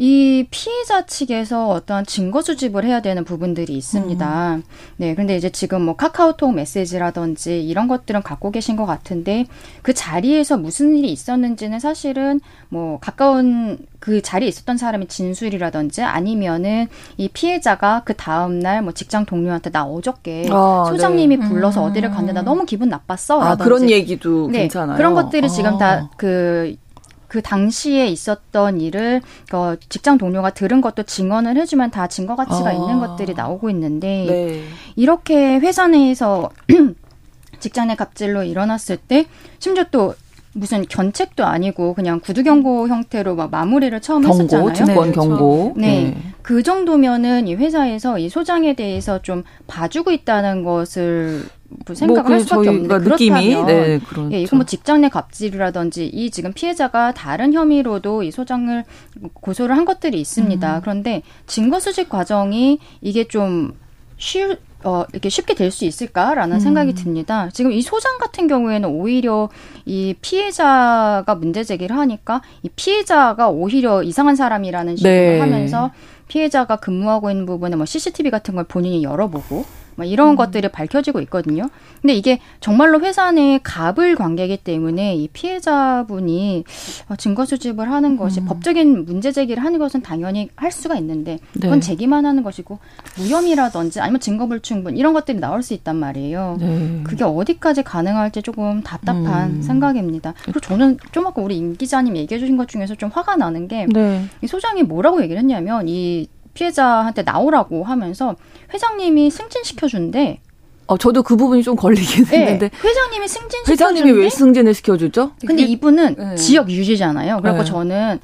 이 0.00 0.46
피해자 0.52 1.04
측에서 1.06 1.68
어떠한 1.70 2.06
증거 2.06 2.40
수집을 2.40 2.84
해야 2.84 3.02
되는 3.02 3.24
부분들이 3.24 3.76
있습니다. 3.76 4.54
음. 4.54 4.62
네, 4.96 5.16
근데 5.16 5.36
이제 5.36 5.50
지금 5.50 5.82
뭐 5.82 5.96
카카오톡 5.96 6.54
메시지라든지 6.54 7.60
이런 7.64 7.88
것들은 7.88 8.22
갖고 8.22 8.52
계신 8.52 8.76
것 8.76 8.86
같은데 8.86 9.46
그 9.82 9.92
자리에서 9.92 10.56
무슨 10.56 10.96
일이 10.96 11.10
있었는지는 11.10 11.80
사실은 11.80 12.40
뭐 12.68 13.00
가까운 13.00 13.78
그 13.98 14.22
자리에 14.22 14.48
있었던 14.48 14.76
사람의 14.76 15.08
진술이라든지 15.08 16.02
아니면은 16.02 16.86
이 17.16 17.28
피해자가 17.28 18.02
그 18.04 18.14
다음날 18.14 18.82
뭐 18.82 18.92
직장 18.92 19.26
동료한테 19.26 19.70
나 19.70 19.84
어저께 19.84 20.48
아, 20.52 20.84
소장님이 20.88 21.38
네. 21.38 21.48
불러서 21.48 21.84
음. 21.84 21.90
어디를 21.90 22.10
갔는데 22.10 22.34
나 22.34 22.42
너무 22.42 22.64
기분 22.64 22.88
나빴어. 22.88 23.40
아, 23.42 23.56
그런 23.56 23.90
얘기도 23.90 24.48
네, 24.48 24.60
괜찮아요. 24.60 24.96
그런 24.96 25.14
것들이 25.14 25.50
지금 25.50 25.74
아. 25.74 25.78
다그 25.78 26.76
그 27.28 27.42
당시에 27.42 28.06
있었던 28.06 28.80
일을 28.80 29.20
어, 29.52 29.74
직장 29.88 30.18
동료가 30.18 30.50
들은 30.50 30.80
것도 30.80 31.04
증언을 31.04 31.56
해주면 31.58 31.90
다 31.90 32.08
증거 32.08 32.34
가치가 32.34 32.70
아. 32.70 32.72
있는 32.72 32.98
것들이 32.98 33.34
나오고 33.34 33.70
있는데 33.70 34.24
네. 34.26 34.64
이렇게 34.96 35.58
회사 35.58 35.86
내에서 35.86 36.50
직장 37.60 37.88
내 37.88 37.94
갑질로 37.94 38.42
일어났을 38.44 38.96
때 38.96 39.26
심지어 39.58 39.84
또 39.90 40.14
무슨 40.58 40.84
견책도 40.86 41.44
아니고 41.44 41.94
그냥 41.94 42.20
구두 42.20 42.42
경고 42.42 42.88
형태로 42.88 43.36
막 43.36 43.50
마무리를 43.50 43.98
처음 44.00 44.22
경고, 44.22 44.42
했었잖아요. 44.42 44.72
증권 44.72 45.08
네. 45.08 45.12
경고. 45.12 45.74
네. 45.76 45.86
네. 45.86 46.16
그 46.42 46.62
정도면은 46.62 47.46
이 47.46 47.54
회사에서 47.54 48.18
이 48.18 48.28
소장에 48.28 48.74
대해서 48.74 49.20
좀 49.22 49.44
봐주고 49.66 50.10
있다는 50.10 50.64
것을 50.64 51.44
뭐 51.86 51.94
생각을 51.94 52.22
뭐 52.22 52.32
할 52.32 52.40
수밖에 52.40 52.68
없는데 52.70 52.98
느낌이, 53.10 53.54
그렇다면 53.54 53.66
네, 53.66 53.98
그렇죠. 53.98 54.32
예, 54.32 54.40
이거 54.40 54.56
뭐 54.56 54.64
직장 54.64 55.02
내 55.02 55.10
갑질이라든지 55.10 56.06
이 56.06 56.30
지금 56.30 56.52
피해자가 56.54 57.12
다른 57.12 57.52
혐의로도 57.52 58.22
이 58.22 58.30
소장을 58.30 58.84
고소를 59.34 59.76
한 59.76 59.84
것들이 59.84 60.18
있습니다. 60.20 60.76
음. 60.76 60.80
그런데 60.80 61.22
증거 61.46 61.78
수집 61.78 62.08
과정이 62.08 62.78
이게 63.02 63.28
좀 63.28 63.74
쉬, 64.16 64.40
어, 64.84 65.04
이렇게 65.12 65.28
쉽게 65.28 65.54
될 65.54 65.70
수 65.70 65.84
있을까라는 65.84 66.56
음. 66.56 66.60
생각이 66.60 66.94
듭니다. 66.94 67.48
지금 67.52 67.72
이 67.72 67.82
소장 67.82 68.18
같은 68.18 68.46
경우에는 68.46 68.88
오히려 68.88 69.48
이 69.84 70.14
피해자가 70.20 71.34
문제 71.34 71.64
제기를 71.64 71.96
하니까 71.96 72.42
이 72.62 72.68
피해자가 72.68 73.48
오히려 73.50 74.02
이상한 74.02 74.36
사람이라는 74.36 74.96
식으로 74.96 75.10
네. 75.12 75.40
하면서 75.40 75.90
피해자가 76.28 76.76
근무하고 76.76 77.30
있는 77.30 77.44
부분에 77.46 77.76
뭐 77.76 77.86
CCTV 77.86 78.30
같은 78.30 78.54
걸 78.54 78.64
본인이 78.64 79.02
열어보고 79.02 79.54
뭐 79.56 79.64
이런 80.04 80.30
음. 80.30 80.36
것들이 80.36 80.68
밝혀지고 80.68 81.20
있거든요. 81.22 81.68
근데 82.00 82.14
이게 82.14 82.40
정말로 82.60 83.00
회사 83.00 83.30
내 83.32 83.58
갑을 83.62 84.14
관계이기 84.16 84.58
때문에 84.58 85.16
이 85.16 85.28
피해자분이 85.28 86.64
어, 87.08 87.16
증거 87.16 87.44
수집을 87.44 87.90
하는 87.90 88.16
것이 88.16 88.40
음. 88.40 88.46
법적인 88.46 89.04
문제 89.04 89.32
제기를 89.32 89.62
하는 89.64 89.78
것은 89.78 90.02
당연히 90.02 90.48
할 90.56 90.70
수가 90.72 90.96
있는데 90.96 91.38
그건 91.54 91.80
네. 91.80 91.80
제기만 91.80 92.26
하는 92.26 92.42
것이고 92.42 92.78
무혐의라든지 93.16 94.00
아니면 94.00 94.20
증거 94.20 94.46
불충분 94.46 94.96
이런 94.96 95.12
것들이 95.12 95.38
나올 95.38 95.62
수 95.62 95.74
있단 95.74 95.96
말이에요. 95.96 96.56
네. 96.60 97.00
그게 97.04 97.24
어디까지 97.24 97.82
가능할지 97.82 98.42
조금 98.42 98.82
답답한 98.82 99.50
음. 99.50 99.62
생각입니다. 99.62 100.34
그리고 100.42 100.60
저는 100.60 100.98
좀 101.12 101.26
아까 101.26 101.42
우리 101.42 101.56
임 101.56 101.76
기자님 101.76 102.16
얘기해 102.16 102.38
주신 102.38 102.56
것 102.56 102.68
중에서 102.68 102.94
좀 102.94 103.10
화가 103.10 103.36
나는 103.36 103.68
게이 103.68 103.86
네. 103.86 104.24
소장이 104.46 104.82
뭐라고 104.82 105.22
얘기를 105.22 105.38
했냐면 105.38 105.88
이 105.88 106.28
피해자한테 106.54 107.22
나오라고 107.22 107.84
하면서 107.84 108.36
회장님이 108.72 109.30
승진시켜준대. 109.30 110.40
어, 110.86 110.96
저도 110.96 111.22
그 111.22 111.36
부분이 111.36 111.62
좀 111.62 111.76
걸리긴 111.76 112.24
네, 112.26 112.38
했는데. 112.38 112.70
회장님이 112.82 113.28
승진 113.28 113.60
회장님이 113.68 114.10
왜 114.12 114.30
승진을 114.30 114.72
시켜주죠? 114.74 115.32
근데 115.46 115.62
이분은 115.62 116.14
네. 116.16 116.34
지역 116.36 116.70
유지잖아요. 116.70 117.40
그래서 117.42 117.58
네. 117.58 117.64
저는 117.64 118.20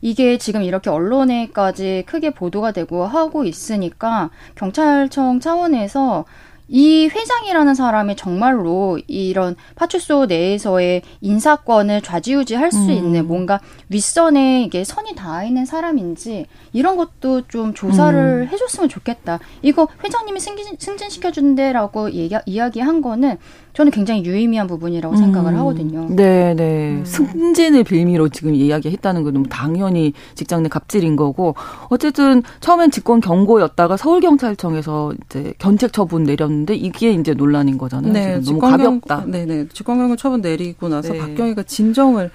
이게 0.00 0.38
지금 0.38 0.62
이렇게 0.62 0.88
언론에까지 0.88 2.04
크게 2.06 2.30
보도가 2.30 2.72
되고 2.72 3.04
하고 3.04 3.44
있으니까 3.44 4.30
경찰청 4.54 5.40
차원에서 5.40 6.24
이 6.68 7.08
회장이라는 7.08 7.74
사람이 7.74 8.16
정말로 8.16 8.98
이런 9.06 9.56
파출소 9.76 10.26
내에서의 10.26 11.02
인사권을 11.20 12.02
좌지우지할 12.02 12.72
수 12.72 12.78
음. 12.78 12.90
있는 12.90 13.26
뭔가 13.26 13.60
윗선에 13.88 14.64
이게 14.64 14.82
선이 14.82 15.14
닿아 15.14 15.44
있는 15.44 15.64
사람인지 15.64 16.46
이런 16.72 16.96
것도 16.96 17.46
좀 17.48 17.72
조사를 17.72 18.18
음. 18.18 18.48
해줬으면 18.52 18.88
좋겠다. 18.88 19.38
이거 19.62 19.88
회장님이 20.02 20.40
승진, 20.40 20.76
승진시켜준대라고 20.78 22.12
얘기, 22.12 22.36
이야기한 22.46 23.00
거는 23.00 23.38
저는 23.76 23.92
굉장히 23.92 24.24
유의미한 24.24 24.66
부분이라고 24.66 25.14
음. 25.14 25.18
생각을 25.18 25.54
하거든요. 25.58 26.06
네, 26.08 26.54
네. 26.54 26.92
음. 26.92 27.04
승진을 27.04 27.84
빌미로 27.84 28.30
지금 28.30 28.54
이야기했다는 28.54 29.22
건 29.22 29.42
당연히 29.50 30.14
직장 30.34 30.62
내 30.62 30.70
갑질인 30.70 31.14
거고 31.14 31.54
어쨌든 31.90 32.42
처음엔 32.60 32.90
직권 32.90 33.20
경고였다가 33.20 33.98
서울 33.98 34.22
경찰청에서 34.22 35.12
이제 35.26 35.52
견책 35.58 35.92
처분 35.92 36.24
내렸는데 36.24 36.74
이게 36.74 37.12
이제 37.12 37.34
논란인 37.34 37.76
거잖아요. 37.76 38.12
네, 38.14 38.40
너무 38.40 38.60
가볍다. 38.60 39.24
네, 39.26 39.44
네. 39.44 39.66
직권 39.70 39.98
경고 39.98 40.16
처분 40.16 40.40
내리고 40.40 40.88
나서 40.88 41.12
네. 41.12 41.18
박경희가 41.18 41.64
진정을 41.64 42.30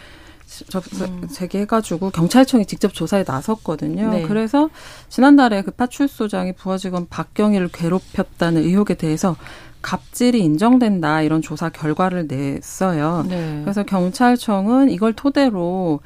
음. 1.01 1.27
제기해가지고 1.27 2.11
경찰청이 2.11 2.67
직접 2.67 2.93
조사에 2.93 3.23
나섰거든요. 3.25 4.11
네. 4.11 4.21
그래서 4.27 4.69
지난달에 5.09 5.63
그 5.63 5.71
파출소장이 5.71 6.53
부하직원 6.53 7.07
박경희를 7.09 7.69
괴롭혔다는 7.69 8.61
의혹에 8.61 8.93
대해서 8.93 9.35
갑질이 9.81 10.39
인정된다 10.39 11.21
이런 11.21 11.41
조사 11.41 11.69
결과를 11.69 12.27
냈어요. 12.27 13.25
네. 13.27 13.61
그래서 13.63 13.83
경찰청은 13.83 14.89
이걸 14.89 15.13
토대로 15.13 15.99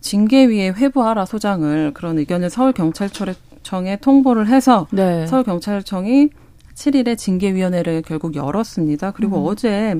징계위에 0.00 0.70
회부하라 0.70 1.26
소장을 1.26 1.92
그런 1.94 2.18
의견을 2.18 2.50
서울경찰청에 2.50 3.96
통보를 4.00 4.48
해서 4.48 4.86
네. 4.90 5.26
서울경찰청이 5.26 6.30
7일에 6.74 7.18
징계위원회를 7.18 8.02
결국 8.02 8.36
열었습니다. 8.36 9.10
그리고 9.10 9.38
음. 9.38 9.46
어제 9.46 9.96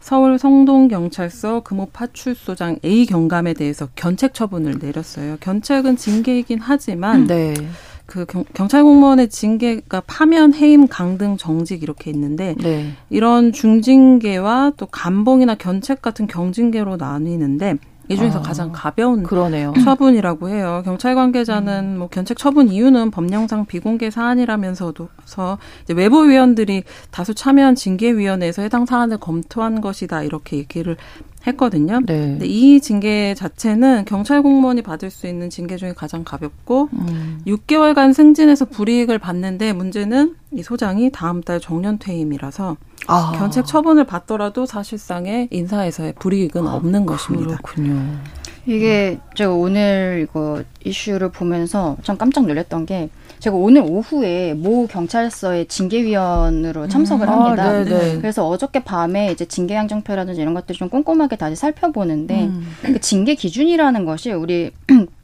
서울 0.00 0.38
성동경찰서 0.38 1.60
금호파출소장 1.60 2.78
A 2.84 3.06
경감에 3.06 3.54
대해서 3.54 3.88
견책 3.96 4.34
처분을 4.34 4.78
내렸어요. 4.80 5.36
견책은 5.40 5.96
징계이긴 5.96 6.60
하지만 6.60 7.26
네. 7.26 7.54
그 8.06 8.24
경, 8.24 8.68
찰 8.68 8.82
공무원의 8.84 9.28
징계가 9.28 10.02
파면, 10.06 10.54
해임, 10.54 10.86
강등, 10.86 11.36
정직 11.36 11.82
이렇게 11.82 12.10
있는데 12.10 12.54
네. 12.62 12.92
이런 13.10 13.52
중징계와 13.52 14.72
또 14.76 14.86
감봉이나 14.86 15.56
견책 15.56 16.02
같은 16.02 16.26
경징계로 16.26 16.96
나뉘는데 16.96 17.76
이 18.08 18.16
중에서 18.16 18.38
아, 18.38 18.42
가장 18.42 18.70
가벼운 18.72 19.24
그러네요. 19.24 19.74
처분이라고 19.82 20.48
해요. 20.48 20.82
경찰 20.84 21.16
관계자는 21.16 21.94
음. 21.94 21.98
뭐 21.98 22.08
견책 22.08 22.38
처분 22.38 22.68
이유는 22.68 23.10
법령상 23.10 23.66
비공개 23.66 24.10
사안이라면서도 24.10 25.08
서 25.24 25.58
외부 25.92 26.28
위원들이 26.28 26.84
다수 27.10 27.34
참여한 27.34 27.74
징계위원회에서 27.74 28.62
해당 28.62 28.86
사안을 28.86 29.18
검토한 29.18 29.80
것이다 29.80 30.22
이렇게 30.22 30.56
얘기를 30.58 30.96
했거든요. 31.46 32.00
네. 32.04 32.20
근데 32.20 32.46
이 32.46 32.80
징계 32.80 33.34
자체는 33.34 34.04
경찰 34.06 34.42
공무원이 34.42 34.82
받을 34.82 35.10
수 35.10 35.26
있는 35.26 35.50
징계 35.50 35.76
중에 35.76 35.92
가장 35.92 36.24
가볍고 36.24 36.88
음. 36.92 37.40
6개월간 37.46 38.14
승진해서 38.14 38.66
불이익을 38.66 39.18
받는데 39.18 39.72
문제는 39.72 40.36
이 40.52 40.62
소장이 40.62 41.10
다음 41.12 41.42
달 41.42 41.60
정년 41.60 41.98
퇴임이라서 41.98 42.76
아. 43.08 43.32
견책 43.38 43.66
처분을 43.66 44.04
받더라도 44.04 44.66
사실상의 44.66 45.48
인사에서의 45.50 46.14
불이익은 46.18 46.66
아, 46.66 46.74
없는 46.74 47.06
것입니다. 47.06 47.58
그렇군요. 47.62 48.02
이게 48.66 49.18
제가 49.34 49.52
오늘 49.52 50.26
이거 50.28 50.62
이슈를 50.84 51.30
보면서 51.30 51.96
참 52.02 52.16
깜짝 52.16 52.46
놀랐던 52.46 52.86
게 52.86 53.08
제가 53.38 53.56
오늘 53.56 53.82
오후에 53.82 54.54
모 54.54 54.86
경찰서의 54.86 55.66
징계위원으로 55.66 56.88
참석을 56.88 57.28
음. 57.28 57.32
합니다. 57.32 57.64
아, 57.64 57.84
그래서 57.84 58.48
어저께 58.48 58.82
밤에 58.82 59.30
이제 59.30 59.44
징계 59.44 59.74
양정표라든지 59.74 60.40
이런 60.40 60.54
것들 60.54 60.74
좀 60.74 60.88
꼼꼼하게 60.88 61.36
다시 61.36 61.56
살펴보는데 61.56 62.44
음. 62.44 62.66
그 62.82 63.00
징계 63.00 63.34
기준이라는 63.34 64.04
것이 64.04 64.32
우리 64.32 64.72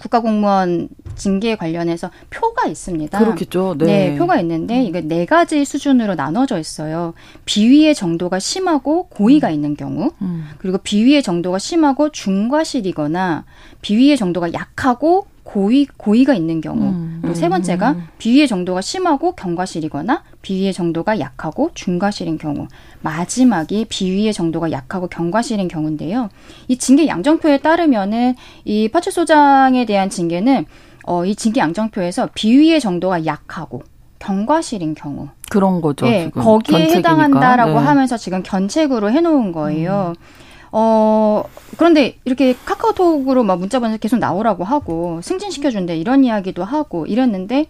국가공무원 0.00 0.88
징계 1.14 1.54
관련해서 1.54 2.10
표가 2.30 2.66
있습니다. 2.66 3.18
그렇겠죠. 3.18 3.76
네. 3.78 4.10
네 4.10 4.18
표가 4.18 4.40
있는데 4.40 4.82
이게 4.82 5.00
네 5.00 5.26
가지 5.26 5.64
수준으로 5.64 6.14
나눠져 6.14 6.58
있어요. 6.58 7.14
비위의 7.44 7.94
정도가 7.94 8.38
심하고 8.38 9.08
고의가 9.08 9.48
음. 9.48 9.54
있는 9.54 9.76
경우, 9.76 10.10
음. 10.22 10.48
그리고 10.58 10.78
비위의 10.78 11.22
정도가 11.22 11.58
심하고 11.58 12.10
중과실이거나 12.10 13.44
비위의 13.82 14.16
정도가 14.16 14.52
약하고 14.52 15.26
고의 15.52 15.86
고의가 15.96 16.34
있는 16.34 16.60
경우 16.60 16.90
음, 16.90 17.18
그리고 17.20 17.34
세 17.34 17.48
번째가 17.48 17.90
음. 17.92 18.06
비위의 18.18 18.46
정도가 18.46 18.80
심하고 18.80 19.32
경과실이거나 19.32 20.22
비위의 20.42 20.72
정도가 20.72 21.18
약하고 21.18 21.70
중과실인 21.74 22.38
경우 22.38 22.68
마지막이 23.00 23.86
비위의 23.88 24.32
정도가 24.32 24.70
약하고 24.70 25.08
경과실인 25.08 25.66
경우인데요. 25.66 26.28
이 26.68 26.78
징계 26.78 27.08
양정표에 27.08 27.58
따르면은 27.58 28.36
이 28.64 28.88
파출소장에 28.88 29.86
대한 29.86 30.08
징계는 30.08 30.66
어, 31.06 31.24
이 31.24 31.34
징계 31.34 31.60
양정표에서 31.60 32.28
비위의 32.34 32.78
정도가 32.78 33.26
약하고 33.26 33.82
경과실인 34.20 34.94
경우 34.94 35.30
그런 35.50 35.80
거죠. 35.80 36.06
네, 36.06 36.30
거기에 36.30 36.78
견책이니까. 36.78 36.98
해당한다라고 36.98 37.80
네. 37.80 37.86
하면서 37.86 38.16
지금 38.16 38.44
견책으로 38.44 39.10
해놓은 39.10 39.50
거예요. 39.50 40.12
음. 40.16 40.49
어, 40.72 41.44
그런데 41.76 42.16
이렇게 42.24 42.54
카카오톡으로 42.64 43.42
막 43.42 43.58
문자 43.58 43.78
보내서 43.80 43.98
계속 43.98 44.18
나오라고 44.18 44.64
하고 44.64 45.20
승진시켜준대 45.22 45.96
이런 45.96 46.24
이야기도 46.24 46.64
하고 46.64 47.06
이랬는데 47.06 47.66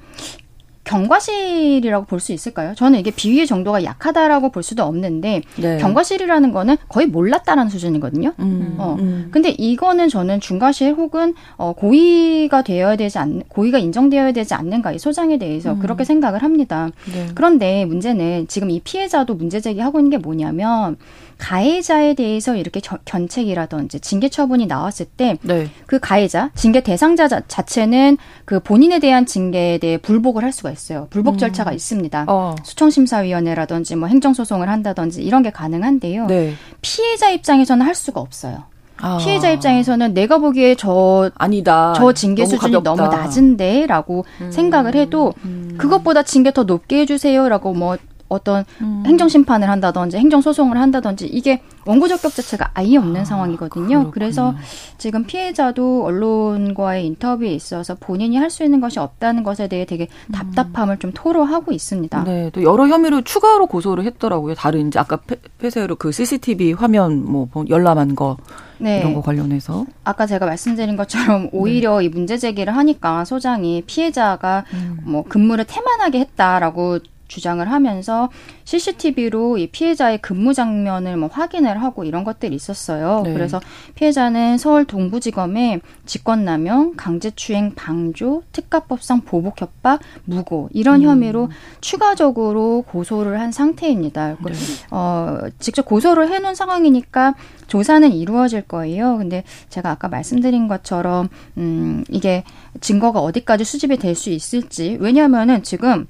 경과실이라고 0.85 2.07
볼 2.07 2.21
수 2.21 2.33
있을까요? 2.33 2.75
저는 2.75 2.99
이게 2.99 3.11
비위의 3.11 3.47
정도가 3.47 3.85
약하다라고 3.85 4.51
볼 4.51 4.63
수도 4.63 4.83
없는데 4.83 5.43
네. 5.57 5.79
경과실이라는 5.79 6.53
거는 6.53 6.77
거의 6.89 7.07
몰랐다라는 7.07 7.71
수준이거든요. 7.71 8.33
음, 8.41 8.75
어. 8.79 8.97
음. 8.99 9.29
근데 9.31 9.51
이거는 9.51 10.09
저는 10.09 10.41
중과실 10.41 10.95
혹은 10.95 11.35
어, 11.57 11.73
고의가 11.75 12.63
되어야 12.63 12.97
되지 12.97 13.19
않 13.19 13.43
고의가 13.49 13.79
인정되어야 13.79 14.33
되지 14.33 14.55
않는가 14.55 14.93
이 14.93 14.99
소장에 14.99 15.39
대해서 15.39 15.73
음. 15.73 15.79
그렇게 15.79 16.05
생각을 16.05 16.43
합니다. 16.43 16.91
네. 17.13 17.29
그런데 17.35 17.85
문제는 17.85 18.49
지금 18.49 18.71
이 18.71 18.81
피해자도 18.81 19.35
문제 19.35 19.61
제기하고 19.61 20.01
있는 20.01 20.11
게 20.11 20.19
뭐냐면 20.19 20.97
가해자에 21.41 22.15
대해서 22.15 22.55
이렇게 22.55 22.81
저, 22.81 22.99
견책이라든지 23.05 24.01
징계 24.01 24.29
처분이 24.29 24.67
나왔을 24.67 25.07
때그 25.07 25.47
네. 25.47 25.71
그 25.87 25.99
가해자, 25.99 26.51
징계 26.55 26.83
대상자 26.83 27.29
자체는 27.29 28.19
그 28.45 28.61
본인에 28.61 28.99
대한 28.99 29.27
징계에 29.27 29.79
대해 29.79 29.97
불복을 29.97 30.45
할 30.45 30.53
수가 30.53 30.71
있어요. 30.71 31.09
불복 31.11 31.35
음. 31.35 31.39
절차가 31.39 31.73
있습니다. 31.73 32.27
어. 32.29 32.55
수청심사위원회라든지 32.63 33.97
뭐 33.97 34.09
행정소송을 34.09 34.69
한다든지 34.69 35.23
이런 35.23 35.43
게 35.43 35.51
가능한데요. 35.51 36.27
네. 36.27 36.53
피해자 36.83 37.31
입장에서는 37.31 37.85
할 37.85 37.95
수가 37.95 38.21
없어요. 38.21 38.65
아. 39.03 39.17
피해자 39.19 39.51
입장에서는 39.51 40.13
내가 40.13 40.39
보기에 40.39 40.75
저 40.75 41.31
아니다. 41.37 41.95
저 41.97 42.13
징계 42.13 42.43
너무 42.43 42.51
수준이 42.51 42.73
가볍다. 42.75 43.03
너무 43.03 43.17
낮은데라고 43.17 44.25
음. 44.43 44.53
생각을 44.53 44.95
해도 44.95 45.33
음. 45.45 45.75
그것보다 45.79 46.23
징계 46.23 46.53
더 46.53 46.65
높게 46.65 47.01
해주세요라고 47.01 47.73
뭐 47.73 47.97
어떤 48.31 48.65
음. 48.81 49.03
행정 49.05 49.29
심판을 49.29 49.69
한다든지 49.69 50.17
행정 50.17 50.41
소송을 50.41 50.79
한다든지 50.79 51.27
이게 51.27 51.63
원고 51.85 52.09
적격 52.09 52.35
자체가 52.35 52.71
아예 52.75 52.97
없는 52.97 53.23
아, 53.23 53.25
상황이거든요. 53.25 53.87
그렇군요. 53.87 54.11
그래서 54.13 54.55
지금 54.97 55.25
피해자도 55.25 56.05
언론과의 56.05 57.07
인터뷰에 57.07 57.53
있어서 57.53 57.97
본인이 57.99 58.37
할 58.37 58.51
수 58.51 58.65
있는 58.65 58.81
것이 58.81 58.99
없다는 58.99 59.45
것에 59.45 59.69
대해 59.69 59.85
되게 59.85 60.09
음. 60.27 60.33
답답함을 60.33 60.99
좀 60.99 61.13
토로하고 61.15 61.71
있습니다. 61.73 62.25
네, 62.25 62.51
또 62.53 62.63
여러 62.65 62.89
혐의로 62.89 63.23
추가로 63.23 63.67
고소를 63.67 64.05
했더라고요. 64.05 64.55
다른 64.55 64.89
이제 64.89 64.99
아까 64.99 65.19
폐쇄로 65.59 65.95
그 65.97 66.11
CCTV 66.11 66.73
화면 66.73 67.25
뭐 67.25 67.49
열람한 67.69 68.17
거 68.17 68.37
네. 68.79 68.99
이런 68.99 69.15
거 69.15 69.21
관련해서 69.23 69.87
아까 70.05 70.27
제가 70.27 70.47
말씀드린 70.47 70.97
것처럼 70.97 71.49
오히려 71.53 71.99
네. 71.99 72.07
이 72.07 72.09
문제 72.09 72.37
제기를 72.39 72.77
하니까 72.77 73.25
소장이 73.25 73.83
피해자가 73.87 74.65
음. 74.75 74.99
뭐 75.05 75.23
근무를 75.23 75.65
태만하게 75.65 76.21
했다라고 76.21 76.99
주장을 77.31 77.71
하면서 77.71 78.29
CCTV로 78.65 79.57
이 79.57 79.69
피해자의 79.69 80.19
근무 80.19 80.53
장면을 80.53 81.17
뭐 81.17 81.29
확인을 81.33 81.83
하고 81.83 82.05
이런 82.05 82.25
것들이 82.25 82.55
있었어요. 82.55 83.23
네. 83.25 83.33
그래서 83.33 83.61
피해자는 83.95 84.59
서울 84.59 84.85
동부지검에 84.85 85.81
직권남용, 86.05 86.95
강제추행 86.97 87.75
방조, 87.75 88.43
특가법상 88.53 89.23
보복 89.23 89.61
협박, 89.63 90.01
무고 90.25 90.69
이런 90.73 91.03
음. 91.03 91.07
혐의로 91.07 91.49
추가적으로 91.81 92.85
고소를 92.87 93.41
한 93.41 93.53
상태입니다. 93.53 94.37
네. 94.45 94.53
어, 94.91 95.39
직접 95.59 95.87
고소를 95.87 96.31
해놓은 96.31 96.55
상황이니까 96.55 97.35
조사는 97.69 98.13
이루어질 98.13 98.63
거예요. 98.63 99.17
근데 99.17 99.45
제가 99.71 99.91
아까 99.91 100.09
말씀드린 100.09 100.67
것처럼 100.69 101.29
음, 101.57 102.05
이게 102.11 102.45
증거가 102.81 103.21
어디까지 103.21 103.65
수집이 103.65 103.97
될 103.97 104.11
수 104.21 104.31
있을지 104.31 104.99
왜냐하면은 105.01 105.63
지금 105.63 106.07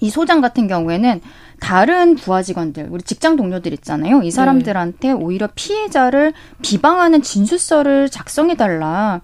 이 0.00 0.10
소장 0.10 0.40
같은 0.40 0.68
경우에는 0.68 1.20
다른 1.60 2.14
부하 2.14 2.42
직원들, 2.42 2.88
우리 2.90 3.02
직장 3.02 3.36
동료들 3.36 3.72
있잖아요. 3.74 4.22
이 4.22 4.30
사람들한테 4.30 5.08
네. 5.08 5.12
오히려 5.12 5.48
피해자를 5.54 6.32
비방하는 6.62 7.22
진술서를 7.22 8.08
작성해달라. 8.10 9.20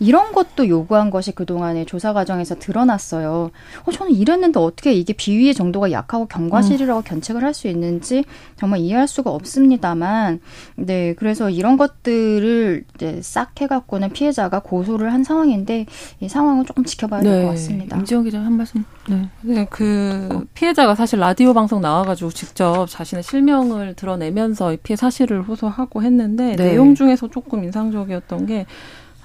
이런 0.00 0.32
것도 0.32 0.68
요구한 0.68 1.10
것이 1.10 1.32
그동안의 1.32 1.86
조사 1.86 2.12
과정에서 2.12 2.54
드러났어요. 2.54 3.50
어, 3.84 3.90
저는 3.90 4.12
이랬는데 4.12 4.60
어떻게 4.60 4.92
이게 4.92 5.12
비위의 5.12 5.54
정도가 5.54 5.90
약하고 5.92 6.26
경과실이라고 6.26 7.00
음. 7.00 7.02
견책을 7.04 7.42
할 7.42 7.48
수 7.52 7.66
있는지 7.66 8.24
정말 8.56 8.80
이해할 8.80 9.08
수가 9.08 9.30
없습니다만, 9.30 10.40
네, 10.76 11.14
그래서 11.14 11.50
이런 11.50 11.76
것들을 11.76 12.84
이제 12.94 13.20
싹 13.22 13.60
해갖고는 13.60 14.10
피해자가 14.10 14.60
고소를 14.60 15.12
한 15.12 15.24
상황인데, 15.24 15.86
이 16.20 16.28
상황을 16.28 16.64
조금 16.64 16.84
지켜봐야 16.84 17.22
될것 17.22 17.40
네. 17.40 17.46
같습니다. 17.48 17.96
임지영 17.96 18.24
기자 18.24 18.38
한 18.38 18.52
말씀. 18.52 18.84
네. 19.08 19.28
네, 19.40 19.66
그 19.70 20.46
피해자가 20.54 20.94
사실 20.94 21.18
라디오 21.18 21.52
방송 21.54 21.80
나와가지고 21.80 22.30
직접 22.30 22.86
자신의 22.88 23.24
실명을 23.24 23.94
드러내면서 23.94 24.76
피해 24.82 24.96
사실을 24.96 25.42
호소하고 25.42 26.02
했는데, 26.02 26.54
네. 26.54 26.70
내용 26.70 26.94
중에서 26.94 27.28
조금 27.28 27.64
인상적이었던 27.64 28.46
게, 28.46 28.66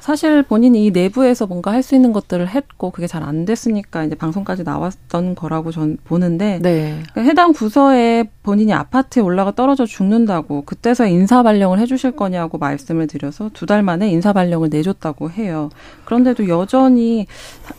사실 0.03 0.43
본인이 0.43 0.85
이 0.85 0.91
내부에서 0.91 1.47
뭔가 1.47 1.71
할 1.71 1.81
수 1.81 1.95
있는 1.95 2.11
것들을 2.11 2.47
했고 2.49 2.91
그게 2.91 3.07
잘 3.07 3.23
안 3.23 3.45
됐으니까 3.45 4.03
이제 4.03 4.15
방송까지 4.15 4.63
나왔던 4.63 5.35
거라고 5.35 5.71
전 5.71 5.97
보는데 6.03 6.59
네. 6.61 7.01
그러니까 7.11 7.21
해당 7.21 7.53
부서에 7.53 8.25
본인이 8.43 8.73
아파트에 8.73 9.23
올라가 9.23 9.51
떨어져 9.51 9.85
죽는다고 9.85 10.63
그때서 10.65 11.07
인사 11.07 11.41
발령을 11.41 11.79
해주실 11.79 12.17
거냐고 12.17 12.57
말씀을 12.57 13.07
드려서 13.07 13.49
두 13.53 13.65
달 13.65 13.81
만에 13.81 14.09
인사 14.09 14.33
발령을 14.33 14.67
내줬다고 14.69 15.29
해요. 15.31 15.69
그런데도 16.03 16.49
여전히 16.49 17.27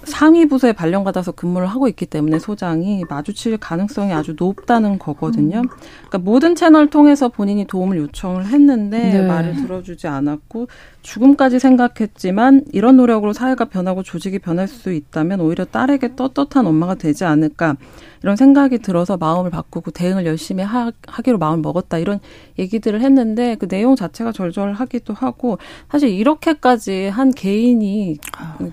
상위 0.05 0.47
부서에 0.47 0.73
발령 0.73 1.05
받아서 1.05 1.33
근무를 1.33 1.67
하고 1.67 1.89
있기 1.89 2.07
때문에 2.07 2.39
소장이 2.39 3.05
마주칠 3.09 3.59
가능성이 3.59 4.15
아주 4.15 4.35
높다는 4.39 4.99
거거든요. 4.99 5.61
그러니까 6.09 6.19
모든 6.19 6.55
채널 6.55 6.89
통해서 6.89 7.29
본인이 7.29 7.67
도움을 7.67 7.99
요청을 7.99 8.47
했는데 8.47 8.99
네. 9.13 9.27
말을 9.27 9.57
들어주지 9.57 10.07
않았고 10.07 10.69
죽음까지 11.03 11.59
생각했 11.59 12.14
지만 12.17 12.65
이런 12.73 12.97
노력으로 12.97 13.33
사회가 13.33 13.67
변하고 13.67 14.03
조직이 14.03 14.39
변할 14.39 14.69
수 14.69 14.93
있다면 14.93 15.41
오히려 15.41 15.65
딸에게 15.65 16.15
떳떳한 16.17 16.67
엄마가 16.67 16.95
되지 16.95 17.25
않을까 17.25 17.77
이런 18.25 18.37
생각이 18.37 18.79
들어서 18.79 19.19
마음을 19.19 19.51
바꾸고 19.51 19.91
대응을 19.91 20.25
열심히 20.25 20.65
하, 20.65 20.91
기로 21.23 21.37
마음을 21.37 21.61
먹었다 21.61 21.99
이런 21.99 22.21
얘기들을 22.59 23.03
했는데 23.03 23.55
그 23.57 23.69
내용 23.69 23.97
자체가 23.97 24.33
절절하기도 24.33 25.13
하고 25.13 25.59
사실 25.91 26.09
이렇게까지 26.09 27.09
한 27.09 27.33
개인이 27.33 28.17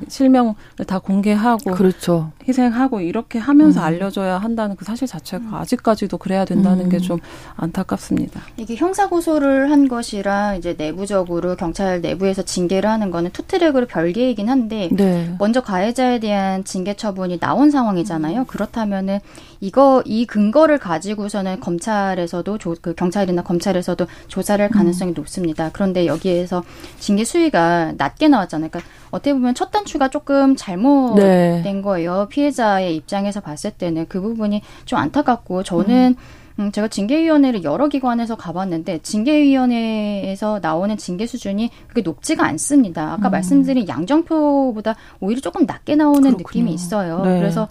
실명을 0.07 0.53
다 0.87 0.99
공개하고 0.99 1.71
그렇죠. 1.71 2.31
희생하고 2.47 3.01
이렇게 3.01 3.39
하면서 3.39 3.81
음. 3.81 3.83
알려줘야 3.83 4.37
한다는 4.37 4.77
그 4.77 4.85
사실 4.85 5.05
자체가 5.05 5.59
아직까지도 5.59 6.17
그래야 6.17 6.45
된다는 6.45 6.85
음. 6.85 6.89
게좀 6.89 7.19
안타깝습니다. 7.57 8.39
이게 8.55 8.75
형사 8.77 9.09
고소를 9.09 9.69
한 9.69 9.89
것이랑 9.89 10.55
이제 10.55 10.75
내부적으로 10.77 11.57
경찰 11.57 11.99
내부에서 11.99 12.41
징계를 12.43 12.89
하는 12.89 13.11
거는 13.11 13.31
투트랙으로 13.31 13.87
별개이긴 13.87 14.47
한데 14.47 14.87
네. 14.93 15.35
먼저 15.39 15.59
가해자에 15.59 16.19
대한 16.19 16.63
징계 16.63 16.93
처분이 16.93 17.39
나온 17.39 17.69
상황이잖아요. 17.69 18.45
그렇다면은 18.45 19.19
이거 19.59 20.01
이 20.05 20.25
근거를 20.25 20.77
가지고서는 20.77 21.59
검찰에서도 21.59 22.57
조, 22.57 22.75
그 22.81 22.93
경찰이나 22.95 23.43
검찰에서도 23.43 24.07
조사를 24.27 24.61
할 24.63 24.69
음. 24.69 24.73
가능성이 24.73 25.11
음. 25.11 25.13
높습니다. 25.15 25.69
그런데 25.73 26.05
여기에서 26.05 26.63
징계 26.99 27.23
수위가 27.23 27.93
낮게 27.97 28.27
나왔잖아요. 28.27 28.69
그러니까 28.69 28.91
어떻게 29.11 29.33
보면 29.33 29.55
첫 29.55 29.71
단추가 29.71 30.09
조금 30.09 30.55
잘못된 30.55 31.63
네. 31.63 31.81
거예요. 31.81 32.27
피해자의 32.29 32.95
입장에서 32.95 33.39
봤을 33.39 33.71
때는 33.71 34.05
그 34.07 34.21
부분이 34.21 34.61
좀 34.85 34.99
안타깝고 34.99 35.63
저는 35.63 36.15
음. 36.17 36.41
음, 36.59 36.71
제가 36.71 36.87
징계위원회를 36.87 37.63
여러 37.63 37.87
기관에서 37.87 38.35
가봤는데 38.35 38.99
징계위원회에서 38.99 40.59
나오는 40.61 40.95
징계 40.97 41.25
수준이 41.25 41.69
그렇게 41.87 42.01
높지가 42.01 42.45
않습니다. 42.45 43.13
아까 43.13 43.29
음. 43.29 43.31
말씀드린 43.31 43.87
양정표보다 43.87 44.95
오히려 45.19 45.41
조금 45.41 45.65
낮게 45.65 45.95
나오는 45.95 46.21
그렇군요. 46.21 46.37
느낌이 46.37 46.73
있어요. 46.73 47.23
네. 47.23 47.39
그래서 47.39 47.67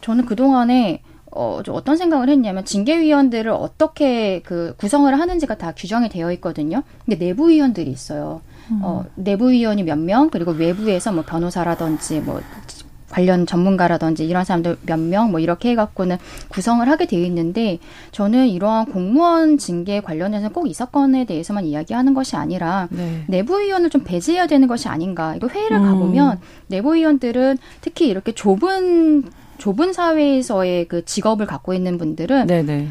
저는 0.00 0.26
그동안에 0.26 1.02
어, 1.32 1.60
어떤 1.68 1.96
생각을 1.96 2.28
했냐면 2.28 2.64
징계위원들을 2.64 3.50
어떻게 3.52 4.40
그 4.42 4.74
구성을 4.78 5.12
하는지가 5.18 5.58
다 5.58 5.72
규정이 5.76 6.08
되어 6.08 6.32
있거든요. 6.32 6.82
근데 7.04 7.24
내부위원들이 7.24 7.88
있어요. 7.90 8.40
음. 8.72 8.80
어, 8.82 9.04
내부위원이 9.14 9.84
몇 9.84 9.96
명, 9.98 10.30
그리고 10.30 10.50
외부에서 10.50 11.12
뭐 11.12 11.22
변호사라든지 11.24 12.20
뭐 12.20 12.40
관련 13.10 13.44
전문가라든지 13.46 14.24
이런 14.26 14.44
사람들 14.44 14.78
몇 14.86 14.98
명 14.98 15.30
뭐 15.30 15.40
이렇게 15.40 15.70
해갖고는 15.70 16.16
구성을 16.48 16.88
하게 16.88 17.06
되어 17.06 17.20
있는데 17.24 17.78
저는 18.12 18.48
이러한 18.48 18.86
공무원 18.86 19.58
징계 19.58 20.00
관련해서 20.00 20.48
꼭 20.50 20.66
이 20.66 20.74
사건에 20.74 21.24
대해서만 21.26 21.64
이야기하는 21.64 22.14
것이 22.14 22.36
아니라 22.36 22.86
네. 22.90 23.24
내부위원을 23.28 23.90
좀 23.90 24.02
배제해야 24.04 24.46
되는 24.46 24.66
것이 24.68 24.88
아닌가. 24.88 25.34
이거 25.36 25.46
회의를 25.48 25.76
음. 25.78 25.84
가보면 25.84 26.40
내부위원들은 26.68 27.58
특히 27.80 28.08
이렇게 28.08 28.32
좁은 28.32 29.24
좁은 29.60 29.92
사회에서의 29.92 30.88
그 30.88 31.04
직업을 31.04 31.46
갖고 31.46 31.74
있는 31.74 31.98
분들은 31.98 32.46
네네. 32.48 32.88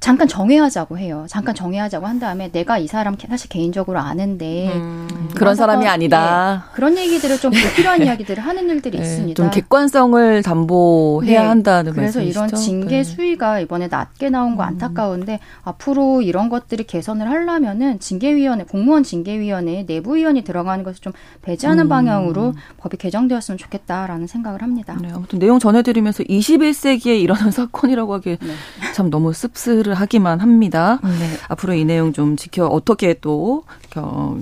잠깐 0.00 0.26
정회하자고 0.28 0.96
해요. 0.96 1.26
잠깐 1.28 1.54
정회하자고 1.54 2.06
한 2.06 2.18
다음에 2.18 2.50
내가 2.50 2.78
이 2.78 2.86
사람 2.86 3.16
사실 3.28 3.50
개인적으로 3.50 3.98
아는데 3.98 4.72
음, 4.74 5.28
그런 5.34 5.54
사람이 5.54 5.86
아니다. 5.86 6.64
네, 6.66 6.74
그런 6.74 6.96
얘기들을 6.96 7.38
좀 7.38 7.52
불필요한 7.52 8.00
이야기들을 8.04 8.42
하는 8.42 8.70
일들이 8.70 8.98
네, 8.98 9.04
있습니다. 9.04 9.42
좀 9.42 9.50
객관성을 9.50 10.42
담보해야 10.42 11.42
네, 11.42 11.46
한다는 11.46 11.92
그래서 11.92 12.20
말씀이시죠? 12.20 12.46
이런 12.46 12.54
징계 12.58 12.96
네. 12.96 13.04
수위가 13.04 13.60
이번에 13.60 13.88
낮게 13.88 14.30
나온 14.30 14.56
거 14.56 14.62
음. 14.62 14.68
안타까운데 14.68 15.38
앞으로 15.64 16.22
이런 16.22 16.48
것들이 16.48 16.84
개선을 16.84 17.28
하려면은 17.30 18.00
징계위원회 18.00 18.64
공무원 18.64 19.02
징계위원회 19.02 19.84
내부 19.84 20.16
위원이 20.16 20.44
들어가는 20.44 20.82
것을 20.82 21.02
좀 21.02 21.12
배제하는 21.42 21.84
음. 21.84 21.88
방향으로 21.90 22.54
법이 22.78 22.96
개정되었으면 22.96 23.58
좋겠다라는 23.58 24.26
생각을 24.26 24.62
합니다. 24.62 24.96
네, 24.98 25.10
아무튼 25.12 25.38
내용 25.38 25.58
전해드리면서 25.58 26.22
21세기에 26.24 27.20
일어난 27.20 27.50
사건이라고 27.52 28.14
하기에 28.14 28.38
네. 28.40 28.48
참 28.94 29.10
너무 29.10 29.34
씁쓸. 29.34 29.89
체크를 29.90 29.94
하기만 29.96 30.40
합니다. 30.40 31.00
네. 31.02 31.10
앞으로 31.48 31.74
이 31.74 31.84
내용 31.84 32.12
좀 32.12 32.36
지켜 32.36 32.66
어떻게 32.66 33.14
또 33.14 33.64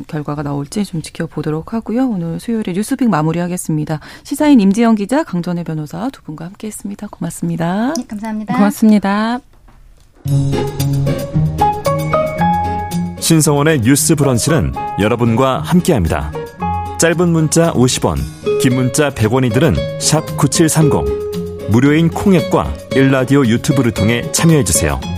결과가 0.07 0.43
나올지 0.43 0.85
좀 0.85 1.03
지켜보도록 1.03 1.73
하고요. 1.73 2.09
오늘 2.09 2.39
수요일에 2.39 2.73
뉴스픽 2.73 3.09
마무리하겠습니다. 3.09 4.01
시사인 4.23 4.61
임지영 4.61 4.95
기자, 4.95 5.25
강전혜 5.25 5.65
변호사 5.65 6.11
두 6.11 6.23
분과 6.23 6.45
함께했습니다. 6.45 7.09
고맙습니다. 7.11 7.95
네, 7.95 8.05
감사합니다. 8.07 8.55
고맙습니다. 8.55 9.41
신성원의 13.19 13.81
뉴스 13.81 14.15
브런치는 14.15 14.75
여러분과 15.01 15.61
함께합니다. 15.61 16.31
짧은 16.99 17.29
문자 17.29 17.73
50원, 17.73 18.19
긴 18.61 18.75
문자 18.75 19.11
100원이들은 19.11 19.75
9730. 20.37 21.29
무료인 21.71 22.09
콩앱과 22.09 22.73
일라디오 22.97 23.45
유튜브를 23.45 23.93
통해 23.93 24.31
참여해주세요. 24.33 25.18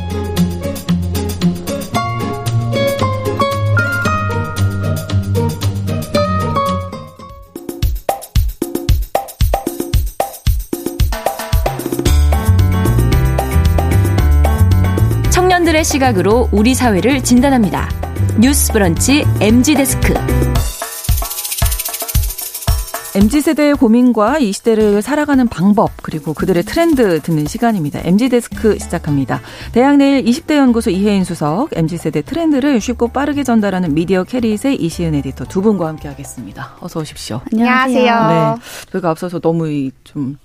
시각으로 15.91 16.49
우리 16.53 16.75
사회를 16.75 17.23
진단합니다. 17.25 17.89
뉴스 18.39 18.73
브런치 18.73 19.25
MZ 19.41 19.75
데스크. 19.75 20.15
MZ세대의 23.13 23.75
고민과 23.75 24.39
이 24.39 24.53
시대를 24.53 25.03
살아가는 25.03 25.49
방법, 25.49 25.91
그리고 26.01 26.33
그들의 26.33 26.63
트렌드 26.63 27.21
듣는 27.21 27.45
시간입니다. 27.47 27.99
MZ데스크 28.05 28.79
시작합니다. 28.79 29.41
대학 29.73 29.97
내일 29.97 30.23
20대 30.25 30.57
연구소 30.57 30.91
이혜인 30.91 31.25
수석, 31.25 31.71
MZ세대 31.77 32.23
트렌드를 32.23 32.81
쉽고 32.81 33.09
빠르게 33.09 33.43
전달하는 33.43 33.95
미디어 33.95 34.23
캐릿의 34.23 34.77
이시은 34.77 35.17
에디터 35.17 35.47
두 35.47 35.61
분과 35.61 35.89
함께 35.89 36.07
하겠습니다. 36.07 36.77
어서 36.79 37.01
오십시오. 37.01 37.41
안녕하세요. 37.53 38.29
네. 38.29 38.63
저희가 38.93 39.11
앞서서 39.11 39.41
너무 39.41 39.91
좀, 40.05 40.39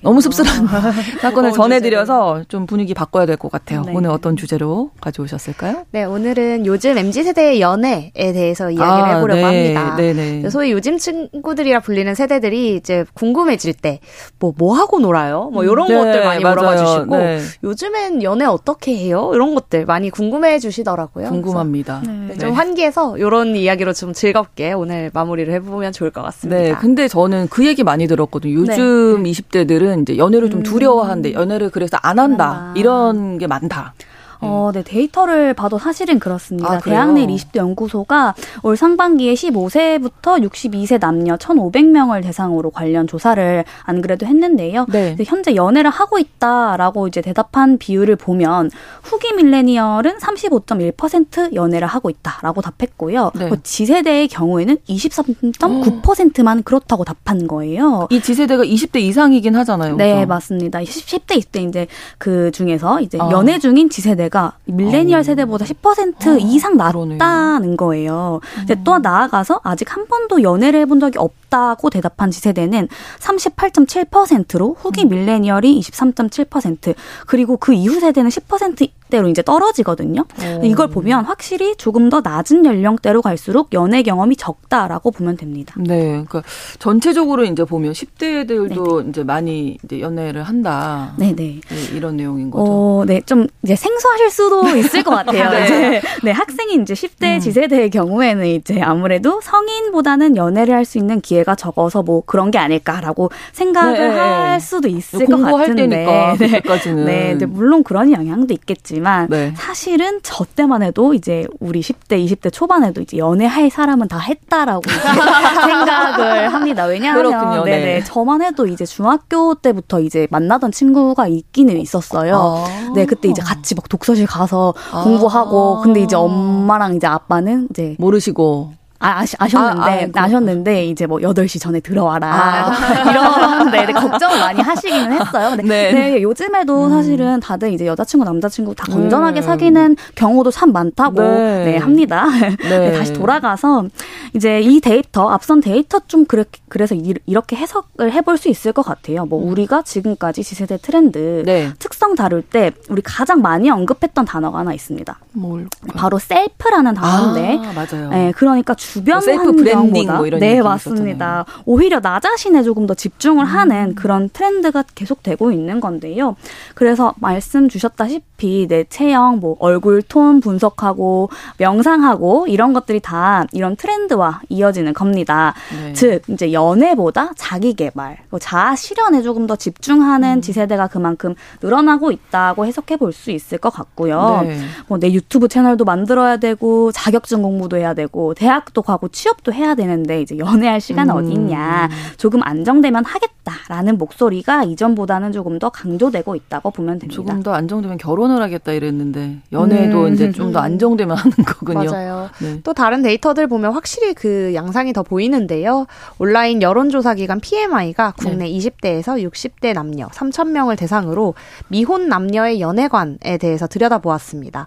너무 0.00 0.20
씁쓸한 0.20 0.68
사건을 1.20 1.50
전해드려서 1.52 2.44
좀 2.46 2.66
분위기 2.66 2.94
바꿔야 2.94 3.26
될 3.26 3.36
것 3.36 3.50
같아요. 3.50 3.82
네. 3.82 3.92
오늘 3.92 4.10
어떤 4.10 4.36
주제로 4.36 4.92
가져오셨을까요? 5.00 5.84
네, 5.90 6.04
오늘은 6.04 6.64
요즘 6.66 6.96
MZ세대의 6.96 7.60
연애에 7.60 8.12
대해서 8.14 8.70
이야기를 8.70 9.10
아, 9.10 9.16
해보려고 9.16 9.40
네. 9.40 9.74
합니다. 9.74 9.96
네네. 9.96 10.50
소위 10.50 10.70
요즘 10.70 10.96
친구들이라 10.96 11.80
불리는 11.80 12.03
들리는 12.04 12.14
세대들이 12.14 12.76
이제 12.76 13.04
궁금해질 13.14 13.74
때 13.74 14.00
뭐 14.38 14.54
뭐 14.56 14.74
하고 14.76 15.00
놀아요? 15.00 15.50
뭐 15.52 15.64
이런 15.64 15.88
네, 15.88 15.94
것들 15.96 16.24
많이 16.24 16.42
맞아요. 16.42 16.54
물어봐 16.56 16.76
주시고 16.76 17.16
네. 17.16 17.40
요즘엔 17.64 18.22
연애 18.22 18.44
어떻게 18.44 18.94
해요? 18.96 19.32
이런 19.34 19.54
것들 19.54 19.84
많이 19.84 20.10
궁금해 20.10 20.58
주시더라고요. 20.58 21.28
궁금합니다. 21.28 22.02
네. 22.06 22.36
좀 22.38 22.52
환기해서 22.52 23.18
이런 23.18 23.56
이야기로 23.56 23.92
좀 23.94 24.12
즐겁게 24.12 24.72
오늘 24.72 25.10
마무리를 25.12 25.52
해보면 25.54 25.92
좋을 25.92 26.10
것 26.10 26.22
같습니다. 26.22 26.60
네, 26.62 26.74
근데 26.80 27.08
저는 27.08 27.48
그 27.48 27.66
얘기 27.66 27.82
많이 27.82 28.06
들었거든요. 28.06 28.54
요즘 28.54 29.24
20대들은 29.24 30.02
이제 30.02 30.18
연애를 30.18 30.50
좀 30.50 30.60
음. 30.60 30.62
두려워하는데 30.62 31.32
연애를 31.32 31.70
그래서 31.70 31.96
안 32.02 32.18
한다 32.18 32.70
아. 32.70 32.74
이런 32.76 33.38
게 33.38 33.46
많다. 33.46 33.94
어, 34.40 34.70
네, 34.72 34.82
데이터를 34.82 35.54
봐도 35.54 35.78
사실은 35.78 36.18
그렇습니다. 36.18 36.72
아, 36.72 36.78
대학내 36.78 37.26
20대 37.26 37.56
연구소가 37.56 38.34
올 38.62 38.76
상반기에 38.76 39.34
15세부터 39.34 40.42
62세 40.48 41.00
남녀 41.00 41.36
1,500명을 41.36 42.22
대상으로 42.22 42.70
관련 42.70 43.06
조사를 43.06 43.64
안 43.82 44.02
그래도 44.02 44.26
했는데요. 44.26 44.86
네. 44.90 45.16
현재 45.24 45.54
연애를 45.54 45.90
하고 45.90 46.18
있다라고 46.18 47.08
이제 47.08 47.20
대답한 47.20 47.78
비율을 47.78 48.16
보면 48.16 48.70
후기 49.02 49.32
밀레니얼은 49.32 50.18
35.1% 50.18 51.54
연애를 51.54 51.86
하고 51.86 52.10
있다라고 52.10 52.60
답했고요. 52.62 53.32
네. 53.34 53.50
지세대의 53.62 54.28
경우에는 54.28 54.76
23.9%만 54.88 56.62
그렇다고 56.62 57.04
답한 57.04 57.46
거예요. 57.46 58.06
이 58.10 58.20
지세대가 58.20 58.64
20대 58.64 58.96
이상이긴 59.00 59.56
하잖아요. 59.56 59.96
네, 59.96 60.12
그렇죠? 60.14 60.26
맞습니다. 60.26 60.84
10 60.84 61.26
대, 61.26 61.36
20대 61.36 61.68
이제 61.68 61.86
그 62.18 62.50
중에서 62.50 63.00
이제 63.00 63.18
아. 63.20 63.30
연애 63.30 63.58
중인 63.58 63.90
지세대 63.90 64.23
가 64.28 64.52
밀레니얼 64.64 65.20
아. 65.20 65.22
세대보다 65.22 65.64
10% 65.64 66.28
아. 66.28 66.36
이상 66.38 66.76
낮다는 66.76 67.76
거예요. 67.76 68.40
이제 68.62 68.76
또 68.84 68.98
나아가서 68.98 69.60
아직 69.62 69.94
한 69.94 70.06
번도 70.06 70.42
연애를 70.42 70.80
해본 70.80 71.00
적이 71.00 71.18
없 71.18 71.32
다고 71.54 71.88
대답한 71.88 72.32
지세대는 72.32 72.88
38.7%로 73.20 74.74
후기 74.76 75.04
음. 75.04 75.10
밀레니얼이 75.10 75.78
23.7% 75.78 76.96
그리고 77.28 77.56
그 77.56 77.72
이후 77.72 78.00
세대는 78.00 78.28
10%대로 78.28 79.28
이제 79.28 79.40
떨어지거든요. 79.42 80.22
오. 80.22 80.64
이걸 80.64 80.88
보면 80.88 81.26
확실히 81.26 81.76
조금 81.76 82.08
더 82.08 82.20
낮은 82.22 82.64
연령대로 82.64 83.22
갈수록 83.22 83.72
연애 83.72 84.02
경험이 84.02 84.34
적다라고 84.34 85.12
보면 85.12 85.36
됩니다. 85.36 85.74
네, 85.78 86.08
그러니까 86.08 86.42
전체적으로 86.80 87.44
이제 87.44 87.64
보면 87.64 87.92
10대들도 87.92 88.96
네네. 88.96 89.10
이제 89.10 89.22
많이 89.22 89.78
이제 89.84 90.00
연애를 90.00 90.42
한다. 90.42 91.12
네네. 91.18 91.34
네, 91.36 91.60
이런 91.92 92.16
내용인 92.16 92.50
거죠. 92.50 92.64
어, 92.64 93.04
네, 93.06 93.20
좀 93.20 93.46
이제 93.62 93.76
생소하실 93.76 94.30
수도 94.30 94.66
있을 94.76 95.04
것 95.04 95.12
같아요. 95.12 95.50
네. 95.50 95.64
이제 95.64 96.02
네, 96.24 96.30
학생이 96.32 96.74
이제 96.82 96.94
10대 96.94 97.36
음. 97.36 97.40
지세대의 97.40 97.90
경우에는 97.90 98.44
이제 98.46 98.80
아무래도 98.80 99.40
성인보다는 99.40 100.36
연애를 100.36 100.74
할 100.74 100.84
수 100.84 100.98
있는 100.98 101.20
기회 101.20 101.43
가 101.44 101.54
적어서 101.54 102.02
뭐 102.02 102.22
그런 102.24 102.50
게 102.50 102.58
아닐까라고 102.58 103.30
생각을 103.52 103.92
네. 103.92 104.08
할 104.08 104.60
수도 104.60 104.88
있을 104.88 105.26
것 105.26 105.38
같은데. 105.38 105.88
때니까, 105.88 106.36
네. 106.38 106.46
그때까지는. 106.46 107.04
네, 107.04 107.32
이제 107.36 107.46
물론 107.46 107.84
그런 107.84 108.12
영향도 108.12 108.52
있겠지만 108.54 109.28
네. 109.28 109.52
사실은 109.56 110.20
저 110.22 110.44
때만 110.44 110.82
해도 110.82 111.14
이제 111.14 111.46
우리 111.60 111.80
10대, 111.80 112.24
20대 112.26 112.52
초반에도 112.52 113.00
이제 113.00 113.18
연애할 113.18 113.70
사람은 113.70 114.08
다 114.08 114.18
했다라고 114.18 114.82
생각을 114.88 116.52
합니다. 116.52 116.86
왜냐하면 116.86 117.22
그렇군요. 117.22 117.64
네네. 117.64 117.84
네. 117.84 118.04
저만 118.04 118.42
해도 118.42 118.66
이제 118.66 118.84
중학교 118.86 119.54
때부터 119.54 120.00
이제 120.00 120.26
만나던 120.30 120.72
친구가 120.72 121.28
있기는 121.28 121.76
있었어요. 121.78 122.36
아. 122.66 122.92
네, 122.94 123.06
그때 123.06 123.28
이제 123.28 123.42
같이 123.42 123.74
막 123.74 123.88
독서실 123.88 124.26
가서 124.26 124.74
아. 124.92 125.02
공부하고 125.02 125.80
근데 125.82 126.00
이제 126.00 126.16
엄마랑 126.16 126.94
이제 126.94 127.06
아빠는 127.06 127.68
이제 127.70 127.96
모르시고 127.98 128.72
아, 129.04 129.20
아시, 129.20 129.36
아셨는데, 129.38 130.10
아, 130.14 130.22
아, 130.22 130.24
아 130.24 130.28
셨는데, 130.30 130.86
이제 130.86 131.04
뭐 131.06 131.18
8시 131.18 131.60
전에 131.60 131.80
들어와라. 131.80 132.26
아. 132.26 133.10
이런, 133.10 133.70
네, 133.70 133.84
네, 133.84 133.92
걱정을 133.92 134.38
많이 134.38 134.62
하시기는 134.62 135.12
했어요. 135.12 135.56
네. 135.56 135.92
네. 135.92 136.22
요즘에도 136.22 136.86
음. 136.86 136.90
사실은 136.90 137.38
다들 137.38 137.74
이제 137.74 137.86
여자친구, 137.86 138.24
남자친구 138.24 138.74
다 138.74 138.86
건전하게 138.86 139.40
음. 139.40 139.42
사귀는 139.42 139.96
경우도 140.14 140.50
참 140.50 140.72
많다고, 140.72 141.20
네, 141.20 141.64
네 141.64 141.76
합니다. 141.76 142.24
네. 142.66 142.92
다시 142.92 143.12
돌아가서, 143.12 143.84
이제 144.32 144.62
이 144.62 144.80
데이터, 144.80 145.28
앞선 145.28 145.60
데이터 145.60 146.00
좀 146.08 146.24
그래, 146.24 146.44
그래서 146.70 146.94
이 146.94 147.14
렇게 147.26 147.56
해석을 147.56 148.10
해볼 148.10 148.38
수 148.38 148.48
있을 148.48 148.72
것 148.72 148.80
같아요. 148.82 149.26
뭐, 149.26 149.42
음. 149.42 149.50
우리가 149.50 149.82
지금까지 149.82 150.42
Z세대 150.42 150.78
트렌드, 150.78 151.42
네. 151.44 151.70
특성 152.04 152.14
다룰 152.14 152.42
때, 152.42 152.70
우리 152.90 153.00
가장 153.00 153.40
많이 153.40 153.70
언급했던 153.70 154.26
단어가 154.26 154.58
하나 154.58 154.74
있습니다. 154.74 155.18
뭘? 155.32 155.66
바로 155.94 156.18
self라는 156.18 156.92
단어인데, 156.92 157.66
아, 157.66 157.72
맞아요. 157.72 158.10
네, 158.10 158.32
그러니까 158.36 158.74
주변 158.74 159.14
뭐 159.14 159.20
self 159.22 159.52
branding 159.52 160.12
뭐 160.12 160.26
이런 160.26 160.38
네 160.38 160.60
맞습니다. 160.60 161.06
있었잖아요. 161.08 161.44
오히려 161.64 162.00
나 162.00 162.20
자신에 162.20 162.62
조금 162.62 162.86
더 162.86 162.92
집중을 162.92 163.44
음. 163.44 163.48
하는 163.48 163.94
그런 163.94 164.28
트렌드가 164.28 164.84
계속되고 164.94 165.50
있는 165.50 165.80
건데요. 165.80 166.36
그래서 166.74 167.14
말씀 167.16 167.70
주셨다시피 167.70 168.33
내 168.68 168.84
체형, 168.84 169.40
뭐 169.40 169.56
얼굴 169.58 170.02
톤 170.02 170.40
분석하고 170.40 171.30
명상하고 171.58 172.46
이런 172.48 172.72
것들이 172.72 173.00
다 173.00 173.46
이런 173.52 173.74
트렌드와 173.76 174.40
이어지는 174.48 174.92
겁니다. 174.92 175.54
네. 175.72 175.92
즉 175.94 176.22
이제 176.28 176.52
연애보다 176.52 177.32
자기 177.36 177.74
개발, 177.74 178.18
뭐 178.30 178.38
자아 178.38 178.76
실현에 178.76 179.22
조금 179.22 179.46
더 179.46 179.56
집중하는 179.56 180.38
음. 180.38 180.40
Z세대가 180.40 180.88
그만큼 180.88 181.34
늘어나고 181.62 182.10
있다고 182.10 182.66
해석해 182.66 182.96
볼 182.98 183.14
수 183.14 183.30
있을 183.30 183.58
것 183.58 183.70
같고요. 183.70 184.42
네. 184.44 184.58
뭐내 184.88 185.12
유튜브 185.12 185.48
채널도 185.48 185.84
만들어야 185.84 186.36
되고 186.36 186.90
자격증 186.92 187.42
공부도 187.42 187.76
해야 187.76 187.94
되고 187.94 188.34
대학도 188.34 188.82
가고 188.82 189.08
취업도 189.08 189.52
해야 189.52 189.74
되는데 189.74 190.20
이제 190.20 190.36
연애할 190.36 190.80
시간 190.80 191.08
음. 191.10 191.16
어디 191.16 191.32
있냐. 191.32 191.88
조금 192.16 192.40
안정되면 192.42 193.04
하겠다라는 193.04 193.98
목소리가 193.98 194.64
이전보다는 194.64 195.32
조금 195.32 195.58
더 195.58 195.70
강조되고 195.70 196.34
있다고 196.34 196.70
보면 196.70 196.98
됩니다. 196.98 197.14
조금 197.14 197.42
더 197.42 197.54
안정되면 197.54 197.98
결혼을 197.98 198.33
하겠다 198.42 198.72
이랬는데 198.72 199.38
연애도 199.52 200.04
음. 200.06 200.14
이제 200.14 200.30
좀 200.32 200.52
더 200.54 200.60
안정되면 200.60 201.16
하는 201.16 201.32
거군요. 201.44 201.90
맞아요. 201.90 202.30
네. 202.40 202.60
또 202.62 202.72
다른 202.72 203.02
데이터들 203.02 203.48
보면 203.48 203.72
확실히 203.72 204.14
그 204.14 204.52
양상이 204.54 204.92
더 204.92 205.02
보이는데요. 205.02 205.86
온라인 206.18 206.62
여론조사 206.62 207.14
기관 207.14 207.40
PMI가 207.40 208.12
국내 208.16 208.44
네. 208.44 208.52
20대에서 208.52 209.20
60대 209.28 209.72
남녀 209.72 210.06
3천 210.08 210.50
명을 210.50 210.76
대상으로 210.76 211.34
미혼 211.68 212.08
남녀의 212.08 212.60
연애관에 212.60 213.38
대해서 213.40 213.66
들여다보았습니다. 213.66 214.66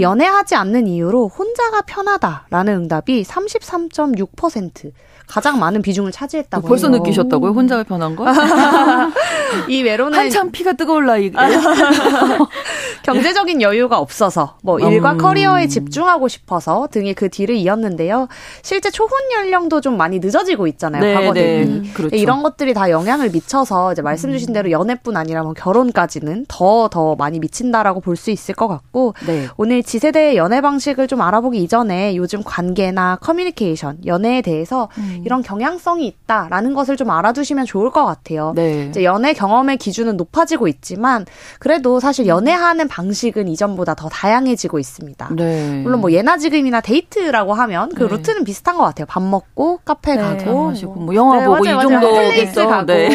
연애하지 0.00 0.56
않는 0.56 0.86
이유로 0.88 1.28
혼자가 1.28 1.82
편하다라는 1.82 2.74
응답이 2.74 3.22
33.6% 3.22 4.90
가장 5.28 5.58
많은 5.58 5.82
비중을 5.82 6.12
차지했다고 6.12 6.66
벌써. 6.66 6.88
느끼셨다고요? 6.88 7.52
혼자가 7.52 7.82
편한 7.84 8.16
거? 8.16 8.24
이 9.68 9.82
외로는 9.82 10.18
한참 10.18 10.50
피가 10.50 10.74
뜨거울 10.74 11.06
나이. 11.06 11.30
경제적인 13.02 13.62
여유가 13.62 13.98
없어서 13.98 14.56
뭐 14.62 14.78
일과 14.80 15.12
음. 15.12 15.18
커리어에 15.18 15.66
집중하고 15.68 16.28
싶어서 16.28 16.88
등이 16.90 17.14
그 17.14 17.28
뒤를 17.28 17.54
이었는데요. 17.56 18.28
실제 18.62 18.90
초혼 18.90 19.10
연령도 19.32 19.80
좀 19.80 19.96
많이 19.96 20.18
늦어지고 20.18 20.66
있잖아요. 20.66 21.02
네, 21.02 21.14
과거 21.14 21.32
대비. 21.32 21.66
네. 21.70 21.72
음. 21.72 21.90
그렇죠. 21.94 22.16
이런 22.16 22.42
것들이 22.42 22.74
다 22.74 22.90
영향을 22.90 23.30
미쳐서 23.30 23.92
이제 23.92 24.02
말씀 24.02 24.32
주신 24.32 24.52
대로 24.52 24.70
연애뿐 24.70 25.16
아니라 25.16 25.42
뭐 25.42 25.54
결혼까지는 25.54 26.46
더더 26.48 26.88
더 26.90 27.14
많이 27.16 27.38
미친다라고 27.38 28.00
볼 28.00 28.18
수 28.18 28.32
있을 28.32 28.52
것 28.56 28.66
같고 28.66 29.14
네. 29.28 29.46
오늘 29.56 29.84
지세대의 29.84 30.36
연애 30.36 30.60
방식을 30.60 31.06
좀 31.06 31.20
알아보기 31.20 31.62
이전에 31.62 32.16
요즘 32.16 32.42
관계나 32.42 33.18
커뮤니케이션, 33.20 33.96
연애에 34.06 34.42
대해서 34.42 34.88
음. 34.98 35.17
이런 35.24 35.42
경향성이 35.42 36.06
있다라는 36.06 36.74
것을 36.74 36.96
좀 36.96 37.10
알아두시면 37.10 37.66
좋을 37.66 37.90
것 37.90 38.04
같아요. 38.04 38.52
네. 38.54 38.86
이제 38.88 39.04
연애 39.04 39.32
경험의 39.32 39.76
기준은 39.76 40.16
높아지고 40.16 40.68
있지만 40.68 41.26
그래도 41.58 42.00
사실 42.00 42.26
연애하는 42.26 42.88
방식은 42.88 43.48
이전보다 43.48 43.94
더 43.94 44.08
다양해지고 44.08 44.78
있습니다. 44.78 45.30
네. 45.36 45.80
물론 45.82 46.00
뭐 46.00 46.12
예나 46.12 46.38
지금이나 46.38 46.80
데이트라고 46.80 47.54
하면 47.54 47.90
그 47.94 48.04
네. 48.04 48.08
루트는 48.08 48.44
비슷한 48.44 48.76
것 48.76 48.84
같아요. 48.84 49.06
밥 49.06 49.22
먹고 49.22 49.80
카페 49.84 50.16
네. 50.16 50.22
가고 50.22 50.70
뭐, 50.70 50.94
뭐 50.96 51.14
영화 51.14 51.40
보고 51.44 51.62
맞아요, 51.64 51.78
이 51.78 51.82
정도 51.82 52.12
place 52.12 52.66
가고 52.66 52.86
네. 52.86 53.08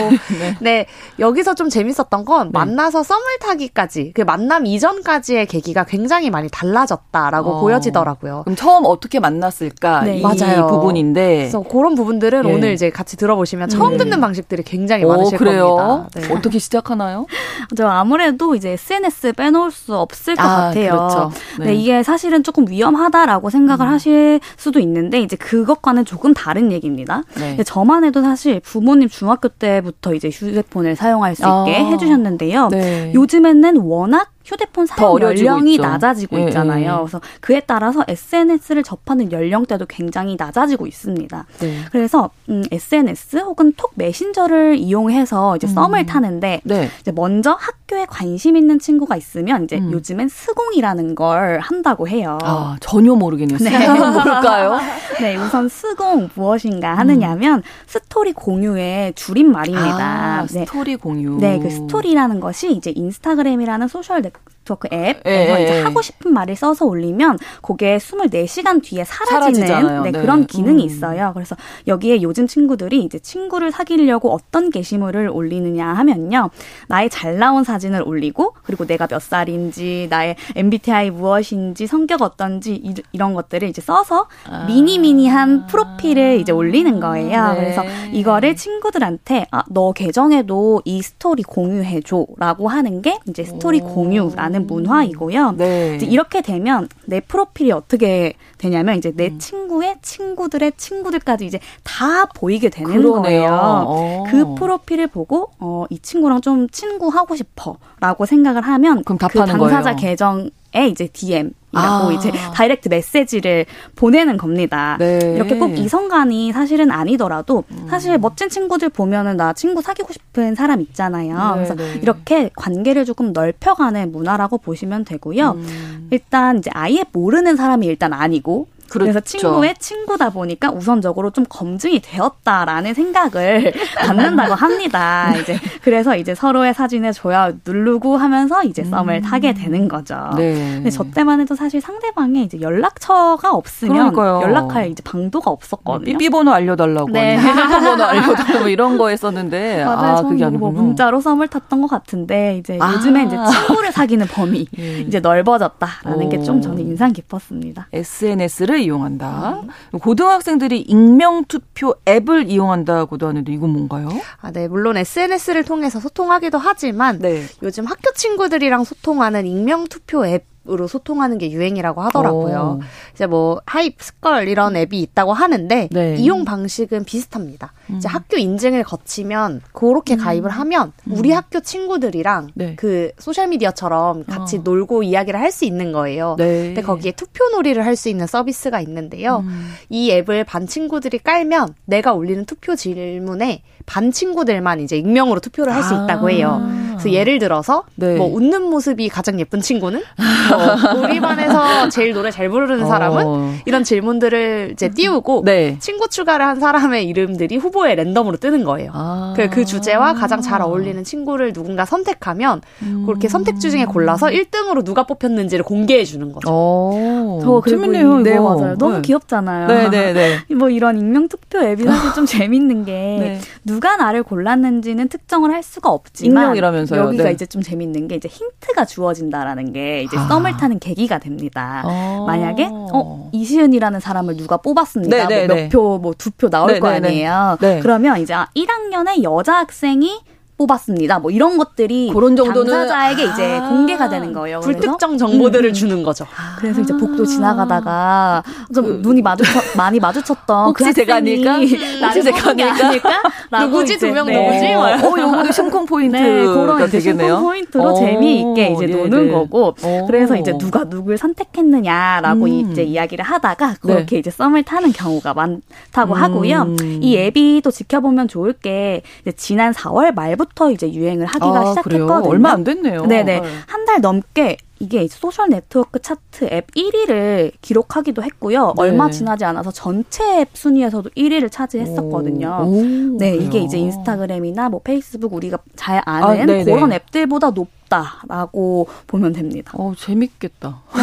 네. 0.61 0.85
여기서 1.19 1.55
좀 1.55 1.69
재밌었던 1.69 2.25
건 2.25 2.51
만나서 2.51 3.03
썸을 3.03 3.39
타기까지 3.41 4.11
그 4.13 4.21
만남 4.21 4.65
이전까지의 4.65 5.47
계기가 5.47 5.83
굉장히 5.85 6.29
많이 6.29 6.49
달라졌다라고 6.49 7.49
어. 7.51 7.61
보여지더라고요. 7.61 8.41
그럼 8.43 8.55
처음 8.55 8.83
어떻게 8.85 9.19
만났을까 9.19 10.05
이 10.07 10.21
맞아요. 10.21 10.67
부분인데 10.67 11.37
그래서 11.37 11.61
그런 11.61 11.92
부분들은 11.95 12.47
예. 12.47 12.53
오늘 12.53 12.73
이제 12.73 12.89
같이 12.89 13.17
들어보시면 13.17 13.69
처음 13.69 13.91
네. 13.91 13.97
듣는 13.97 14.21
방식들이 14.21 14.63
굉장히 14.63 15.05
많으실 15.05 15.37
그래요? 15.37 15.75
겁니다. 15.75 16.09
네. 16.15 16.33
어떻게 16.33 16.59
시작하나요? 16.59 17.25
저 17.75 17.87
아무래도 17.87 18.55
이제 18.55 18.71
SNS 18.71 19.33
빼놓을 19.33 19.71
수 19.71 19.95
없을 19.95 20.35
것 20.35 20.43
아, 20.43 20.47
같아요. 20.67 20.91
그렇죠. 20.91 21.31
네. 21.59 21.65
네. 21.65 21.75
이게 21.75 22.03
사실은 22.03 22.43
조금 22.43 22.67
위험하다라고 22.67 23.49
생각을 23.49 23.87
음. 23.87 23.91
하실 23.91 24.39
수도 24.57 24.79
있는데 24.79 25.19
이제 25.19 25.35
그것과는 25.35 26.05
조금 26.05 26.33
다른 26.33 26.71
얘기입니다. 26.71 27.23
네. 27.35 27.57
저만 27.63 28.03
해도 28.03 28.21
사실 28.21 28.59
부모님 28.59 29.09
중학교 29.09 29.47
때부터 29.47 30.13
이제 30.13 30.29
휴대폰을 30.29 30.95
사용할 30.95 31.35
수 31.35 31.41
있게 31.41 31.47
아. 31.47 31.85
해주셨는데요. 31.91 32.69
네. 32.69 33.11
요즘에는 33.13 33.77
워낙 33.77 34.32
휴대폰 34.45 34.85
사용 34.85 35.19
연령이 35.21 35.73
있죠. 35.73 35.83
낮아지고 35.83 36.39
예, 36.39 36.43
있잖아요. 36.45 36.91
예. 36.91 36.97
그래서 36.97 37.21
그에 37.39 37.61
따라서 37.65 38.03
SNS를 38.07 38.83
접하는 38.83 39.31
연령대도 39.31 39.85
굉장히 39.87 40.35
낮아지고 40.37 40.85
있습니다. 40.85 41.45
네. 41.59 41.77
그래서 41.91 42.29
음, 42.49 42.63
SNS 42.69 43.37
혹은 43.37 43.73
톡 43.77 43.91
메신저를 43.95 44.77
이용해서 44.77 45.55
이제 45.55 45.67
썸을 45.67 45.99
음. 45.99 46.05
타는데 46.05 46.61
네. 46.65 46.89
이제 46.99 47.11
먼저 47.11 47.57
학교에 47.57 48.05
관심 48.05 48.57
있는 48.57 48.79
친구가 48.79 49.15
있으면 49.15 49.63
이제 49.63 49.77
음. 49.77 49.91
요즘엔 49.93 50.27
스공이라는 50.27 51.15
걸 51.15 51.59
한다고 51.59 52.07
해요. 52.07 52.37
아 52.43 52.75
전혀 52.81 53.15
모르겠네요. 53.15 53.57
네. 53.59 53.87
뭘까요? 53.87 54.79
네, 55.21 55.37
우선 55.37 55.69
스공 55.69 56.29
무엇인가 56.35 56.95
하느냐면 56.97 57.59
음. 57.59 57.63
스토리 57.87 58.33
공유의 58.33 59.13
줄임말입니다. 59.13 60.03
아, 60.03 60.45
네. 60.51 60.65
스토리 60.65 60.97
공유. 60.97 61.37
네, 61.39 61.59
그 61.59 61.69
스토리라는 61.69 62.39
것이 62.39 62.73
이제 62.73 62.91
인스타그램이라는 62.93 63.87
소셜 63.87 64.21
네트워크 64.21 64.87
앱에서 64.91 65.59
예, 65.59 65.63
이제 65.63 65.77
예. 65.79 65.81
하고 65.81 66.01
싶은 66.01 66.33
말을 66.33 66.55
써서 66.55 66.85
올리면 66.85 67.37
그게 67.61 67.97
24시간 67.97 68.81
뒤에 68.81 69.03
사라지는 69.03 70.03
네, 70.03 70.11
네. 70.11 70.21
그런 70.21 70.45
기능이 70.45 70.83
음. 70.83 70.85
있어요. 70.85 71.31
그래서 71.33 71.55
여기에 71.87 72.21
요즘 72.21 72.47
친구들이 72.47 73.03
이제 73.03 73.19
친구를 73.19 73.71
사귀려고 73.71 74.31
어떤 74.31 74.69
게시물을 74.69 75.29
올리느냐 75.29 75.85
하면요. 75.85 76.49
나의 76.87 77.09
잘 77.09 77.37
나온 77.37 77.63
사진을 77.63 78.03
올리고 78.05 78.53
그리고 78.63 78.85
내가 78.85 79.07
몇 79.07 79.21
살인지 79.21 80.07
나의 80.09 80.35
MBTI 80.55 81.11
무엇인지 81.11 81.87
성격 81.87 82.21
어떤지 82.21 82.75
이, 82.75 82.93
런 83.17 83.33
것들을 83.33 83.67
이제 83.67 83.81
써서 83.81 84.27
아. 84.49 84.65
미니미니한 84.65 85.67
프로필을 85.67 86.39
이제 86.39 86.51
올리는 86.51 86.99
거예요. 86.99 87.53
네. 87.53 87.59
그래서 87.59 87.83
이거를 88.11 88.55
친구들한테 88.55 89.47
아, 89.51 89.63
너 89.69 89.91
계정에도 89.91 90.81
이 90.85 91.01
스토리 91.01 91.43
공유해 91.43 92.01
줘라고 92.01 92.67
하는 92.67 93.01
게 93.01 93.19
이제 93.27 93.43
스토리 93.43 93.81
오. 93.81 93.87
공유라는 93.87 94.52
문화이고요. 94.59 95.53
네. 95.57 95.97
이렇게 96.01 96.41
되면 96.41 96.87
내 97.05 97.19
프로필이 97.19 97.71
어떻게 97.71 98.33
되냐면 98.57 98.95
이제 98.97 99.11
내 99.15 99.27
음. 99.27 99.39
친구의 99.39 99.97
친구들의 100.01 100.73
친구들까지 100.77 101.45
이제 101.45 101.59
다 101.83 102.25
보이게 102.25 102.69
되는 102.69 102.91
그러네요. 102.91 103.21
거예요. 103.21 103.51
어. 103.87 104.23
그 104.29 104.55
프로필을 104.55 105.07
보고 105.07 105.49
어, 105.59 105.85
이 105.89 105.99
친구랑 105.99 106.41
좀 106.41 106.69
친구하고 106.69 107.35
싶어라고 107.35 108.25
생각을 108.25 108.61
하면 108.61 109.03
그럼 109.03 109.17
그 109.17 109.27
당사자 109.39 109.81
거예요. 109.81 109.95
계정에 109.95 110.49
이제 110.73 111.07
DM 111.07 111.51
이라고 111.73 112.09
아. 112.09 112.13
이제 112.13 112.31
direct 112.53 112.89
message를 112.89 113.65
보내는 113.95 114.37
겁니다. 114.37 114.95
네. 114.99 115.19
이렇게 115.35 115.57
꼭 115.57 115.77
이성간이 115.77 116.51
사실은 116.51 116.91
아니더라도 116.91 117.63
음. 117.71 117.87
사실 117.89 118.17
멋진 118.19 118.49
친구들 118.49 118.89
보면은 118.89 119.37
나 119.37 119.53
친구 119.53 119.81
사귀고 119.81 120.13
싶은 120.13 120.55
사람 120.55 120.81
있잖아요. 120.81 121.35
네, 121.35 121.53
그래서 121.55 121.75
네. 121.75 121.99
이렇게 122.01 122.49
관계를 122.55 123.05
조금 123.05 123.33
넓혀가는 123.33 124.11
문화라고 124.11 124.59
보시면 124.59 125.03
되고요. 125.05 125.51
음. 125.51 126.07
일단 126.11 126.59
이제 126.59 126.69
아예 126.73 127.03
모르는 127.11 127.55
사람이 127.55 127.87
일단 127.87 128.13
아니고 128.13 128.67
그렇죠. 128.93 129.11
그래서 129.11 129.19
친구의 129.19 129.75
친구다 129.79 130.29
보니까 130.29 130.71
우선적으로 130.71 131.31
좀 131.31 131.45
검증이 131.49 131.99
되었다라는 132.01 132.93
생각을 132.93 133.73
갖는다고 133.97 134.53
합니다. 134.53 135.31
네. 135.33 135.39
이제 135.41 135.59
그래서 135.81 136.15
이제 136.15 136.35
서로의 136.35 136.73
사진에 136.73 137.11
좋아요 137.11 137.53
누르고 137.65 138.17
하면서 138.17 138.63
이제 138.63 138.83
썸을 138.83 139.15
음. 139.15 139.21
타게 139.21 139.53
되는 139.53 139.87
거죠. 139.87 140.15
네. 140.37 140.53
근데 140.75 140.89
저 140.91 141.03
때만 141.03 141.39
해도 141.41 141.55
사실 141.55 141.81
상대방의 141.81 142.43
이제 142.43 142.61
연락처가 142.61 143.51
없으면 143.53 144.13
그러니까요. 144.13 144.41
연락할 144.43 144.91
이제 144.91 145.01
방도가 145.03 145.49
없었거든요. 145.49 146.05
삐삐 146.05 146.29
번호 146.29 146.51
알려달라고, 146.53 147.09
네. 147.11 147.37
번호 147.37 148.03
알려달라고 148.03 148.59
뭐 148.59 148.67
이런 148.69 148.97
거 148.97 149.09
했었는데 149.09 149.83
맞아요. 149.85 150.17
아, 150.17 150.21
그게 150.21 150.43
아니고 150.45 150.59
뭐 150.59 150.71
문자로 150.83 151.19
썸을 151.19 151.47
탔던 151.47 151.81
것 151.81 151.87
같은데 151.89 152.57
이제 152.57 152.77
아. 152.79 152.93
요즘에 152.93 153.23
이제 153.23 153.35
친구를 153.35 153.91
사귀는 153.91 154.27
범위 154.27 154.67
예. 154.77 154.99
이제 154.99 155.19
넓어졌다라는 155.19 156.29
게 156.29 156.43
좀 156.43 156.61
저는 156.61 156.79
인상 156.81 157.13
깊었습니다. 157.13 157.87
SNS를 157.93 158.82
이용한다. 158.83 159.63
네. 159.91 159.99
고등학생들이 159.99 160.81
익명 160.81 161.45
투표 161.45 161.95
앱을 162.07 162.49
이용한다고도 162.49 163.27
하는데 163.27 163.51
이건 163.51 163.71
뭔가요? 163.71 164.09
아, 164.41 164.51
네. 164.51 164.67
물론 164.67 164.97
SNS를 164.97 165.63
통해서 165.63 165.99
소통하기도 165.99 166.57
하지만 166.57 167.19
네. 167.19 167.43
요즘 167.61 167.85
학교 167.85 168.11
친구들이랑 168.13 168.83
소통하는 168.83 169.45
익명 169.45 169.85
투표 169.85 170.25
앱 170.25 170.52
으로 170.69 170.87
소통하는 170.87 171.37
게 171.39 171.51
유행이라고 171.51 172.01
하더라고요. 172.03 172.79
오. 172.79 172.83
이제 173.13 173.25
뭐 173.25 173.59
하이프, 173.65 174.01
스컬 174.01 174.47
이런 174.47 174.77
앱이 174.77 175.01
있다고 175.01 175.33
하는데 175.33 175.89
네. 175.91 176.15
이용 176.15 176.45
방식은 176.45 177.03
비슷합니다. 177.03 177.73
음. 177.89 177.97
이제 177.97 178.07
학교 178.07 178.37
인증을 178.37 178.83
거치면 178.85 179.59
그렇게 179.73 180.13
음. 180.13 180.19
가입을 180.19 180.49
하면 180.51 180.93
음. 181.07 181.15
우리 181.17 181.31
학교 181.31 181.59
친구들이랑 181.59 182.51
네. 182.55 182.75
그 182.77 183.11
소셜 183.19 183.47
미디어처럼 183.49 184.23
같이 184.23 184.59
어. 184.59 184.61
놀고 184.63 185.03
이야기를 185.03 185.37
할 185.37 185.51
수 185.51 185.65
있는 185.65 185.91
거예요. 185.91 186.35
네. 186.37 186.67
근데 186.67 186.81
거기에 186.81 187.11
투표 187.11 187.43
놀이를 187.49 187.85
할 187.85 187.97
수 187.97 188.07
있는 188.07 188.25
서비스가 188.25 188.79
있는데요. 188.79 189.39
음. 189.45 189.69
이 189.89 190.11
앱을 190.11 190.45
반 190.45 190.65
친구들이 190.65 191.19
깔면 191.19 191.75
내가 191.85 192.13
올리는 192.13 192.45
투표 192.45 192.75
질문에 192.77 193.63
반 193.85 194.11
친구들만 194.11 194.79
이제 194.79 194.97
익명으로 194.97 195.41
투표를 195.41 195.75
할수 195.75 195.93
아. 195.93 196.05
있다고 196.05 196.29
해요. 196.29 196.61
그래서 197.03 197.11
예를 197.11 197.39
들어서 197.39 197.83
네. 197.95 198.15
뭐 198.15 198.27
웃는 198.27 198.63
모습이 198.63 199.09
가장 199.09 199.39
예쁜 199.39 199.61
친구는 199.61 200.01
뭐 200.49 201.03
우리 201.03 201.19
반에서 201.19 201.89
제일 201.89 202.13
노래 202.13 202.31
잘 202.31 202.49
부르는 202.49 202.85
사람은 202.85 203.23
어. 203.25 203.53
이런 203.65 203.83
질문들을 203.83 204.69
이제 204.73 204.89
띄우고 204.89 205.43
네. 205.45 205.77
친구 205.79 206.07
추가를 206.07 206.45
한 206.45 206.59
사람의 206.59 207.05
이름들이 207.05 207.57
후보에 207.57 207.95
랜덤으로 207.95 208.37
뜨는 208.37 208.63
거예요. 208.63 208.91
아. 208.93 209.33
그, 209.35 209.49
그 209.49 209.65
주제와 209.65 210.13
가장 210.13 210.41
잘 210.41 210.61
어울리는 210.61 211.03
친구를 211.03 211.53
누군가 211.53 211.85
선택하면 211.85 212.61
음. 212.83 213.03
그렇게 213.05 213.27
선택주 213.27 213.71
중에 213.71 213.85
골라서 213.85 214.27
1등으로 214.27 214.83
누가 214.83 215.03
뽑혔는지를 215.03 215.63
공개해 215.63 216.05
주는 216.05 216.31
거죠. 216.31 216.49
오. 216.49 217.39
저 217.43 217.61
재밌네요. 217.69 218.19
네 218.19 218.39
맞아요. 218.39 218.75
너무 218.77 218.95
네. 218.95 219.01
귀엽잖아요. 219.01 219.67
네네네. 219.67 220.13
네, 220.13 220.13
네. 220.13 220.39
뭐 220.55 220.69
이런 220.69 220.97
익명 220.97 221.27
투표 221.27 221.59
앱이 221.59 221.83
사실 221.83 222.13
좀 222.13 222.25
재밌는 222.27 222.85
게 222.85 222.91
네. 222.91 223.39
누가 223.63 223.97
나를 223.97 224.23
골랐는지는 224.23 225.09
특정을 225.09 225.51
할 225.51 225.63
수가 225.63 225.89
없지만 225.89 226.43
익명이라면서 226.43 226.92
요. 226.97 227.03
여기가 227.05 227.23
네. 227.25 227.31
이제 227.31 227.45
좀 227.45 227.61
재밌는 227.61 228.07
게 228.07 228.15
이제 228.15 228.27
힌트가 228.27 228.85
주어진다라는 228.85 229.73
게 229.73 230.03
이제 230.03 230.17
아. 230.17 230.27
썸을 230.27 230.57
타는 230.57 230.79
계기가 230.79 231.19
됩니다. 231.19 231.81
어. 231.85 232.25
만약에 232.27 232.69
어 232.71 233.29
이시은이라는 233.31 233.99
사람을 233.99 234.37
누가 234.37 234.57
뽑았습니다. 234.57 235.27
네, 235.27 235.47
뭐 235.47 235.55
몇 235.57 235.69
표 235.69 235.99
뭐 235.99 236.13
두 236.17 236.31
표 236.31 236.49
나올 236.49 236.79
거 236.79 236.87
아니에요. 236.87 237.57
그러면 237.81 238.19
이제 238.19 238.33
1학년의 238.33 239.23
여자 239.23 239.55
학생이 239.57 240.21
뽑았습니다. 240.57 241.19
뭐 241.19 241.31
이런 241.31 241.57
것들이 241.57 242.11
그런 242.13 242.35
정도는 242.35 242.71
당사자에게 242.71 243.27
아~ 243.27 243.33
이제 243.33 243.59
공개가 243.59 244.09
되는 244.09 244.31
거예요. 244.33 244.59
불특정 244.59 245.17
정보들을 245.17 245.69
음. 245.69 245.73
주는 245.73 246.03
거죠. 246.03 246.27
그래서 246.57 246.81
이제 246.81 246.93
복도 246.93 247.25
지나가다가 247.25 248.43
좀 248.73 248.85
그, 248.85 248.99
눈이 249.01 249.21
마주쳐 249.21 249.49
많이 249.75 249.99
마주쳤던 249.99 250.67
혹시 250.67 250.85
그 250.85 250.93
제가 250.93 251.15
아닐까? 251.15 251.57
혹시 251.57 252.23
제가 252.23 252.51
아닐까? 252.51 253.21
누구지 253.61 253.97
두명 253.97 254.27
누구지? 254.27 254.73
어, 254.73 255.19
요거도 255.19 255.51
심쿵 255.51 255.85
포인트 255.85 256.15
네, 256.15 256.45
그런 256.45 256.87
이제 256.87 256.99
심쿵 256.99 257.41
포인트로 257.41 257.83
오, 257.83 257.93
재미있게 257.99 258.73
이제 258.73 258.85
네네. 258.85 259.09
노는 259.09 259.31
거고. 259.31 259.75
오. 259.83 260.05
그래서 260.05 260.35
이제 260.35 260.55
누가 260.57 260.83
누굴 260.87 261.17
선택했느냐라고 261.17 262.45
음. 262.45 262.71
이제 262.71 262.83
이야기를 262.83 263.25
하다가 263.25 263.75
그렇게 263.81 264.15
네. 264.15 264.19
이제 264.19 264.29
썸을 264.29 264.63
타는 264.63 264.93
경우가 264.93 265.33
많다고 265.33 266.13
음. 266.13 266.21
하고요. 266.21 266.75
이 267.01 267.17
앱이 267.17 267.61
또 267.63 267.71
지켜보면 267.71 268.27
좋을 268.27 268.53
게 268.53 269.01
지난 269.35 269.73
4월 269.73 270.13
말부터 270.13 270.42
부터 270.45 270.71
이제 270.71 270.91
유행을 270.91 271.25
하기가 271.25 271.59
아, 271.59 271.65
시작했거든요. 271.69 272.07
그래요? 272.07 272.23
얼마 272.29 272.51
안 272.51 272.63
됐네요. 272.63 273.05
네네. 273.05 273.39
네. 273.39 273.47
한 273.67 273.83
달 273.85 273.99
넘게 274.01 274.57
이게 274.79 275.07
소셜 275.09 275.49
네트워크 275.49 276.01
차트 276.01 276.45
앱 276.51 276.67
1위를 276.71 277.51
기록하기도 277.61 278.23
했고요. 278.23 278.67
네. 278.77 278.81
얼마 278.81 279.09
지나지 279.09 279.43
않아서 279.45 279.71
전체 279.71 280.39
앱 280.41 280.49
순위에서도 280.53 281.09
1위를 281.11 281.51
차지했었거든요. 281.51 282.59
오, 282.65 282.79
오, 282.79 283.17
네, 283.17 283.35
이게 283.35 283.59
이제 283.59 283.77
인스타그램이나 283.77 284.69
뭐 284.69 284.79
페이스북 284.83 285.33
우리가 285.33 285.57
잘 285.75 286.01
아는 286.05 286.49
아, 286.49 286.63
그런 286.63 286.91
앱들보다 286.93 287.51
높 287.51 287.67
있다라고 287.93 288.87
보면 289.07 289.33
됩니다. 289.33 289.71
어, 289.75 289.93
재밌겠다. 289.97 290.81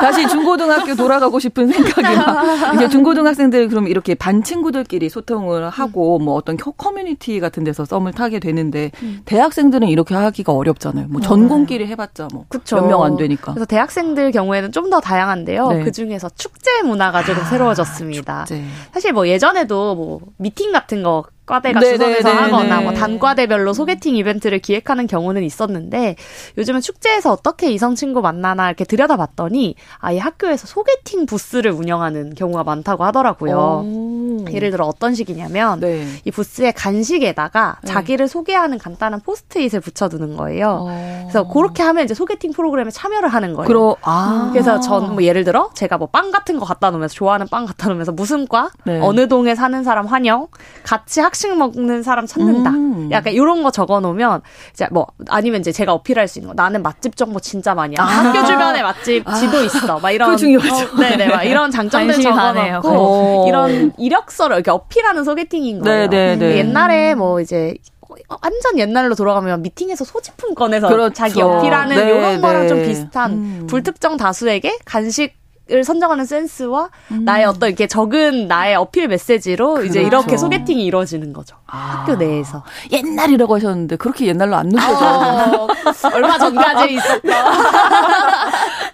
다시 0.00 0.28
중고등학교 0.28 0.94
돌아가고 0.94 1.38
싶은 1.38 1.68
생각이 1.68 2.16
막. 2.16 2.74
이제 2.74 2.88
중고등학생들 2.88 3.68
그럼 3.68 3.88
이렇게 3.88 4.14
반 4.14 4.42
친구들끼리 4.42 5.08
소통을 5.08 5.68
하고 5.70 6.18
음. 6.18 6.24
뭐 6.24 6.34
어떤 6.34 6.56
커뮤니티 6.56 7.40
같은 7.40 7.64
데서 7.64 7.84
썸을 7.84 8.12
타게 8.12 8.40
되는데 8.40 8.90
음. 9.02 9.20
대학생들은 9.24 9.88
이렇게 9.88 10.14
하기가 10.14 10.52
어렵잖아요. 10.52 11.06
뭐 11.08 11.20
전공끼리 11.20 11.86
해봤자 11.86 12.28
뭐 12.32 12.44
몇 12.50 12.86
명 12.86 13.02
안 13.02 13.16
되니까. 13.16 13.52
그래서 13.52 13.66
대학생들 13.66 14.32
경우에는 14.32 14.72
좀 14.72 14.86
더 14.86 15.00
다양한데요. 15.00 15.68
네. 15.68 15.82
그 15.82 15.90
중에서 15.90 16.28
축제 16.36 16.80
문화가 16.84 17.24
조금 17.24 17.42
아, 17.42 17.46
새로워졌습니다. 17.46 18.44
축제. 18.44 18.62
사실 18.94 19.12
뭐 19.12 19.26
예전에도 19.26 19.96
뭐 19.96 20.20
미팅 20.36 20.70
같은 20.70 21.02
거 21.02 21.24
과대가 21.46 21.80
주선해서 21.80 22.28
하거나 22.28 22.80
뭐 22.80 22.92
단과대별로 22.92 23.72
소개팅 23.72 24.16
이벤트를 24.16 24.58
기획하는 24.58 25.06
경우는 25.06 25.44
있었는데 25.44 26.16
요즘은 26.58 26.80
축제에서 26.80 27.32
어떻게 27.32 27.70
이성 27.70 27.94
친구 27.94 28.20
만나나 28.20 28.66
이렇게 28.66 28.84
들여다봤더니 28.84 29.76
아예 29.98 30.18
학교에서 30.18 30.66
소개팅 30.66 31.26
부스를 31.26 31.70
운영하는 31.70 32.34
경우가 32.34 32.64
많다고 32.64 33.04
하더라고요. 33.04 33.84
오. 33.84 34.35
예를 34.52 34.70
들어 34.70 34.84
어떤 34.86 35.14
식이냐면 35.14 35.80
네. 35.80 36.06
이 36.24 36.30
부스의 36.30 36.72
간식에다가 36.72 37.76
네. 37.82 37.92
자기를 37.92 38.28
소개하는 38.28 38.78
간단한 38.78 39.20
포스트잇을 39.20 39.80
붙여두는 39.80 40.36
거예요. 40.36 40.80
오. 40.82 41.20
그래서 41.22 41.46
그렇게 41.48 41.82
하면 41.82 42.04
이제 42.04 42.14
소개팅 42.14 42.52
프로그램에 42.52 42.90
참여를 42.90 43.28
하는 43.28 43.54
거예요. 43.54 43.66
그러, 43.68 43.96
아. 44.02 44.50
그래서 44.52 44.80
전 44.80 45.06
뭐 45.06 45.22
예를 45.22 45.44
들어 45.44 45.70
제가 45.74 45.98
뭐 45.98 46.08
빵 46.10 46.30
같은 46.32 46.58
거 46.58 46.64
갖다 46.64 46.90
놓으면서 46.90 47.14
좋아하는 47.14 47.46
빵 47.48 47.66
갖다 47.66 47.88
놓으면서 47.88 48.10
무슨 48.12 48.46
과 48.48 48.70
네. 48.84 49.00
어느 49.02 49.28
동에 49.28 49.54
사는 49.54 49.82
사람 49.84 50.06
환영 50.06 50.48
같이 50.82 51.20
학 51.20 51.26
학식 51.26 51.54
먹는 51.56 52.02
사람 52.02 52.26
찾는다. 52.26 52.70
음. 52.70 53.08
약간 53.10 53.32
이런 53.34 53.62
거 53.62 53.70
적어 53.70 54.00
놓으면 54.00 54.40
이제 54.72 54.86
뭐 54.90 55.06
아니면 55.28 55.60
이제 55.60 55.70
제가 55.72 55.92
어필할 55.92 56.28
수 56.28 56.38
있는 56.38 56.48
거 56.48 56.54
나는 56.54 56.82
맛집 56.82 57.14
정보 57.16 57.40
진짜 57.40 57.74
많이 57.74 57.92
해. 57.94 57.96
아. 58.00 58.04
학교 58.04 58.46
주변에 58.46 58.82
맛집 58.82 59.28
아. 59.28 59.34
지도 59.34 59.62
있어. 59.64 59.98
막 59.98 60.10
이런 60.12 60.36
중요하죠. 60.36 60.94
어, 60.94 60.96
네네 61.00 61.28
막 61.28 61.42
이런 61.42 61.70
장점들 61.70 62.20
적어 62.22 62.52
놓고 62.52 63.44
이런 63.48 63.92
이력 63.98 64.30
서를 64.36 64.56
이렇게 64.56 64.70
어필하는 64.70 65.24
소개팅인 65.24 65.80
거예요. 65.80 66.08
네네네. 66.08 66.58
옛날에 66.58 67.14
뭐 67.14 67.40
이제 67.40 67.74
완전 68.28 68.78
옛날로 68.78 69.14
돌아가면 69.14 69.62
미팅에서 69.62 70.04
소지품 70.04 70.54
꺼내서 70.54 70.88
그렇죠. 70.88 71.14
자기 71.14 71.42
어필하는 71.42 71.96
네, 71.96 72.08
이런 72.08 72.40
거랑 72.40 72.62
네. 72.62 72.68
좀 72.68 72.82
비슷한 72.82 73.32
음. 73.32 73.66
불특정 73.68 74.16
다수에게 74.16 74.78
간식 74.84 75.34
을 75.68 75.82
선정하는 75.82 76.24
센스와 76.26 76.90
음. 77.10 77.24
나의 77.24 77.44
어떤 77.44 77.70
이렇게 77.70 77.88
적은 77.88 78.46
나의 78.46 78.76
어필 78.76 79.08
메시지로 79.08 79.74
그렇죠. 79.74 79.86
이제 79.88 80.00
이렇게 80.02 80.36
소개팅이 80.36 80.84
이루어지는 80.84 81.32
거죠. 81.32 81.56
아. 81.66 82.02
학교 82.06 82.14
내에서. 82.14 82.62
옛날이라고 82.92 83.56
하셨는데 83.56 83.96
그렇게 83.96 84.26
옛날로 84.28 84.54
안 84.54 84.68
느껴져요. 84.68 85.66
아, 85.66 85.66
얼마 86.14 86.38
전까지 86.38 86.94
있었던. 86.94 87.32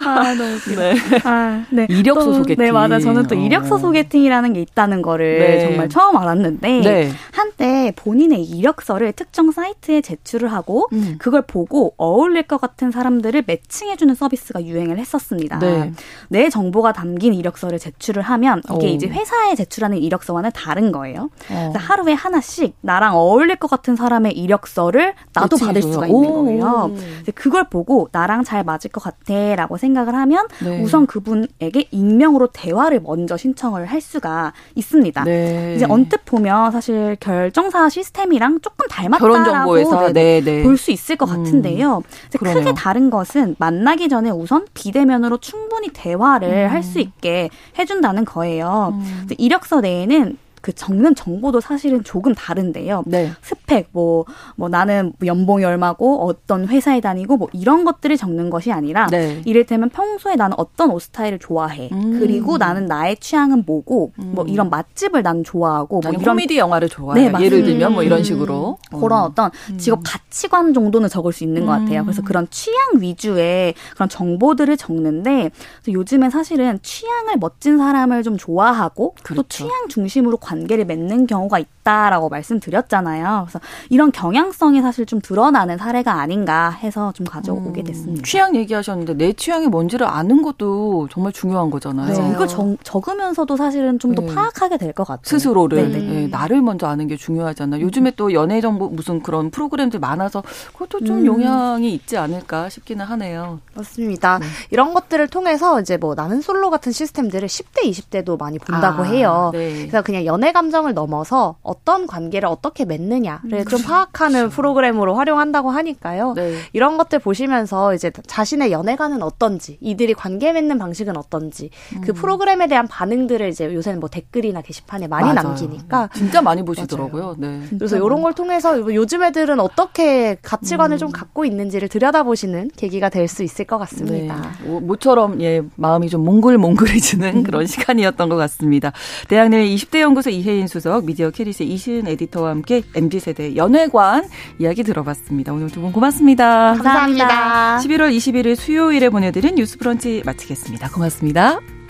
아, 0.05 0.35
너무 0.35 0.59
네. 0.77 0.95
아, 1.25 1.65
네. 1.71 1.87
이력서 1.91 2.25
또, 2.25 2.35
소개팅. 2.35 2.65
네, 2.65 2.73
맞아. 2.73 2.99
저는 2.99 3.27
또 3.27 3.35
이력서 3.35 3.75
어. 3.75 3.79
소개팅이라는 3.79 4.53
게 4.55 4.63
있다는 4.63 5.03
거를 5.03 5.39
네. 5.41 5.61
정말 5.61 5.89
처음 5.91 6.17
알았는데 6.17 6.81
네. 6.81 7.11
한때 7.33 7.93
본인의 7.97 8.43
이력서를 8.45 9.13
특정 9.13 9.51
사이트에 9.53 10.01
제출을 10.01 10.51
하고 10.53 10.89
음. 10.95 11.17
그걸 11.19 11.43
보고 11.43 11.93
어울릴 11.99 12.45
것 12.45 12.61
같은 12.61 12.91
사람들을 12.91 13.45
매칭해 13.47 13.97
주는 13.97 14.15
서비스가 14.15 14.65
유행을 14.65 14.99
했었습니다. 14.99 15.59
네. 15.59 15.93
내 16.29 16.49
정 16.49 16.62
보가 16.71 16.93
담긴 16.93 17.35
이력서를 17.35 17.79
제출을 17.79 18.23
하면 18.23 18.63
이게 18.77 18.87
오. 18.87 18.91
이제 18.91 19.07
회사에 19.09 19.55
제출하는 19.55 19.99
이력서와는 19.99 20.51
다른 20.55 20.93
거예요. 20.93 21.31
어. 21.51 21.73
하루에 21.77 22.13
하나씩 22.13 22.77
나랑 22.81 23.17
어울릴 23.17 23.57
것 23.57 23.69
같은 23.71 23.97
사람의 23.97 24.33
이력서를 24.33 25.15
나도 25.35 25.57
받을 25.57 25.83
수가 25.83 26.07
있는 26.07 26.31
오. 26.31 26.45
거예요. 26.45 26.91
그걸 27.35 27.69
보고 27.69 28.09
나랑 28.13 28.45
잘 28.45 28.65
맞을 28.65 28.91
것 28.91 29.03
같아라고 29.03 29.77
생각을 29.77 30.15
하면 30.15 30.47
네. 30.63 30.83
우선 30.83 31.07
그분에게 31.07 31.89
익명으로 31.91 32.49
대화를 32.49 33.01
먼저 33.01 33.37
신청을 33.37 33.87
할 33.87 34.01
수가 34.01 34.53
있습니다. 34.75 35.25
네. 35.25 35.75
이제 35.77 35.87
언뜻 35.89 36.25
보면 36.25 36.71
사실 36.73 37.17
결정사 37.21 37.89
시스템이랑 37.89 38.61
조금 38.61 38.87
닮았다라고 38.89 40.13
네, 40.13 40.41
네. 40.41 40.63
볼수 40.63 40.91
있을 40.91 41.17
것 41.17 41.31
음. 41.31 41.45
같은데요. 41.45 42.03
크게 42.33 42.75
다른 42.75 43.11
것은 43.11 43.57
만나기 43.59 44.09
전에 44.09 44.31
우선 44.31 44.67
비대면으로 44.75 45.39
충분히 45.39 45.89
대화를 45.89 46.49
음. 46.49 46.52
할 46.53 46.83
수 46.83 46.99
있게 47.01 47.49
해준다는 47.79 48.25
거예요. 48.25 48.91
음. 48.95 49.29
이력서 49.39 49.81
내에는 49.81 50.37
그 50.63 50.73
적는 50.73 51.15
정보도 51.17 51.61
사실은 51.61 52.05
조금 52.05 52.35
다른데요. 52.35 53.03
네. 53.07 53.33
스펙, 53.43 53.89
뭐, 53.93 54.25
뭐 54.57 54.69
나는 54.69 55.13
연봉이 55.25 55.65
얼마고 55.65 56.25
어떤 56.27 56.69
회사에 56.69 57.01
다니고 57.01 57.37
뭐 57.37 57.49
이런 57.53 57.85
것들을 57.85 58.17
적는 58.17 58.49
것이 58.49 58.73
아니라 58.73 59.09
네. 59.09 59.43
이를테면 59.45 59.91
평소에 59.91 60.37
나는 60.37 60.57
어떤 60.59 60.91
옷 60.93 61.03
스타일을 61.03 61.41
좋아해. 61.41 61.91
음. 61.93 62.19
그리고 62.21 62.59
나는 62.59 62.87
나의 62.87 63.17
취향은 63.17 63.65
뭐고 63.67 64.13
뭐 64.17 64.25
음. 64.25 64.33
뭐 64.35 64.45
이런 64.47 64.71
맛집을 64.71 65.23
나는 65.23 65.43
좋아하고 65.45 66.01
뭐 66.01 66.13
이런 66.13 66.23
코미디 66.23 66.57
영화를 66.57 66.89
좋아해. 66.89 67.29
네, 67.29 67.45
예를 67.45 67.65
들면 67.65 67.93
뭐 67.93 68.05
이런 68.05 68.21
음. 68.21 68.25
식으로 68.25 68.79
음. 68.95 69.01
그런 69.01 69.21
어떤 69.23 69.51
직업 69.79 70.01
가치관 70.05 70.75
정도는 70.75 71.09
적을 71.09 71.33
수 71.33 71.43
있는 71.43 71.67
것 71.67 71.73
같아요. 71.73 72.05
그래서 72.05 72.23
그런 72.23 72.47
취향 72.51 73.01
위주의 73.01 73.75
그런 73.95 74.09
정보들을 74.09 74.77
적는데 74.77 75.51
요즘엔 75.89 76.31
사실은 76.31 76.79
취향을 76.83 77.37
멋진 77.41 77.79
사람을 77.79 78.23
좀 78.23 78.37
좋아하고 78.37 79.17
그렇죠. 79.23 79.43
또 79.43 79.49
취향 79.49 79.89
중심으로 79.89 80.37
관 80.37 80.52
계를 80.67 80.85
맺는 80.85 81.27
경우가 81.27 81.59
있다라고 81.59 82.29
말씀드렸잖아요. 82.29 83.47
그래서 83.47 83.61
이런 83.91 84.13
경향성이 84.13 84.81
사실 84.83 85.07
좀 85.07 85.21
드러나는 85.21 85.79
사례가 85.79 86.13
아닌가 86.21 86.71
해서 86.71 87.13
좀 87.13 87.27
가져오게 87.27 87.83
음, 87.83 87.85
됐습니다. 87.85 88.21
음, 88.21 88.25
취향 88.25 88.55
얘기하셨는데 88.57 89.15
내 89.15 89.33
취향이 89.33 89.69
뭔지를 89.69 90.07
아는 90.07 90.43
것도 90.43 91.09
정말 91.11 91.33
중요한 91.33 91.71
거잖아요. 91.71 92.13
네. 92.17 92.31
이걸 92.33 92.47
적, 92.49 92.77
적으면서도 92.83 93.57
사실은 93.57 93.99
좀더 93.99 94.23
네. 94.23 94.35
파악하게 94.35 94.79
될 94.79 94.93
것 94.93 95.05
같아요. 95.05 95.23
스스로를 95.25 95.91
네, 95.93 95.99
네. 95.99 96.27
나를 96.29 96.61
먼저 96.61 96.87
아는 96.87 97.07
게 97.09 97.17
중요하잖아요. 97.17 97.81
요즘에 97.83 98.13
또 98.17 98.33
연애 98.35 98.61
정보 98.61 98.89
무슨 98.89 99.23
그런 99.23 99.51
프로그램들 99.51 100.01
많아서 100.01 100.43
그것도 100.75 101.05
좀 101.05 101.19
음. 101.21 101.27
영향이 101.27 101.93
있지 101.95 102.17
않을까 102.19 102.69
싶기는 102.69 103.05
하네요. 103.05 103.61
맞습니다. 103.75 104.39
네. 104.39 104.47
이런 104.71 104.93
것들을 104.93 105.29
통해서 105.29 105.81
이제 105.81 105.97
뭐 105.97 106.15
나는 106.15 106.41
솔로 106.43 106.69
같은 106.71 106.93
시스템들을 106.93 107.49
10대, 107.49 107.85
20대도 107.91 108.39
많이 108.39 108.59
본다고 108.59 109.03
아, 109.03 109.07
해요. 109.07 109.51
네. 109.55 109.73
그래서 109.87 110.03
그냥 110.03 110.25
연애 110.27 110.42
연애 110.43 110.51
감정을 110.51 110.93
넘어서 110.93 111.55
어떤 111.63 112.09
관계를 112.09 112.49
어떻게 112.49 112.85
맺느냐를 112.85 113.61
음, 113.61 113.65
좀 113.65 113.81
파악하는 113.81 114.41
그렇죠. 114.41 114.57
프로그램으로 114.57 115.15
활용한다고 115.15 115.71
하니까요. 115.71 116.33
네. 116.35 116.57
이런 116.73 116.99
것들 116.99 117.21
보시면서 117.21 117.95
이제 117.95 118.11
자신의 118.27 118.73
연애관은 118.73 119.23
어떤지, 119.23 119.79
이들이 119.81 120.15
관계 120.15 120.53
맺는 120.53 120.79
방식은 120.81 121.17
어떤지, 121.17 121.71
그 121.91 121.97
음. 121.97 122.01
그 122.01 122.13
프로그램에 122.13 122.67
대한 122.67 122.89
반응들을 122.89 123.49
이제 123.49 123.73
요새는 123.73 124.01
뭐 124.01 124.09
댓글이나 124.09 124.63
게시판에 124.63 125.07
많이 125.07 125.33
맞아요. 125.33 125.49
남기니까 125.51 126.09
진짜 126.13 126.43
많이 126.43 126.65
보시더라고요. 126.65 127.37
네. 127.39 127.63
그래서 127.79 127.97
이런 127.97 128.23
걸 128.23 128.33
통해서 128.35 128.79
요즘 128.93 129.23
애들은 129.23 129.61
어떻게 129.61 130.37
가치관을 130.43 130.97
음. 130.97 130.99
좀 130.99 131.13
갖고 131.13 131.45
있는지를 131.45 131.89
들여다보시는 131.89 132.73
계기가 132.77 133.09
될 133.09 133.23
수 133.29 133.45
있을 133.45 133.65
것 133.65 133.79
같습니다. 133.79 134.53
네. 134.65 134.69
모처럼 134.81 135.41
예 135.41 135.63
마음이 135.77 136.09
좀 136.11 136.25
몽글몽글해지는 136.25 137.37
음. 137.37 137.43
그런 137.45 137.67
시간이었던 137.67 138.29
것 138.29 138.37
같습니다. 138.37 138.93
대학내일 139.29 139.65
20대 139.65 140.01
연구소 140.01 140.29
이혜인 140.33 140.67
수석, 140.67 141.05
미디어 141.05 141.31
캐리스 141.31 141.63
이시은 141.63 142.07
에디터와 142.09 142.51
함께 142.51 142.83
MZ세대 142.95 143.57
연애관 143.57 144.25
이야기 144.59 144.83
들어봤습니다. 144.83 145.53
오늘 145.53 145.69
두 145.71 145.81
분 145.83 145.93
고맙습니다. 145.93 146.75
감사합니다. 146.75 147.79
11월 147.79 148.17
21일 148.17 148.57
수요일에 148.57 149.09
보내드린 149.11 149.55
뉴스 149.57 149.79
브런치 149.79 150.23
마치겠습니다. 150.25 150.91
고맙습니다. 150.91 151.82